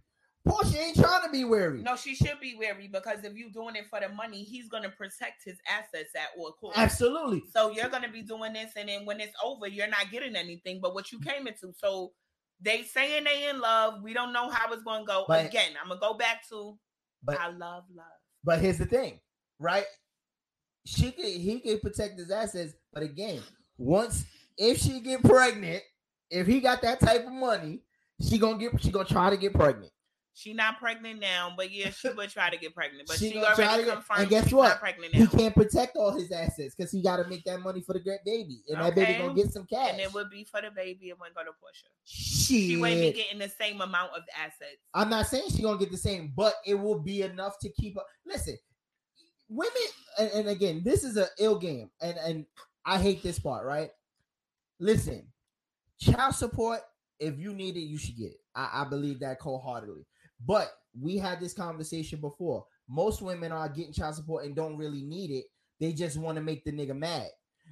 [0.47, 1.81] Porsha ain't trying to be wary.
[1.81, 4.89] No, she should be wary because if you're doing it for the money, he's gonna
[4.89, 6.79] protect his assets at all costs.
[6.79, 7.43] Absolutely.
[7.53, 10.79] So you're gonna be doing this, and then when it's over, you're not getting anything
[10.81, 11.73] but what you came into.
[11.77, 12.13] So
[12.61, 14.01] they saying they in love.
[14.03, 15.25] We don't know how it's gonna go.
[15.27, 16.77] But- Again, I'm gonna go back to
[17.23, 18.05] But I love love.
[18.43, 19.19] But here's the thing,
[19.59, 19.85] right?
[20.85, 23.41] She could he could protect his assets, but again,
[23.77, 24.25] once
[24.57, 25.83] if she get pregnant,
[26.29, 27.81] if he got that type of money,
[28.27, 29.91] she gonna get she gonna try to get pregnant.
[30.37, 33.07] She not pregnant now, but yeah, she would try to get pregnant.
[33.07, 34.67] But she, try already get- confirmed and guess she's what?
[34.67, 37.81] not pregnant He can't protect all his assets because he got to make that money
[37.81, 39.93] for the great baby, and that baby gonna get some cash.
[39.93, 41.09] And it would be for the baby.
[41.09, 41.89] It wouldn't go to Porsha.
[42.03, 42.67] Shit.
[42.67, 44.77] She wouldn't be getting the same amount of assets.
[44.93, 47.97] I'm not saying she gonna get the same, but it will be enough to keep
[47.97, 48.05] up.
[48.23, 48.59] Listen,
[49.49, 49.73] women,
[50.19, 52.45] and, and again, this is an ill game, and and
[52.85, 53.65] I hate this part.
[53.65, 53.89] Right?
[54.79, 55.25] Listen,
[55.99, 56.81] child support.
[57.19, 58.41] If you need it, you should get it.
[58.53, 60.05] I, I believe that wholeheartedly.
[60.45, 62.65] But we had this conversation before.
[62.87, 65.45] Most women are getting child support and don't really need it.
[65.79, 67.27] They just want to make the nigga mad,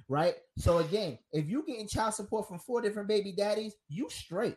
[0.08, 0.34] right?
[0.58, 4.56] So again, if you getting child support from four different baby daddies, you straight.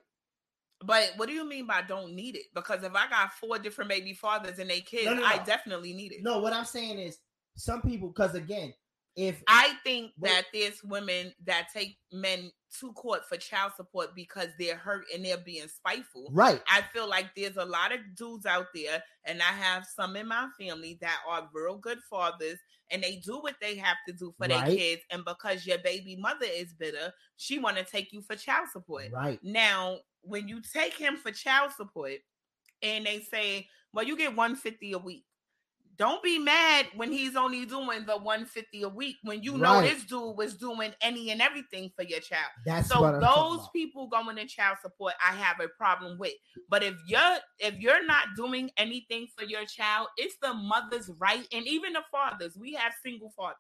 [0.82, 2.46] But what do you mean by don't need it?
[2.54, 5.94] Because if I got four different baby fathers and they kids, No, no, I definitely
[5.94, 6.24] need it.
[6.24, 7.18] No, what I'm saying is
[7.58, 8.74] some people, because again,
[9.16, 14.50] if I think that there's women that take men to court for child support because
[14.58, 16.30] they're hurt and they're being spiteful.
[16.32, 16.62] Right.
[16.68, 20.28] I feel like there's a lot of dudes out there, and I have some in
[20.28, 22.60] my family that are real good fathers,
[22.92, 25.02] and they do what they have to do for their kids.
[25.12, 29.08] And because your baby mother is bitter, she want to take you for child support.
[29.12, 29.40] Right.
[29.44, 32.18] Now, when you take him for child support,
[32.82, 35.26] and they say, "Well, you get 150 a week."
[36.00, 39.94] Don't be mad when he's only doing the 150 a week when you know Right.
[39.94, 42.50] this dude was doing any and everything for your child.
[42.66, 46.18] That's so what I'm talking those people going to child support, I have a problem
[46.18, 46.36] with.
[46.70, 51.46] But if you're if you're not doing anything for your child, it's the mother's right,
[51.52, 52.56] and even the fathers.
[52.58, 53.58] We have single fathers.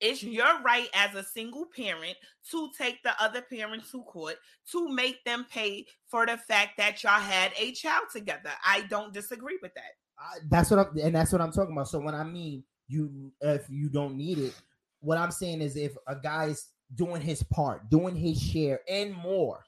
[0.00, 2.16] It's your right as a single parent
[2.50, 4.36] to take the other parent to court
[4.72, 8.52] to make them pay for the fact that y'all had a child together.
[8.64, 9.92] I don't disagree with that.
[10.18, 11.88] I- that's what I'm, and that's what I'm talking about.
[11.88, 14.54] So when I mean you, if you don't need it,
[15.00, 19.64] what I'm saying is if a guy's doing his part, doing his share, and more,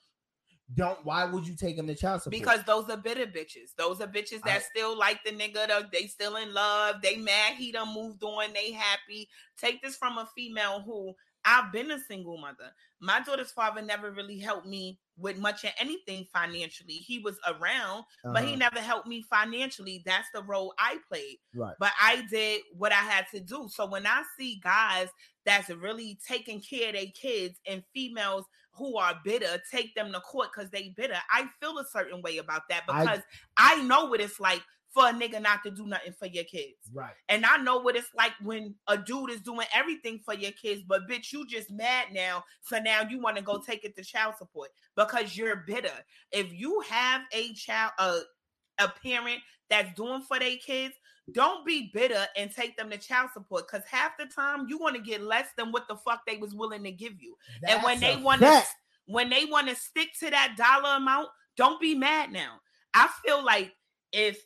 [0.75, 1.03] don't.
[1.05, 2.39] Why would you take him to child support?
[2.39, 3.75] Because those are bitter bitches.
[3.77, 5.91] Those are bitches that I- still like the nigga.
[5.91, 6.97] They still in love.
[7.03, 8.53] They mad he done moved on.
[8.53, 9.29] They happy.
[9.57, 11.15] Take this from a female who
[11.49, 12.70] I've been a single mother.
[13.01, 16.95] My daughter's father never really helped me with much of anything financially.
[16.95, 18.57] He was around, but he Uh-huh.
[18.59, 20.03] never helped me financially.
[20.05, 21.39] That's the role I played.
[21.55, 21.75] Right.
[21.81, 23.69] But I did what I had to do.
[23.73, 25.09] So when I see guys
[25.47, 30.20] that's really taking care of their kids and females who are bitter take them to
[30.20, 33.20] court because they bitter, I feel a certain way about that I- because
[33.57, 34.62] I, know what it's like
[34.99, 36.91] for a nigga not to do nothing for your kids.
[36.93, 37.12] Right.
[37.29, 40.83] And I know what it's like when a dude is doing everything for your kids,
[40.87, 42.45] but bitch, you just mad now.
[42.62, 45.93] So now you want to go take it to child support because you're bitter.
[46.33, 48.19] If you have a child, a,
[48.81, 49.39] a parent
[49.70, 50.95] that's doing for their kids,
[51.31, 54.97] don't be bitter and take them to child support because half the time you want
[54.97, 57.37] to get less than what the fuck they was willing to give you.
[57.69, 58.62] and when they want to
[59.07, 62.61] when they want to stick to that dollar amount, don't be mad now.
[62.95, 63.73] I feel like
[64.12, 64.43] if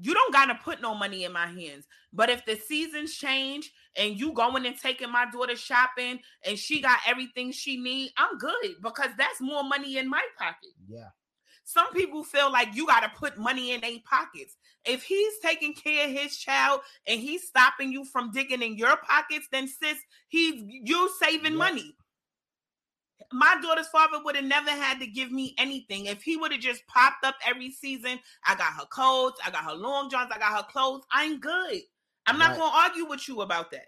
[0.00, 4.18] you don't gotta put no money in my hands, but if the seasons change and
[4.18, 8.76] you going and taking my daughter shopping and she got everything she need, I'm good
[8.82, 10.70] because that's more money in my pocket.
[10.88, 11.08] Yeah.
[11.64, 14.56] Some people feel like you got to put money in their pockets.
[14.86, 18.96] If he's taking care of his child and he's stopping you from digging in your
[18.96, 19.98] pockets, then sis,
[20.28, 21.94] he's you saving money.
[23.32, 26.06] My daughter's father would have never had to give me anything.
[26.06, 29.64] If he would have just popped up every season, I got her coats, I got
[29.64, 31.04] her long johns, I got her clothes.
[31.12, 31.82] I'm good.
[32.26, 32.58] I'm not Right.
[32.58, 33.86] gonna argue with you about that.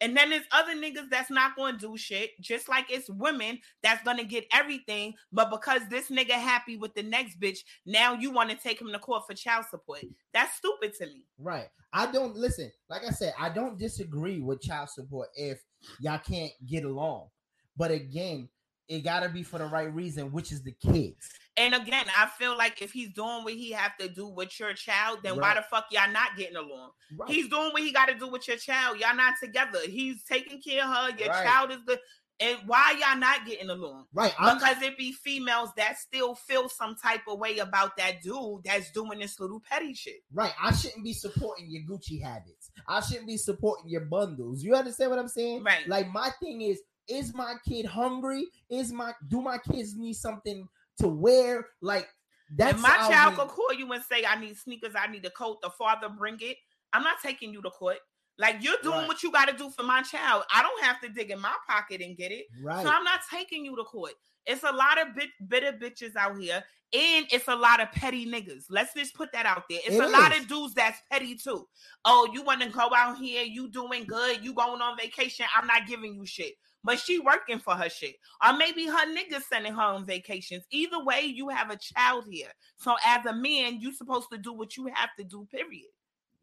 [0.00, 4.02] And then there's other niggas that's not to do shit, just like it's women that's
[4.04, 5.14] to get everything.
[5.32, 8.92] But because this nigga happy with the next bitch, now you want to take him
[8.92, 10.04] to court for child support.
[10.32, 11.24] That's stupid to me.
[11.38, 11.68] Right.
[11.92, 12.70] I don't listen.
[12.88, 15.62] Like I said, I don't disagree with child support if
[16.00, 17.28] y'all can't get along.
[17.76, 18.48] But again,
[18.88, 21.28] it gotta be for the right reason, which is the kids.
[21.56, 24.72] And again, I feel like if he's doing what he have to do with your
[24.74, 26.90] child, then why the fuck y'all not getting along?
[27.16, 27.28] Right.
[27.30, 28.98] He's doing what he got to do with your child.
[29.00, 29.80] Y'all not together.
[29.84, 31.10] He's taking care of her.
[31.18, 31.44] Your Right.
[31.46, 31.98] child is good.
[32.40, 34.06] And why y'all not getting along?
[34.12, 38.22] Right, I'm- Because it be females that still feel some type of way about that
[38.22, 40.20] dude that's doing this little petty shit.
[40.32, 40.52] Right.
[40.62, 42.70] I shouldn't be supporting your Gucci habits.
[42.86, 44.62] I shouldn't be supporting your bundles.
[44.62, 45.64] You understand what I'm saying?
[45.64, 45.88] Right.
[45.88, 48.46] Like my thing is, is my kid hungry?
[48.70, 50.68] Is my do my kids need something
[51.00, 51.66] to wear.
[51.80, 52.08] Like
[52.56, 55.30] that's if my child could call you and say, I need sneakers, I need a
[55.30, 56.56] coat, the father bring it.
[56.92, 57.98] I'm not taking you to court.
[58.38, 59.08] Like you're doing Right.
[59.08, 60.44] what you got to do for my child.
[60.54, 62.46] I don't have to dig in my pocket and get it.
[62.62, 62.84] Right.
[62.84, 64.12] So I'm not taking you to court.
[64.46, 66.64] It's a lot of bit, bitter bitches out here,
[66.94, 68.64] and it's a lot of petty niggas.
[68.70, 69.80] Let's just put that out there.
[69.84, 71.68] It's It a lot of dudes that's petty too.
[72.06, 73.42] Oh, you want to go out here?
[73.42, 74.42] You doing good?
[74.42, 75.44] You going on vacation?
[75.54, 76.54] I'm not giving you shit.
[76.84, 80.64] But she working for her shit, or maybe her niggas sending her on vacations.
[80.70, 82.48] Either way, you have a child here.
[82.76, 85.46] So as a man, you supposed to do what you have to do.
[85.50, 85.88] Period.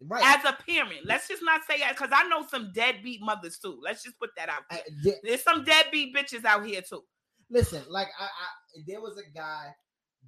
[0.02, 0.22] Right.
[0.24, 3.80] As a parent, let's just not say that because I know some deadbeat mothers too.
[3.82, 4.82] Let's just put that out there.
[5.04, 7.04] th- There's some deadbeat bitches out here too.
[7.50, 9.74] Listen, like I, I there was a guy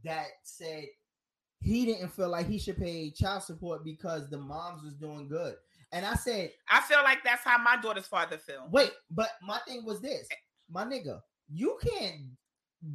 [0.05, 0.85] that said
[1.59, 5.55] he didn't feel like he should pay child support because the moms was doing good.
[5.91, 8.67] And I said, I feel like that's how my daughter's father feel.
[8.71, 10.27] wait, but my thing was this,
[10.69, 11.19] my nigga,
[11.53, 12.15] you can't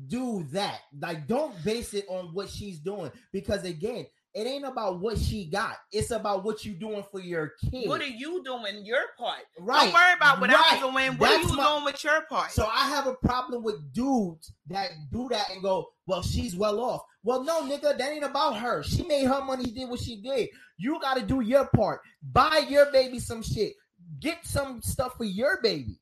[0.08, 0.80] do that.
[1.00, 5.44] Like, don't base it on what she's doing because again, it ain't about what she
[5.50, 5.76] got.
[5.90, 7.86] It's about what you doing for your kid.
[7.88, 9.40] What are you doing your part?
[9.58, 9.84] Right.
[9.84, 10.64] Don't worry about what Right.
[10.72, 11.18] I'm doing.
[11.18, 12.50] What That's are you my- doing with your part?
[12.50, 16.80] So I have a problem with dudes that do that and go, well, she's well
[16.80, 17.02] off.
[17.24, 18.82] Well, no, nigga, that ain't about her.
[18.82, 20.48] She made her money, did what she did.
[20.76, 22.00] You got to do your part.
[22.32, 23.74] Buy your baby some shit.
[24.18, 26.00] Get some stuff for your baby.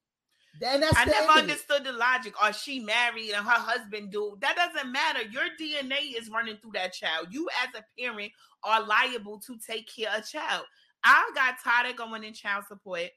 [0.63, 2.35] And that's I never understood the logic.
[2.43, 4.37] Or she married and her husband do.
[4.41, 5.23] That doesn't matter.
[5.23, 7.29] Your DNA is running through that child.
[7.31, 8.33] You as a parent
[8.63, 10.65] are liable to take care of a child.
[11.03, 13.09] I got tired of going in child support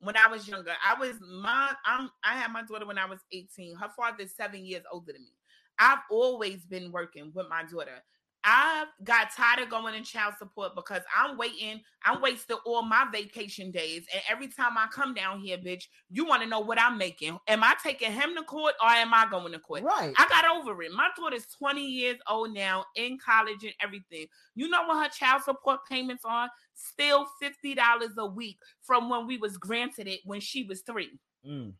[0.00, 0.72] when I was younger.
[0.86, 3.76] I was my I'm I had my daughter when I was 18.
[3.76, 5.32] Her father's seven years older than me.
[5.78, 8.02] I've always been working with my daughter.
[8.46, 11.80] I got tired of going in child support because I'm waiting.
[12.04, 14.06] I'm wasting all my vacation days.
[14.12, 17.38] And every time I come down here, bitch, you want to know what I'm making.
[17.48, 19.82] Am I taking him to court or am I going to court?
[19.82, 20.12] Right.
[20.18, 20.92] I got over it.
[20.92, 24.26] My daughter's 20 years old now, in college and everything.
[24.54, 26.50] You know what her child support payments are?
[26.74, 31.18] Still $50 a week from when we was granted it when she was three.
[31.48, 31.72] Mm.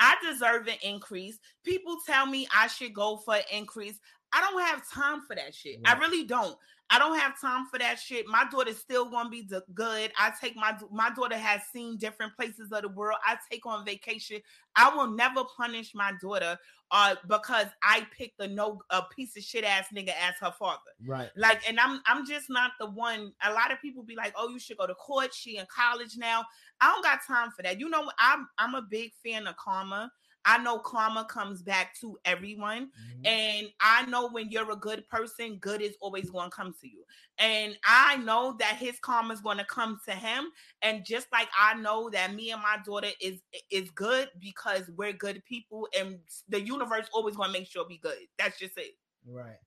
[0.00, 1.38] I deserve an increase.
[1.62, 4.00] People tell me I should go for an increase.
[4.32, 5.80] I don't have time for that shit.
[5.84, 6.56] I really don't.
[6.92, 8.26] I don't have time for that shit.
[8.26, 10.10] My daughter's still gonna be d- good.
[10.18, 13.18] I take my my daughter has seen different places of the world.
[13.24, 14.40] I take on vacation.
[14.74, 16.58] I will never punish my daughter
[16.90, 20.80] uh because I picked a no a piece of shit ass nigga as her father.
[21.06, 21.30] Right.
[21.36, 23.32] Like, and I'm I'm just not the one.
[23.44, 26.16] A lot of people be like, "Oh, you should go to court." She in college
[26.16, 26.44] now.
[26.80, 27.78] I don't got time for that.
[27.78, 30.10] You know, I'm I'm a big fan of karma.
[30.44, 32.90] I know karma comes back to everyone,
[33.24, 36.88] and I know when you're a good person, good is always going to come to
[36.88, 37.04] you.
[37.38, 40.46] And I know that his karma is going to come to him.
[40.82, 43.40] And just like I know that me and my daughter is
[43.70, 46.18] is good because we're good people, and
[46.48, 48.18] the universe always going to make sure we good.
[48.38, 48.96] That's just it.
[49.26, 49.58] Right.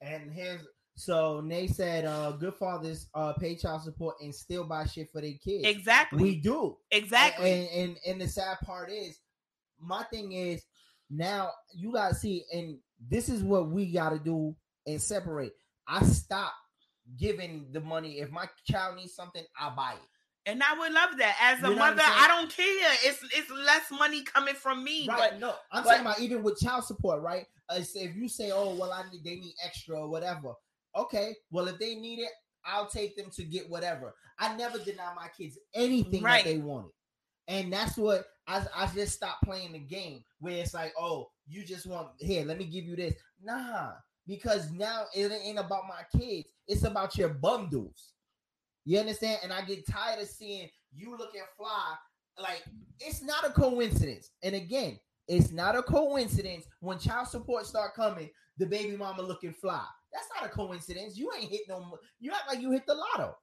[0.00, 0.60] And here's
[0.96, 5.20] so Nay said, uh, good fathers uh pay child support and still buy shit for
[5.20, 5.64] their kids.
[5.64, 6.22] Exactly.
[6.22, 6.76] We do.
[6.90, 7.52] Exactly.
[7.52, 9.20] And and and the sad part is,
[9.80, 10.62] my thing is
[11.10, 12.78] now you gotta see, and
[13.10, 14.54] this is what we gotta do
[14.86, 15.52] and separate.
[15.86, 16.52] I stop
[17.18, 18.18] giving the money.
[18.18, 20.50] If my child needs something, I'll buy it.
[20.50, 21.36] And I would love that.
[21.42, 22.02] As a You know mother.
[22.04, 22.90] I don't care.
[23.04, 25.06] It's it's less money coming from me.
[25.08, 25.30] Right.
[25.32, 27.46] But no, I'm but- talking about even with child support, right?
[27.68, 30.54] Uh, so if you say, "Oh, well, I need they need extra or whatever,"
[30.96, 31.34] okay.
[31.50, 32.30] Well, if they need it,
[32.64, 34.14] I'll take them to get whatever.
[34.38, 36.42] I never deny my kids anything Right.
[36.44, 36.92] that they wanted,
[37.46, 41.64] and that's what I I just stopped playing the game where it's like, "Oh, you
[41.64, 43.92] just want here, let me give you this." Nah,
[44.26, 48.14] because now it ain't about my kids; it's about your bundles.
[48.84, 49.40] You understand?
[49.42, 51.94] And I get tired of seeing you looking fly.
[52.40, 52.64] Like
[53.00, 54.30] it's not a coincidence.
[54.42, 54.98] And again,
[55.28, 59.84] it's not a coincidence when child support start coming, the baby mama looking fly.
[60.12, 61.18] That's not a coincidence.
[61.18, 61.98] You ain't hit no.
[62.18, 63.36] You act like you hit the lotto.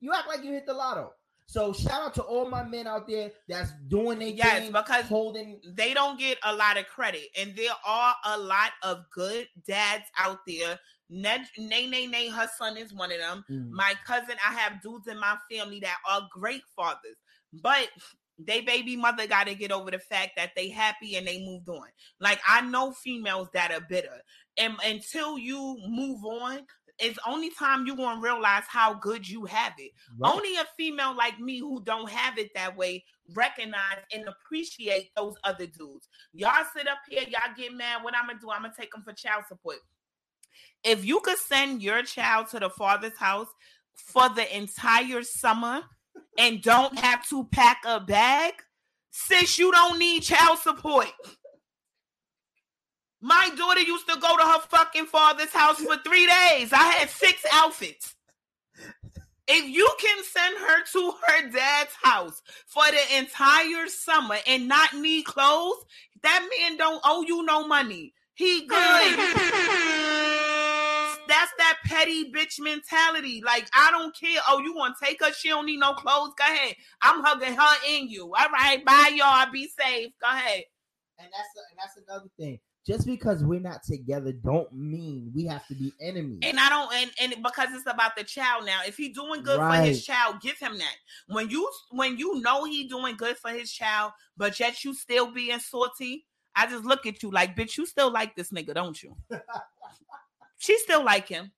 [0.00, 1.12] You act like you hit the lotto.
[1.48, 5.04] So shout out to all my men out there that's doing their yes, thing, because
[5.04, 5.60] holding.
[5.74, 10.04] they don't get a lot of credit, and there are a lot of good dads
[10.18, 10.78] out there.
[11.08, 13.44] Nay Nay Nay, her son is one of them.
[13.48, 13.70] Mm.
[13.70, 17.16] My cousin, I have dudes in my family that are great fathers,
[17.62, 17.88] but
[18.38, 21.68] they baby mother got to get over the fact that they happy and they moved
[21.68, 21.86] on.
[22.20, 24.20] Like I know females that are bitter,
[24.58, 26.66] and until you move on,
[26.98, 29.92] it's only time you gonna realize how good you have it.
[30.18, 30.32] Right.
[30.32, 33.04] Only a female like me who don't have it that way
[33.34, 36.08] recognize and appreciate those other dudes.
[36.32, 38.02] Y'all sit up here, y'all get mad.
[38.02, 38.50] What I'm gonna do?
[38.50, 39.76] I'm gonna take them for child support.
[40.84, 43.48] If you could send your child to the father's house
[43.94, 45.82] for the entire summer
[46.38, 48.54] and don't have to pack a bag,
[49.10, 51.08] sis, you don't need child support.
[53.26, 56.72] My daughter used to go to her fucking father's house for three days.
[56.72, 58.14] I had six outfits.
[59.48, 64.94] If you can send her to her dad's house for the entire summer and not
[64.94, 65.84] need clothes,
[66.22, 68.14] that man don't owe you no money.
[68.34, 68.68] He good.
[71.26, 73.42] That's that petty bitch mentality.
[73.44, 74.40] Like, I don't care.
[74.48, 75.32] Oh, you want to take her?
[75.32, 76.34] She don't need no clothes.
[76.38, 76.76] Go ahead.
[77.02, 78.26] I'm hugging her in you.
[78.26, 78.84] All right.
[78.84, 79.50] Bye, y'all.
[79.50, 80.12] Be safe.
[80.22, 80.62] Go ahead.
[81.18, 82.60] And that's and that's another thing.
[82.86, 86.38] Just because we're not together, don't mean we have to be enemies.
[86.42, 88.80] And I don't and, and because it's about the child now.
[88.86, 90.94] If he doing good for his child, give him that.
[91.26, 95.32] When you when you know he doing good for his child, but yet you still
[95.32, 99.02] being salty, I just look at you like, bitch, you still like this nigga, don't
[99.02, 99.16] you?
[100.58, 101.50] she still like him.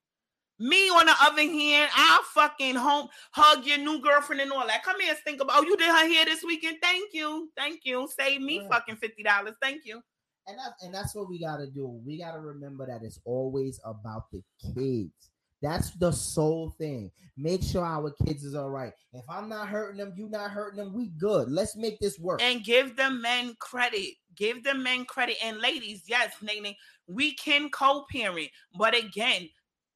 [0.59, 4.83] Me on the other hand, I'll fucking home hug your new girlfriend and all that.
[4.83, 5.59] Come here, think about.
[5.59, 6.79] Oh, you did her hair this weekend.
[6.83, 8.09] Thank you, thank you.
[8.19, 8.69] Save me Right.
[8.71, 9.55] fucking fifty dollars.
[9.61, 10.03] Thank you.
[10.49, 12.01] And that's and that's what we gotta do.
[12.05, 14.43] We gotta remember that it's always about the
[14.75, 15.31] kids.
[15.61, 17.11] That's the sole thing.
[17.37, 18.93] Make sure our kids is all right.
[19.13, 20.95] If I'm not hurting them, you not hurting them.
[20.95, 21.51] We good.
[21.51, 22.41] Let's make this work.
[22.43, 24.15] and give the men credit.
[24.37, 25.37] Give the men credit.
[25.43, 26.75] And ladies, yes, Nene,
[27.09, 29.49] we can co-parent, but again,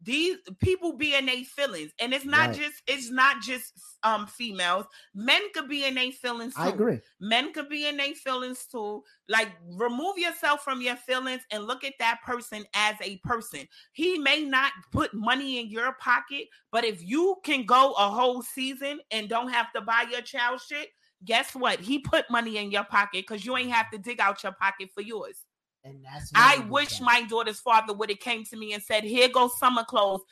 [0.02, 2.58] these people be in their feelings, and it's not Right.
[2.58, 3.72] just it's not just
[4.02, 4.86] um females.
[5.14, 6.54] Men could be in their feelings.
[6.54, 6.62] Too.
[6.62, 7.00] I agree.
[7.20, 9.02] Men could be in their feelings too.
[9.28, 13.60] Like remove yourself from your feelings and look at that person as a person.
[13.92, 18.42] He may not put money in your pocket, but if you can go a whole
[18.42, 20.88] season and don't have to buy your child shit,
[21.24, 21.78] guess what?
[21.80, 24.90] He put money in your pocket because you ain't have to dig out your pocket
[24.92, 25.44] for yours.
[25.84, 29.28] And that's I wish my daughter's father would have came to me and said, "Here
[29.28, 30.22] goes summer clothes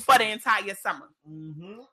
[0.00, 1.84] for the entire summer." Mhm.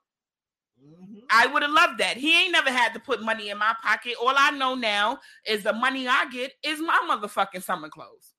[1.30, 2.18] I would have loved that.
[2.18, 4.16] He ain't never had to put money in my pocket.
[4.22, 8.34] All I know now is the money I get is my motherfucking summer clothes.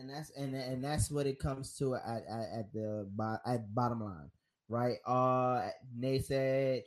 [0.00, 3.06] and that's and and that's what it comes to at at, at the
[3.46, 4.30] at bottom line,
[4.68, 4.96] right?
[5.06, 6.82] Uh, they said,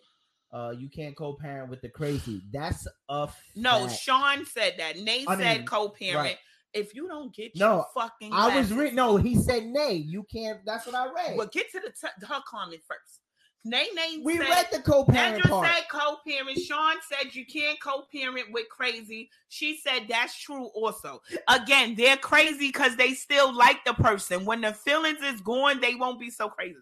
[0.54, 2.42] uh, you can't co-parent with the crazy.
[2.52, 3.88] That's a No.
[3.90, 5.00] Sean said that.
[5.00, 6.16] Nate I said mean, co-parent.
[6.18, 6.38] right.
[6.74, 8.96] If you don't get No, your fucking I was reading.
[8.96, 9.94] No, he said nay.
[9.94, 10.60] You can't.
[10.66, 11.38] That's what I read.
[11.38, 13.20] Well, get to the t- her comment first.
[13.66, 14.20] Nay, nay.
[14.24, 15.68] We said, read the co-parent Andrew part.
[15.68, 16.60] said co-parent.
[16.60, 19.30] Sean said you can't co-parent with crazy.
[19.50, 21.22] She said that's true also.
[21.48, 24.44] Again, they're crazy because they still like the person.
[24.44, 26.76] When the feelings is gone, they won't be so crazy.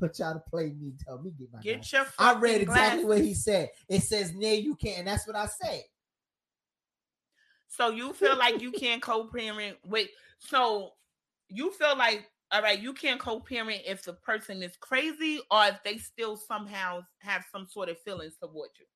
[0.00, 0.92] You're trying to play me.
[1.04, 1.60] Tell me get my.
[1.60, 1.92] Get glasses.
[1.92, 2.06] your.
[2.18, 3.70] I read exactly what he said.
[3.88, 5.82] It says nay, you can't, and that's what I said.
[7.68, 10.08] So you feel like you can't co-parent with.
[10.38, 10.92] So
[11.48, 15.82] you feel like all right, you can't co-parent if the person is crazy or if
[15.84, 18.86] they still somehow have some sort of feelings toward you.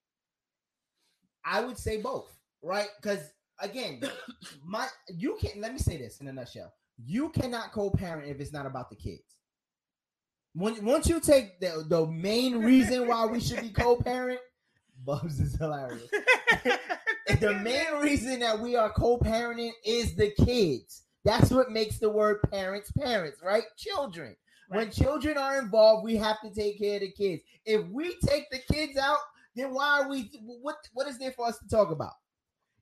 [1.44, 2.88] I would say both, right?
[3.00, 4.00] Because again,
[4.64, 6.72] my you can not let me say this in a nutshell.
[7.04, 9.36] You cannot co-parent if it's not about the kids.
[10.54, 14.40] When, once you take the, the main reason why we should be co-parent,
[15.04, 16.08] Bubs is hilarious.
[17.40, 21.02] the main reason that we are co-parenting is the kids.
[21.24, 23.64] That's what makes the word parents parents, right?
[23.76, 24.36] Children.
[24.68, 27.42] When children are involved, we have to take care of the kids.
[27.66, 29.18] If we take the kids out,
[29.54, 30.30] then why are we
[30.62, 32.14] what what is there for us to talk about?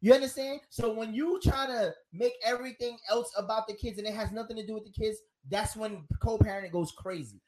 [0.01, 0.61] You understand?
[0.71, 4.57] So when you try to make everything else about the kids and it has nothing
[4.57, 5.19] to do with the kids,
[5.51, 7.41] that's when co-parenting goes crazy.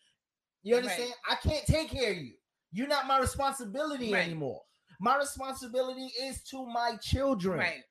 [0.63, 0.85] You Right.
[0.85, 1.15] understand?
[1.29, 2.35] I can't take care of you.
[2.71, 4.25] You're not my responsibility Right.
[4.27, 4.63] anymore.
[5.01, 7.59] My responsibility is to my children.
[7.59, 7.83] Right.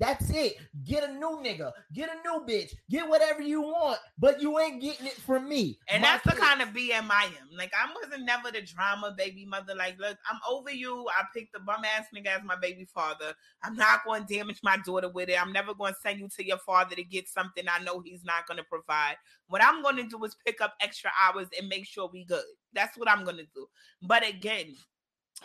[0.00, 0.56] That's it.
[0.82, 4.80] Get a new nigga, get a new bitch, get whatever you want, but you ain't
[4.80, 5.78] getting it from me.
[5.88, 7.50] And My that's the kind of BM I am.
[7.54, 9.74] Like I wasn't never the drama baby mother.
[9.74, 11.06] Like, look, I'm over you.
[11.10, 13.34] I picked the bum ass nigga as my baby father.
[13.62, 15.40] I'm not going to damage my daughter with it.
[15.40, 18.24] I'm never going to send you to your father to get something I know he's
[18.24, 19.16] not going to provide.
[19.48, 22.44] What I'm going to do is pick up extra hours and make sure we good.
[22.72, 23.66] That's what I'm going to do.
[24.00, 24.76] But again,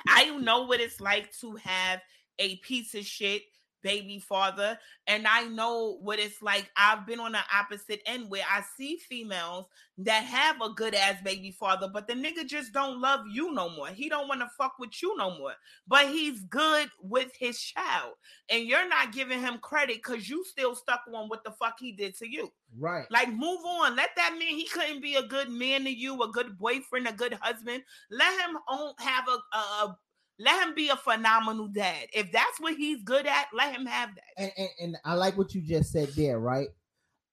[0.07, 1.99] I know what it's like to have
[2.39, 3.41] a piece of shit
[3.85, 8.43] baby father and i know what it's like i've been on the opposite end where
[8.51, 9.67] i see females
[9.99, 13.69] that have a good ass baby father but the nigga just don't love you no
[13.69, 15.53] more he don't want to fuck with you no more
[15.87, 18.13] but he's good with his child
[18.49, 21.91] and you're not giving him credit because you still stuck on what the fuck he
[21.91, 23.05] did to you Right.
[23.09, 23.95] like, move on.
[23.95, 24.49] Let that man.
[24.49, 27.83] He couldn't be a good man to you, a good boyfriend, a good husband.
[28.11, 29.97] Let him own, have a, a, a-
[30.37, 32.07] Let him be a phenomenal dad.
[32.13, 34.23] If that's what he's good at, let him have that.
[34.37, 36.67] and, and, and I like what you just said there, right?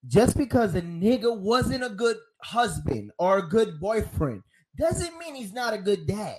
[0.07, 4.43] Just because a nigga wasn't a good husband or a good boyfriend
[4.79, 6.39] doesn't mean he's not a good dad.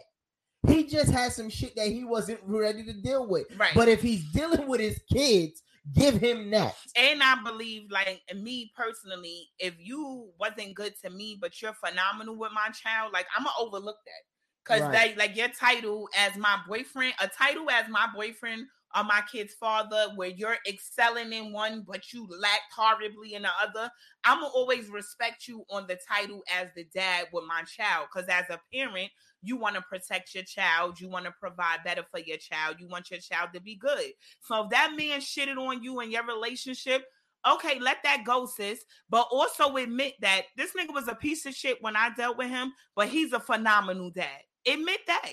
[0.68, 3.48] He just had some shit that he wasn't ready to deal with.
[3.58, 3.74] Right.
[3.76, 5.62] But if he's dealing with his kids
[5.92, 6.76] give him that.
[6.96, 12.38] And I believe, like me personally, if you wasn't good to me, but you're phenomenal
[12.38, 14.33] with my child, like I'm gonna overlook that.
[14.66, 15.16] Cause Right.
[15.16, 19.56] they like your title as my boyfriend, a title as my boyfriend or my kid's
[19.56, 23.92] father, where you're excelling in one, but you lacked horribly in the other.
[24.24, 28.08] I'm gonna always respect you on the title as the dad with my child.
[28.14, 29.12] Cause as a parent,
[29.42, 32.88] you want to protect your child, you want to provide better for your child, you
[32.88, 34.12] want your child to be good.
[34.42, 37.04] So if that man shitted on you in your relationship,
[37.46, 38.86] okay, let that go, sis.
[39.10, 42.48] But also admit that this nigga was a piece of shit when I dealt with
[42.50, 44.42] him, but he's a phenomenal dad.
[44.68, 45.32] Admit that.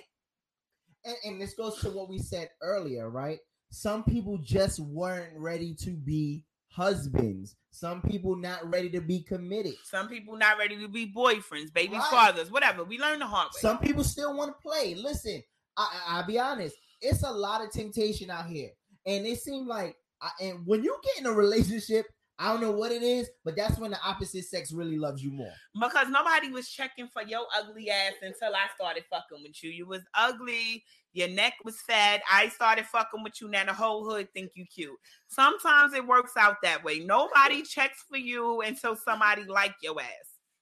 [1.04, 3.38] and, and this goes to what we said earlier, right?
[3.70, 7.56] Some people just weren't ready to be husbands.
[7.70, 9.74] Some people not ready to be committed.
[9.84, 12.10] Some people not ready to be boyfriends, baby Right.
[12.10, 12.82] fathers, whatever.
[12.84, 13.60] We learn the hard way.
[13.60, 14.94] Some people still want to play.
[14.94, 15.42] Listen,
[15.76, 16.76] I, I, I'll be honest.
[17.00, 18.70] It's a lot of temptation out here,
[19.06, 22.06] and it seemed like, I, and when you get in a relationship,
[22.40, 25.30] I don't know what it is, but that's when the opposite sex really loves you
[25.30, 25.52] more.
[25.78, 29.70] because nobody was checking for your ugly ass until I started fucking with you.
[29.70, 32.22] You was ugly, your neck was fat.
[32.32, 33.48] I started fucking with you.
[33.48, 34.96] Now the whole hood think you cute.
[35.28, 37.00] Sometimes it works out that way.
[37.00, 40.08] Nobody checks for you until somebody like your ass.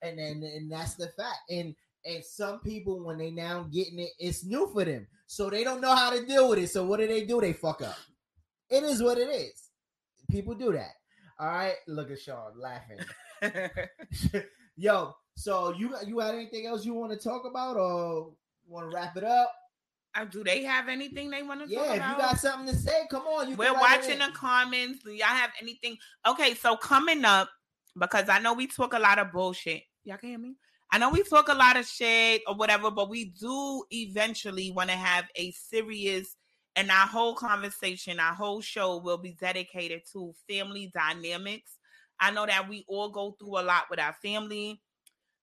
[0.02, 1.38] and then and that's the fact.
[1.48, 5.62] And and some people when they now getting it, it's new for them, so they
[5.62, 6.70] don't know how to deal with it.
[6.70, 7.40] So what do they do?
[7.40, 7.96] They fuck up.
[8.68, 9.70] It is what it is.
[10.30, 10.92] People do that.
[11.38, 11.74] All right.
[11.86, 12.98] Look at Sean laughing.
[14.76, 18.32] Yo, so you you had anything else you want to talk about, or
[18.66, 19.52] want to wrap it up?
[20.14, 23.06] Uh, do they have anything they want to Yeah, if you got something to say,
[23.10, 23.50] come on.
[23.50, 24.30] You We're can write it watching in.
[24.30, 25.02] the comments.
[25.04, 25.96] Do y'all have anything?
[26.26, 27.48] Okay, so coming up,
[27.98, 29.82] because I know we talk a lot of bullshit.
[30.04, 30.56] Y'all can hear me?
[30.90, 34.88] I know we talk a lot of shit or whatever, but we do eventually want
[34.90, 36.34] to have a serious
[36.78, 41.76] and our whole conversation, our whole show will be dedicated to family dynamics.
[42.20, 44.80] I know that we all go through a lot with our family.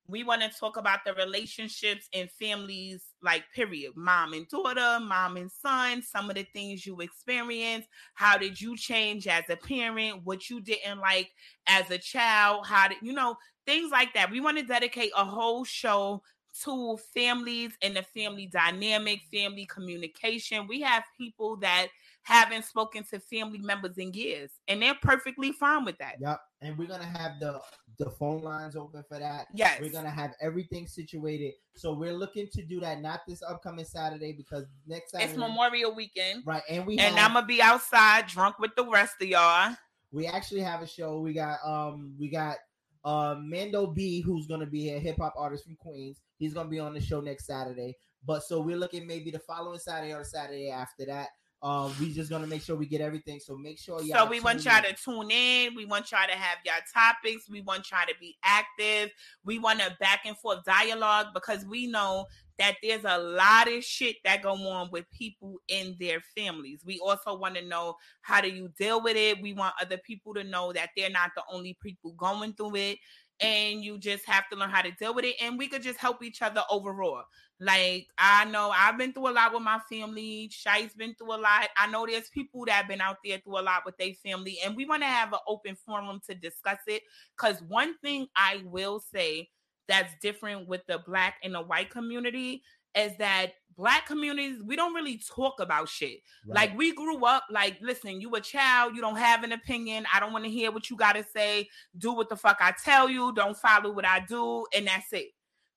[0.08, 5.36] We want to talk about the relationships and families, like period, mom and daughter, mom
[5.36, 7.86] and son, some of the things you experience.
[8.14, 10.22] How did you change as a parent?
[10.24, 11.32] What you didn't like
[11.68, 12.66] as a child?
[12.66, 13.36] How did you know
[13.66, 14.32] things like that?
[14.32, 16.24] We want to dedicate a whole show
[16.64, 20.68] to families and the family dynamic, family communication.
[20.68, 21.88] We have people that
[22.24, 26.16] haven't spoken to family members in years, and they're perfectly fine with that.
[26.20, 26.40] Yep.
[26.62, 27.62] And we're gonna have the
[27.98, 29.48] the phone lines open for that.
[29.54, 29.80] Yes.
[29.80, 31.54] We're gonna have everything situated.
[31.76, 35.94] So we're looking to do that not this upcoming Saturday because next Saturday It's Memorial
[35.94, 39.28] Weekend, Right, and we and have- I'm gonna be outside drunk with the rest of
[39.28, 39.76] y'all.
[40.12, 41.20] we actually have a show.
[41.20, 42.58] We got um we got
[43.06, 46.20] uh Mando B who's gonna be a hip hop artist from Queens.
[46.38, 47.96] He's gonna be on the show next Saturday.
[48.26, 51.30] But so we're looking maybe the following Saturday or Saturday after that.
[51.62, 53.40] Um, we just gonna make sure we get everything.
[53.40, 54.26] So make sure y'all.
[54.26, 54.84] So we want y'all in.
[54.84, 55.74] to tune in.
[55.76, 57.50] We want y'all to have y'all topics.
[57.50, 59.10] We want y'all to be active.
[59.44, 62.26] We want a back and forth dialogue because we know
[62.58, 66.82] that there's a lot of shit that go on with people in their families.
[66.86, 69.42] We also want to know how do you deal with it.
[69.42, 72.98] We want other people to know that they're not the only people going through it.
[73.42, 75.36] And you just have to learn how to deal with it.
[75.42, 77.24] And we could just help each other overall.
[77.60, 80.50] Like I know I've been through a lot with my family.
[80.52, 81.68] Shai's been through a lot.
[81.78, 84.58] I know there's people that have been out there through a lot with their family,
[84.64, 87.04] and we want to have an open forum to discuss it.
[87.38, 89.50] Because one thing I will say
[89.88, 92.64] that's different with the black and the white community
[92.96, 96.20] is that black communities we don't really talk about shit.
[96.48, 96.56] Right.
[96.56, 100.06] Like we grew up like, listen, you a child, you don't have an opinion.
[100.14, 101.70] I don't want to hear what you got to say.
[101.98, 103.34] Do what the fuck I tell you.
[103.34, 105.28] Don't follow what I do, and that's it.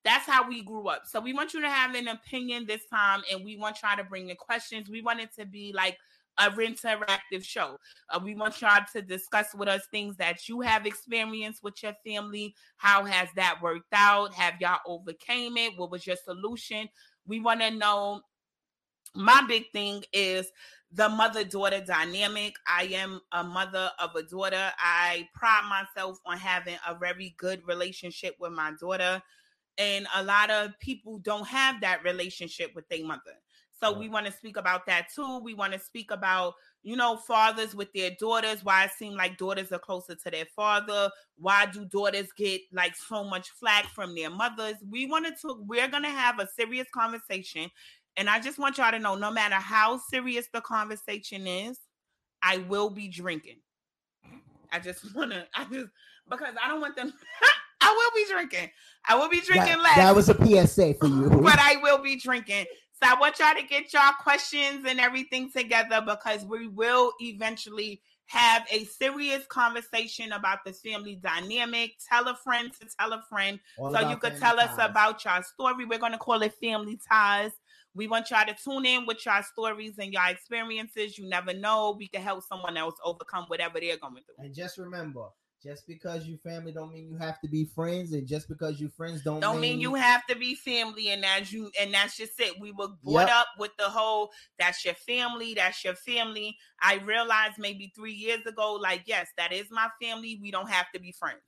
[0.05, 1.02] That's how we grew up.
[1.06, 4.05] So we want you to have an opinion this time, and we want y'all to
[4.05, 4.89] bring the questions.
[4.89, 5.98] We want it to be like
[6.39, 7.78] a interactive show.
[8.10, 11.94] Uh, we want y'all to discuss with us things that you have experienced with your
[12.06, 12.55] family.
[12.77, 14.35] How has that worked out?
[14.35, 15.73] Have y'all overcame it?
[15.77, 16.89] What was your solution?
[17.27, 18.23] We want to know.
[19.15, 20.51] My big thing is
[20.93, 22.55] the mother daughter dynamic.
[22.66, 24.70] I am a mother of a daughter.
[24.78, 29.23] I pride myself on having a very good relationship with my daughter
[29.78, 33.39] and a lot of people don't have that relationship with their mother.
[33.80, 35.38] So we want to speak about that too.
[35.38, 39.38] We want to speak about, you know, fathers with their daughters, why it seems like
[39.38, 41.10] daughters are closer to their father.
[41.36, 44.74] Why do daughters get like so much flack from their mothers?
[44.90, 47.70] We wanted to, we're going to have a serious conversation.
[48.16, 51.78] And I just want y'all to know no matter how serious the conversation is,
[52.42, 53.60] I will be drinking.
[54.72, 55.90] I just want to, I just,
[56.28, 57.12] because I don't want them,
[57.80, 58.70] I will be drinking.
[59.09, 61.30] I will be drinking That, less that was a PSA for you.
[61.42, 62.66] but I will be drinking.
[63.00, 68.02] So I want y'all to get y'all questions and everything together because we will eventually
[68.26, 71.92] have a serious conversation about the family dynamic.
[72.10, 74.90] Tell a friend to tell a friend All so you could tell us ties.
[74.90, 75.84] about your story.
[75.84, 77.52] We're going to call it Family Ties.
[77.94, 81.18] We want y'all to tune in with your stories and your experiences.
[81.18, 81.94] You never know.
[81.96, 84.44] We can help someone else overcome whatever they're going through.
[84.44, 85.28] And just remember,
[85.62, 88.89] just because you family don't mean you have to be friends, and just because you
[88.89, 92.39] friends don't, Don't mean you have to be family, and that's you, and that's just
[92.40, 92.59] it.
[92.60, 93.30] We were brought Yep.
[93.30, 98.44] up with the whole "that's your family, that's your family." I realized maybe three years
[98.47, 100.39] ago, like, yes, that is my family.
[100.40, 101.43] We don't have to be friends,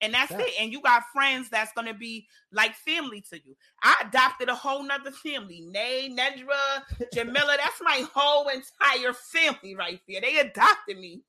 [0.00, 0.40] and that's Yeah.
[0.40, 0.54] it.
[0.60, 3.56] And you got friends that's gonna be like family to you.
[3.82, 5.60] I adopted a whole nother family.
[5.60, 6.82] Nay, Nedra,
[7.12, 10.20] Jamila, that's my whole entire family right there.
[10.22, 11.22] They adopted me.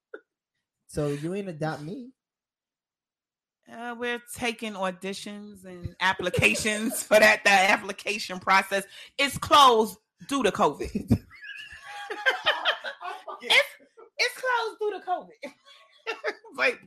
[0.87, 2.11] So you ain't adopt me.
[3.71, 7.43] Uh, we're taking auditions and applications for that.
[7.43, 8.83] The application process
[9.17, 9.97] is closed
[10.27, 10.81] due to COVID.
[13.41, 13.69] it's
[14.17, 15.51] it's closed due to COVID.
[16.55, 16.79] but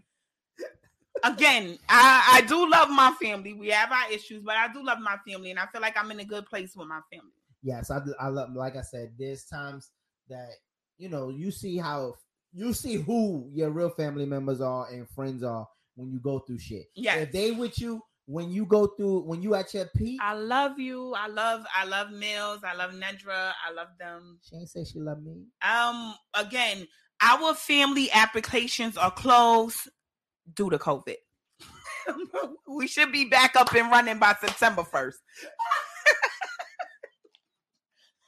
[1.22, 3.54] again, I I do love my family.
[3.54, 6.10] We have our issues, but I do love my family, and I feel like I'm
[6.10, 7.32] in a good place with my family.
[7.62, 8.52] Yes, I, do- I love.
[8.54, 9.90] Like I said, there's times
[10.28, 10.50] that
[10.98, 12.14] you know you see how
[12.52, 16.58] you see who your real family members are and friends are when you go through
[16.58, 16.86] shit.
[16.94, 17.16] Yeah.
[17.16, 20.18] if they with you when you go through when you at your peak.
[20.22, 21.14] I love you.
[21.14, 22.60] I love I love Mills.
[22.64, 23.52] I love Nedra.
[23.66, 24.38] I love them.
[24.42, 25.44] She ain't say she love me.
[25.62, 26.86] Um, again,
[27.20, 29.88] our family applications are closed
[30.54, 31.16] due to COVID.
[32.68, 35.14] we should be back up and running by September 1st.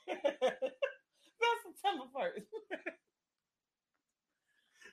[0.07, 0.21] That's
[1.83, 2.43] September 1st.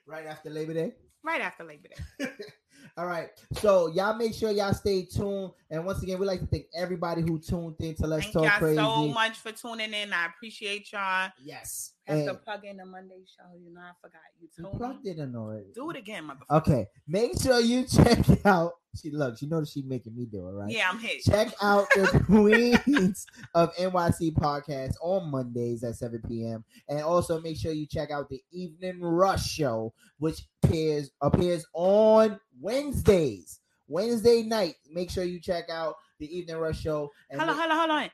[0.06, 0.94] Right after Labor Day.
[1.24, 1.88] right after Labor
[2.20, 2.28] Day.
[2.95, 3.30] All right.
[3.53, 5.52] So y'all make sure y'all stay tuned.
[5.72, 8.60] And once again, we like to thank everybody who tuned in to Let's Thank Talk
[8.60, 8.76] Crazy.
[8.76, 10.14] so much for tuning in.
[10.14, 11.30] I appreciate y'all.
[11.44, 11.94] Yes.
[12.06, 13.58] Have to plug in the Monday show.
[13.58, 14.22] You know, I forgot.
[14.40, 14.80] You you told me.
[14.80, 15.68] plugged it in already.
[15.74, 16.58] Do it again, motherfucker.
[16.58, 16.88] Okay.
[17.08, 18.74] Make sure you check out.
[18.96, 20.70] She look, she knows she making me do it, right?
[20.70, 21.24] Yeah, I'm hit.
[21.24, 23.26] Check out the Queens
[23.56, 26.64] of NYC podcast on Mondays at 7 p.m.
[26.88, 32.40] And also make sure you check out the Evening Rush show, which appears appears on
[32.60, 33.60] Wednesdays.
[33.88, 34.76] Wednesday night.
[34.92, 37.10] Make sure you check out the Evening Rush show.
[37.30, 38.10] And Hold on, hold on, hold on.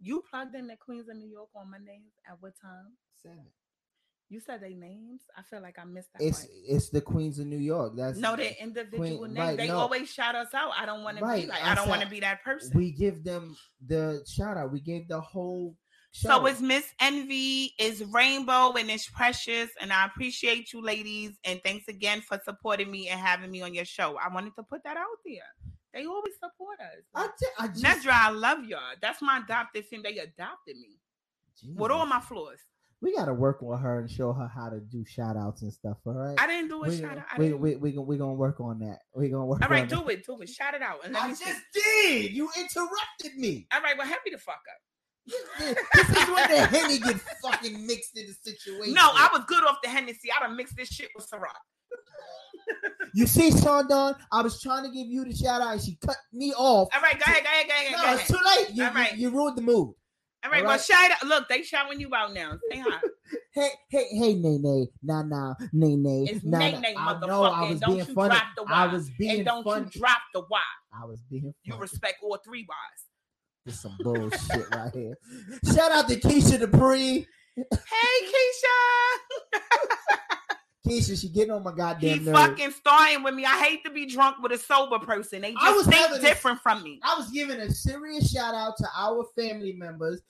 [0.00, 2.92] You plugged in the Queens of New York on Mondays at what time?
[3.22, 3.46] Seven.
[4.28, 5.22] You said their names.
[5.36, 6.22] I feel like I missed that.
[6.24, 6.50] It's part.
[6.68, 7.94] it's the Queens of New York.
[7.96, 9.38] That's No, they're individual Queen- names.
[9.38, 9.78] right, they no.
[9.78, 10.70] always shout us out.
[10.78, 12.70] I don't want to be like I I don't want to be that person.
[12.76, 14.70] we give them the shout out.
[14.70, 15.76] We gave the whole
[16.12, 16.28] show.
[16.28, 21.60] So it's Miss Envy, is Rainbow, and it's Precious, and I appreciate you, ladies, and
[21.64, 24.16] thanks again for supporting me and having me on your show.
[24.16, 25.42] I wanted to put that out there.
[25.92, 27.02] They always support us.
[27.16, 28.78] I, ju- I just, Nedra, I love y'all.
[29.02, 30.12] That's my adopted family.
[30.12, 31.00] They adopted me
[31.74, 32.58] with all my flaws.
[33.02, 35.72] We got to work with her and show her how to do shout outs and
[35.72, 35.96] stuff.
[36.04, 36.38] All right.
[36.38, 37.24] I didn't do a we, shout out.
[37.32, 38.98] I we, didn't- we, we, we gonna work on that.
[39.14, 40.08] We're gonna work all right, on do that.
[40.10, 40.48] it, do it.
[40.48, 41.04] Shout it out.
[41.04, 41.44] And let I me just
[41.74, 42.22] see.
[42.28, 42.32] did.
[42.32, 43.66] You interrupted me.
[43.72, 45.76] All right, well, happy to fuck up.
[45.94, 48.94] this is when the henny get fucking mixed in the situation.
[48.94, 50.28] No, I was good off the Hennessy.
[50.36, 51.46] I done mixed this shit with Ciroc.
[53.12, 55.98] You see, Sean Don, I was trying to give you the shout out, and she
[56.04, 56.88] cut me off.
[56.94, 58.18] All right, go ahead, go ahead, go ahead, No, go ahead.
[58.20, 58.70] it's too late.
[58.76, 59.12] You, All right.
[59.16, 59.94] you, you ruined the mood.
[60.44, 61.26] All right, All well, shout out.
[61.26, 62.58] Look, they shouting you out now.
[62.70, 63.00] Say hi.
[63.52, 67.26] Hey, hey, hey, nay, nay, nah, nah, nay, nay, It's nah, nay nay, I motherfucker.
[67.26, 68.28] know I was don't being you funny.
[68.30, 68.68] drop the Y.
[68.72, 69.84] I was being and don't funny.
[69.92, 70.60] you drop the Y.
[71.00, 73.02] I was being You respect all three Ys.
[73.66, 75.18] This some bullshit right here.
[75.64, 77.26] Shout out to Keisha Dupree.
[77.56, 77.64] Hey,
[78.24, 79.60] Keisha.
[80.86, 82.38] Keisha, she getting on my goddamn nerves.
[82.38, 83.44] fucking starting with me.
[83.44, 85.42] I hate to be drunk with a sober person.
[85.42, 86.98] They I just was think having a- different from me.
[87.02, 90.22] I was giving a serious shout out to our family members.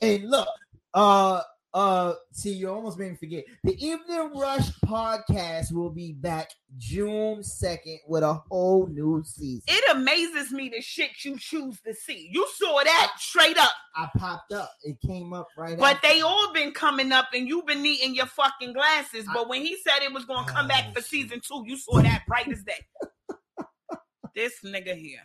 [0.00, 0.48] And look,
[0.94, 3.44] uh uh see you almost made me forget.
[3.62, 9.62] The Evening Rush podcast will be back June 2nd with a whole new season.
[9.68, 12.28] It amazes me the shit you choose to see.
[12.32, 13.70] You saw that straight up.
[13.94, 14.72] I popped up.
[14.82, 16.08] It came up right But after.
[16.08, 19.26] they all been coming up and you've been eating your fucking glasses.
[19.32, 22.22] But when he said it was gonna come back for season two, you saw that
[22.26, 22.84] bright as day.
[24.34, 25.20] this nigga here.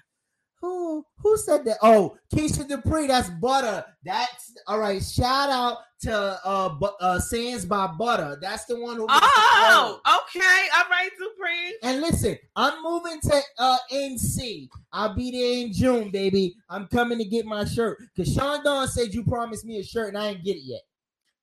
[0.65, 1.77] Who who said that?
[1.83, 3.85] Oh, Keisha Dupree, that's butter.
[4.03, 5.03] That's all right.
[5.03, 8.39] Shout out to uh, Bu- uh Sands by Butter.
[8.41, 9.05] That's the one who.
[9.07, 10.67] Oh, okay.
[10.75, 11.73] All right, Supreme.
[11.83, 14.67] And listen, I'm moving to uh NC.
[14.91, 16.55] I'll be there in June, baby.
[16.67, 17.99] I'm coming to get my shirt.
[18.17, 20.81] Cause Sean Don said you promised me a shirt and I ain't get it yet.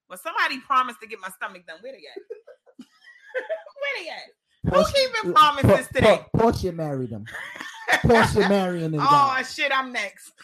[0.09, 1.78] Well, somebody promised to get my stomach done.
[1.81, 2.19] Where they at?
[2.77, 4.41] Where they at?
[4.64, 6.24] Who Porsha- keeping promises Por- today?
[6.36, 7.26] Por- Porsha married him.
[8.05, 9.01] Porsha marrying him.
[9.02, 10.32] Oh shit, I'm next.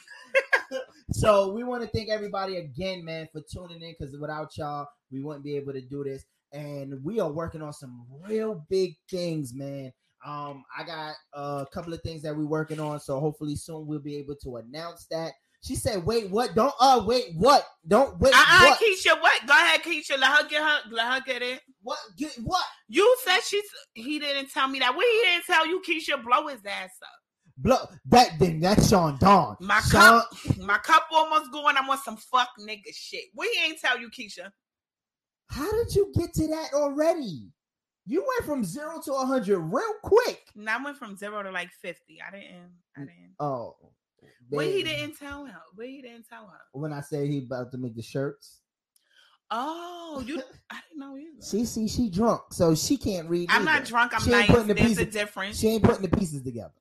[1.10, 3.94] So we want to thank everybody again, man, for tuning in.
[3.98, 6.24] Because without y'all, we wouldn't be able to do this.
[6.52, 9.90] and we are working on some real big things, man.
[10.24, 14.00] Um, I got a couple of things that we're working on, so hopefully soon we'll
[14.00, 15.32] be able to announce that.
[15.60, 16.54] She said, "Wait, what?
[16.54, 17.66] Don't uh, wait, what?
[17.86, 18.78] Don't wait, Uh-uh, what?
[18.80, 19.46] Keisha, what?
[19.46, 20.18] Go ahead, Keisha.
[20.18, 20.78] Let her get her.
[20.90, 21.60] Let her get it.
[21.82, 21.98] What?
[22.16, 22.64] Get what?
[22.88, 23.64] You said she's.
[23.94, 24.94] He didn't tell me that.
[24.94, 26.22] What he didn't tell you, Keisha?
[26.24, 27.08] Blow his ass up.
[27.60, 27.76] Blow
[28.06, 29.56] that then that's Sean Dawn.
[29.60, 31.76] My Sean, cup, my cup almost going.
[31.76, 33.24] I want some fuck nigga shit.
[33.34, 34.50] We ain't tell you, Keisha?
[35.50, 37.48] how did you get to that already?
[38.06, 40.40] You went from zero to hundred real quick.
[40.56, 42.20] And I went from zero to like fifty.
[42.26, 42.70] I didn't.
[42.96, 43.34] I didn't.
[43.40, 43.76] Oh,
[44.50, 45.60] What he didn't tell her.
[45.74, 46.58] What he didn't tell her.
[46.72, 48.60] When I say he about to make the shirts,
[49.50, 50.42] Oh, you.
[50.70, 51.42] I didn't know either.
[51.42, 53.48] she see she drunk, so she can't read.
[53.50, 54.12] I'm not drunk.
[54.14, 54.46] I'm She nice.
[54.50, 55.58] putting the There's a difference.
[55.58, 56.72] She ain't putting the pieces together.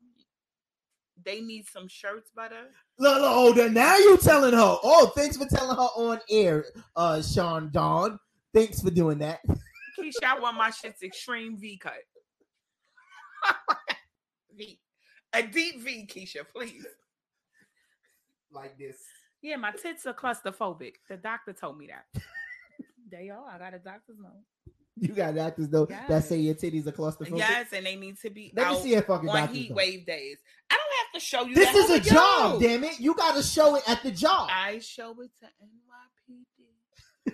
[1.24, 2.68] They need some shirts, butter.
[3.00, 4.60] Look, look, oh, then now you telling her.
[4.84, 6.66] Oh, thanks for telling her on air,
[6.96, 8.18] uh, Sean Dawn.
[8.54, 9.40] Thanks for doing that.
[10.00, 11.94] Keisha, I want my shit's extreme V cut.
[14.56, 14.80] v.
[15.34, 16.86] A deep V, Keisha, please.
[18.52, 18.98] Like this.
[19.42, 20.94] Yeah, my tits are claustrophobic.
[21.10, 22.06] The doctor told me that.
[23.12, 23.50] they are.
[23.50, 24.44] I got a doctor's note.
[25.00, 27.38] You got doctors though that say your titties are claustrophobic.
[27.38, 30.38] Yes, and they need to be Let me see a fucking on heat wave days.
[30.72, 31.54] I don't have to show you.
[31.54, 32.68] This is a job, you?
[32.68, 33.00] damn it.
[33.00, 34.50] You got to show it at the job.
[34.52, 37.34] I show it to NYPD.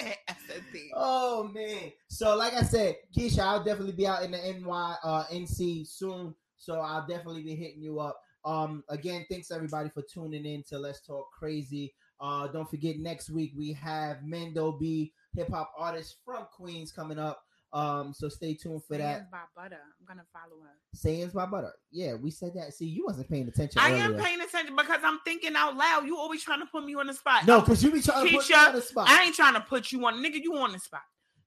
[0.94, 1.92] Oh man.
[2.08, 6.34] So like I said, Keisha, I'll definitely be out in the NY uh NC soon.
[6.56, 8.20] So I'll definitely be hitting you up.
[8.44, 11.94] Um again, thanks everybody for tuning in to Let's Talk Crazy.
[12.20, 17.18] Uh don't forget next week we have Mendo B, hip hop artist from Queens coming
[17.18, 17.42] up.
[17.72, 19.16] Um so stay tuned for that.
[19.16, 19.80] Sayings by butter.
[20.00, 20.70] I'm gonna follow her.
[20.94, 21.72] Sayings by butter.
[21.90, 22.74] Yeah, we said that.
[22.74, 23.80] See, you wasn't paying attention.
[23.80, 26.04] I am paying attention because I'm thinking out loud.
[26.06, 27.46] You always trying to put me on the spot.
[27.46, 29.08] No, because you be trying to put me Keisha, on the spot.
[29.08, 30.42] I ain't trying to put you on, nigga.
[30.42, 31.02] You on the spot.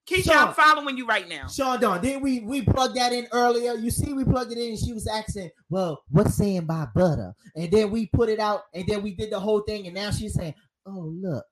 [0.08, 0.48] Keisha, Sean.
[0.50, 1.48] I'm following you right now.
[1.48, 3.74] Sean Don, didn't we we plugged that in earlier?
[3.74, 7.34] You see, we plugged it in, and she was asking, "Well, what's saying by butter?"
[7.56, 10.12] And then we put it out, and then we did the whole thing, and now
[10.12, 10.54] she's saying,
[10.86, 11.46] "Oh, look,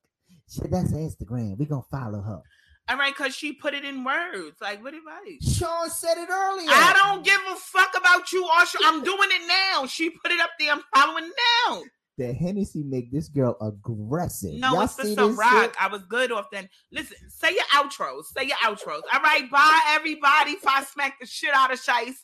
[0.49, 1.57] shit, that's Instagram.
[1.57, 2.41] We gonna follow her."
[2.89, 4.59] All right, because she put it in words.
[4.61, 5.57] Like, what advice?
[5.57, 6.69] Sean said it earlier.
[6.69, 8.77] I don't give a fuck about you, Usher.
[8.83, 9.85] I'm doing it now.
[9.85, 10.73] She put it up there.
[10.73, 11.31] I'm following
[11.67, 11.81] now.
[12.17, 14.53] The Hennessy make this girl aggressive.
[14.53, 15.63] No, Y'all it's see some rock.
[15.63, 15.75] shit?
[15.81, 16.69] I was good off then.
[16.91, 18.25] Listen, say your outros.
[18.25, 19.01] Say your outros.
[19.11, 20.51] All right, bye everybody.
[20.51, 22.17] If I smack the shit out of Shice.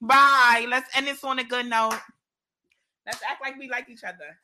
[0.00, 0.66] Bye.
[0.68, 1.98] Let's end this on a good note.
[3.06, 4.36] Let's act like we like each other.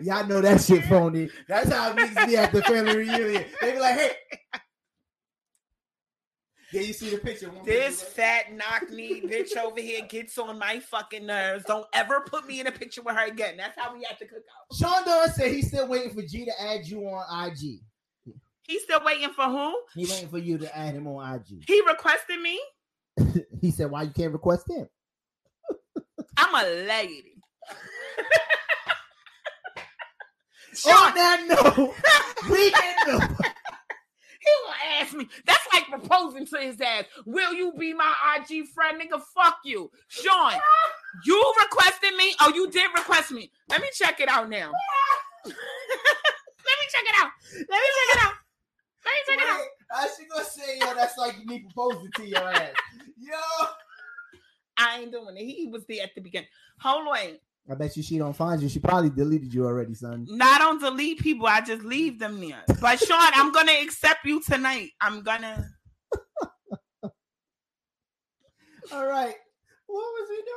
[0.00, 1.28] Y'all know that shit phony.
[1.48, 3.44] That's how niggas be at the family reunion.
[3.60, 4.12] They be like, "Hey."
[6.72, 7.50] Then you see the picture.
[7.64, 11.64] This fat knock knee bitch over here gets on my fucking nerves.
[11.64, 13.56] Don't ever put me in a picture with her again.
[13.56, 14.76] That's how we have to cook out.
[14.76, 17.80] Sean Dawn said he's still waiting for G to add you on IG.
[18.64, 19.80] He's still waiting for who?
[19.94, 21.64] He waiting for you to add him on IG.
[21.66, 22.60] He requested me.
[23.60, 24.88] He said, "Why you can't request him?"
[26.36, 27.34] I'm a lady.
[30.86, 31.92] On that note,
[32.48, 33.22] we end
[34.66, 35.28] gonna ask me.
[35.46, 37.04] That's like proposing to his ass.
[37.26, 39.20] Will you be my IG friend, nigga?
[39.34, 40.52] Fuck you, Sean.
[41.24, 42.34] You requested me.
[42.40, 43.50] Oh, you did request me.
[43.68, 44.70] Let me check it out now.
[45.44, 47.30] Let me check it out.
[47.54, 48.34] Let me check it out.
[49.04, 49.60] Let me check it out.
[49.90, 52.72] I should go say, yo, that's like me proposing to your ass.
[53.18, 53.66] Yo.
[54.76, 55.44] I ain't doing it.
[55.44, 56.48] He was there at the beginning.
[56.80, 57.38] Hold on.
[57.70, 58.68] I bet you she don't find you.
[58.68, 60.26] She probably deleted you already, son.
[60.28, 61.46] No, I don't delete people.
[61.46, 62.64] I just leave them there.
[62.80, 64.90] But Sean, I'm gonna accept you tonight.
[65.00, 65.68] I'm gonna.
[68.92, 69.34] All right.
[69.86, 70.54] What was we doing?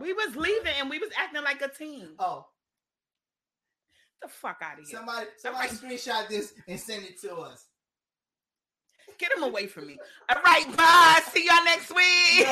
[0.00, 2.08] We was leaving and we was acting like a team.
[2.18, 2.46] Oh,
[4.22, 4.96] the fuck out of here.
[4.98, 7.66] somebody, somebody screenshot this and send it to us.
[9.18, 9.98] Get him away from me.
[10.28, 11.20] All right, bye.
[11.30, 12.46] See y'all next week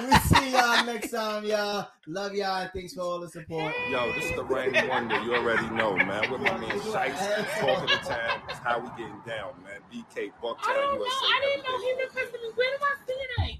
[0.00, 1.88] we see y'all next time, y'all.
[2.06, 2.62] Love y'all.
[2.62, 3.72] And thanks for all the support.
[3.90, 5.20] Yo, this is the Rain Wonder.
[5.22, 6.30] You already know, man.
[6.30, 8.42] With my man Shice, talking of the town.
[8.48, 9.80] That's how we getting down, man.
[9.92, 11.04] BK, Bucktown, I don't know.
[11.06, 12.56] I didn't know he was president.
[12.56, 13.54] Where do I see that?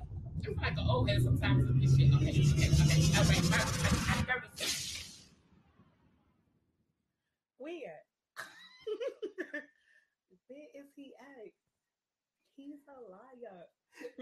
[0.46, 2.12] I'm like an old head sometimes with this shit.
[2.14, 3.18] Okay, okay, okay.
[3.18, 3.56] All right, my,
[4.12, 5.30] I'm 36.
[7.58, 8.04] Weird.
[10.48, 11.52] Where is he at?
[12.56, 13.66] He's a liar.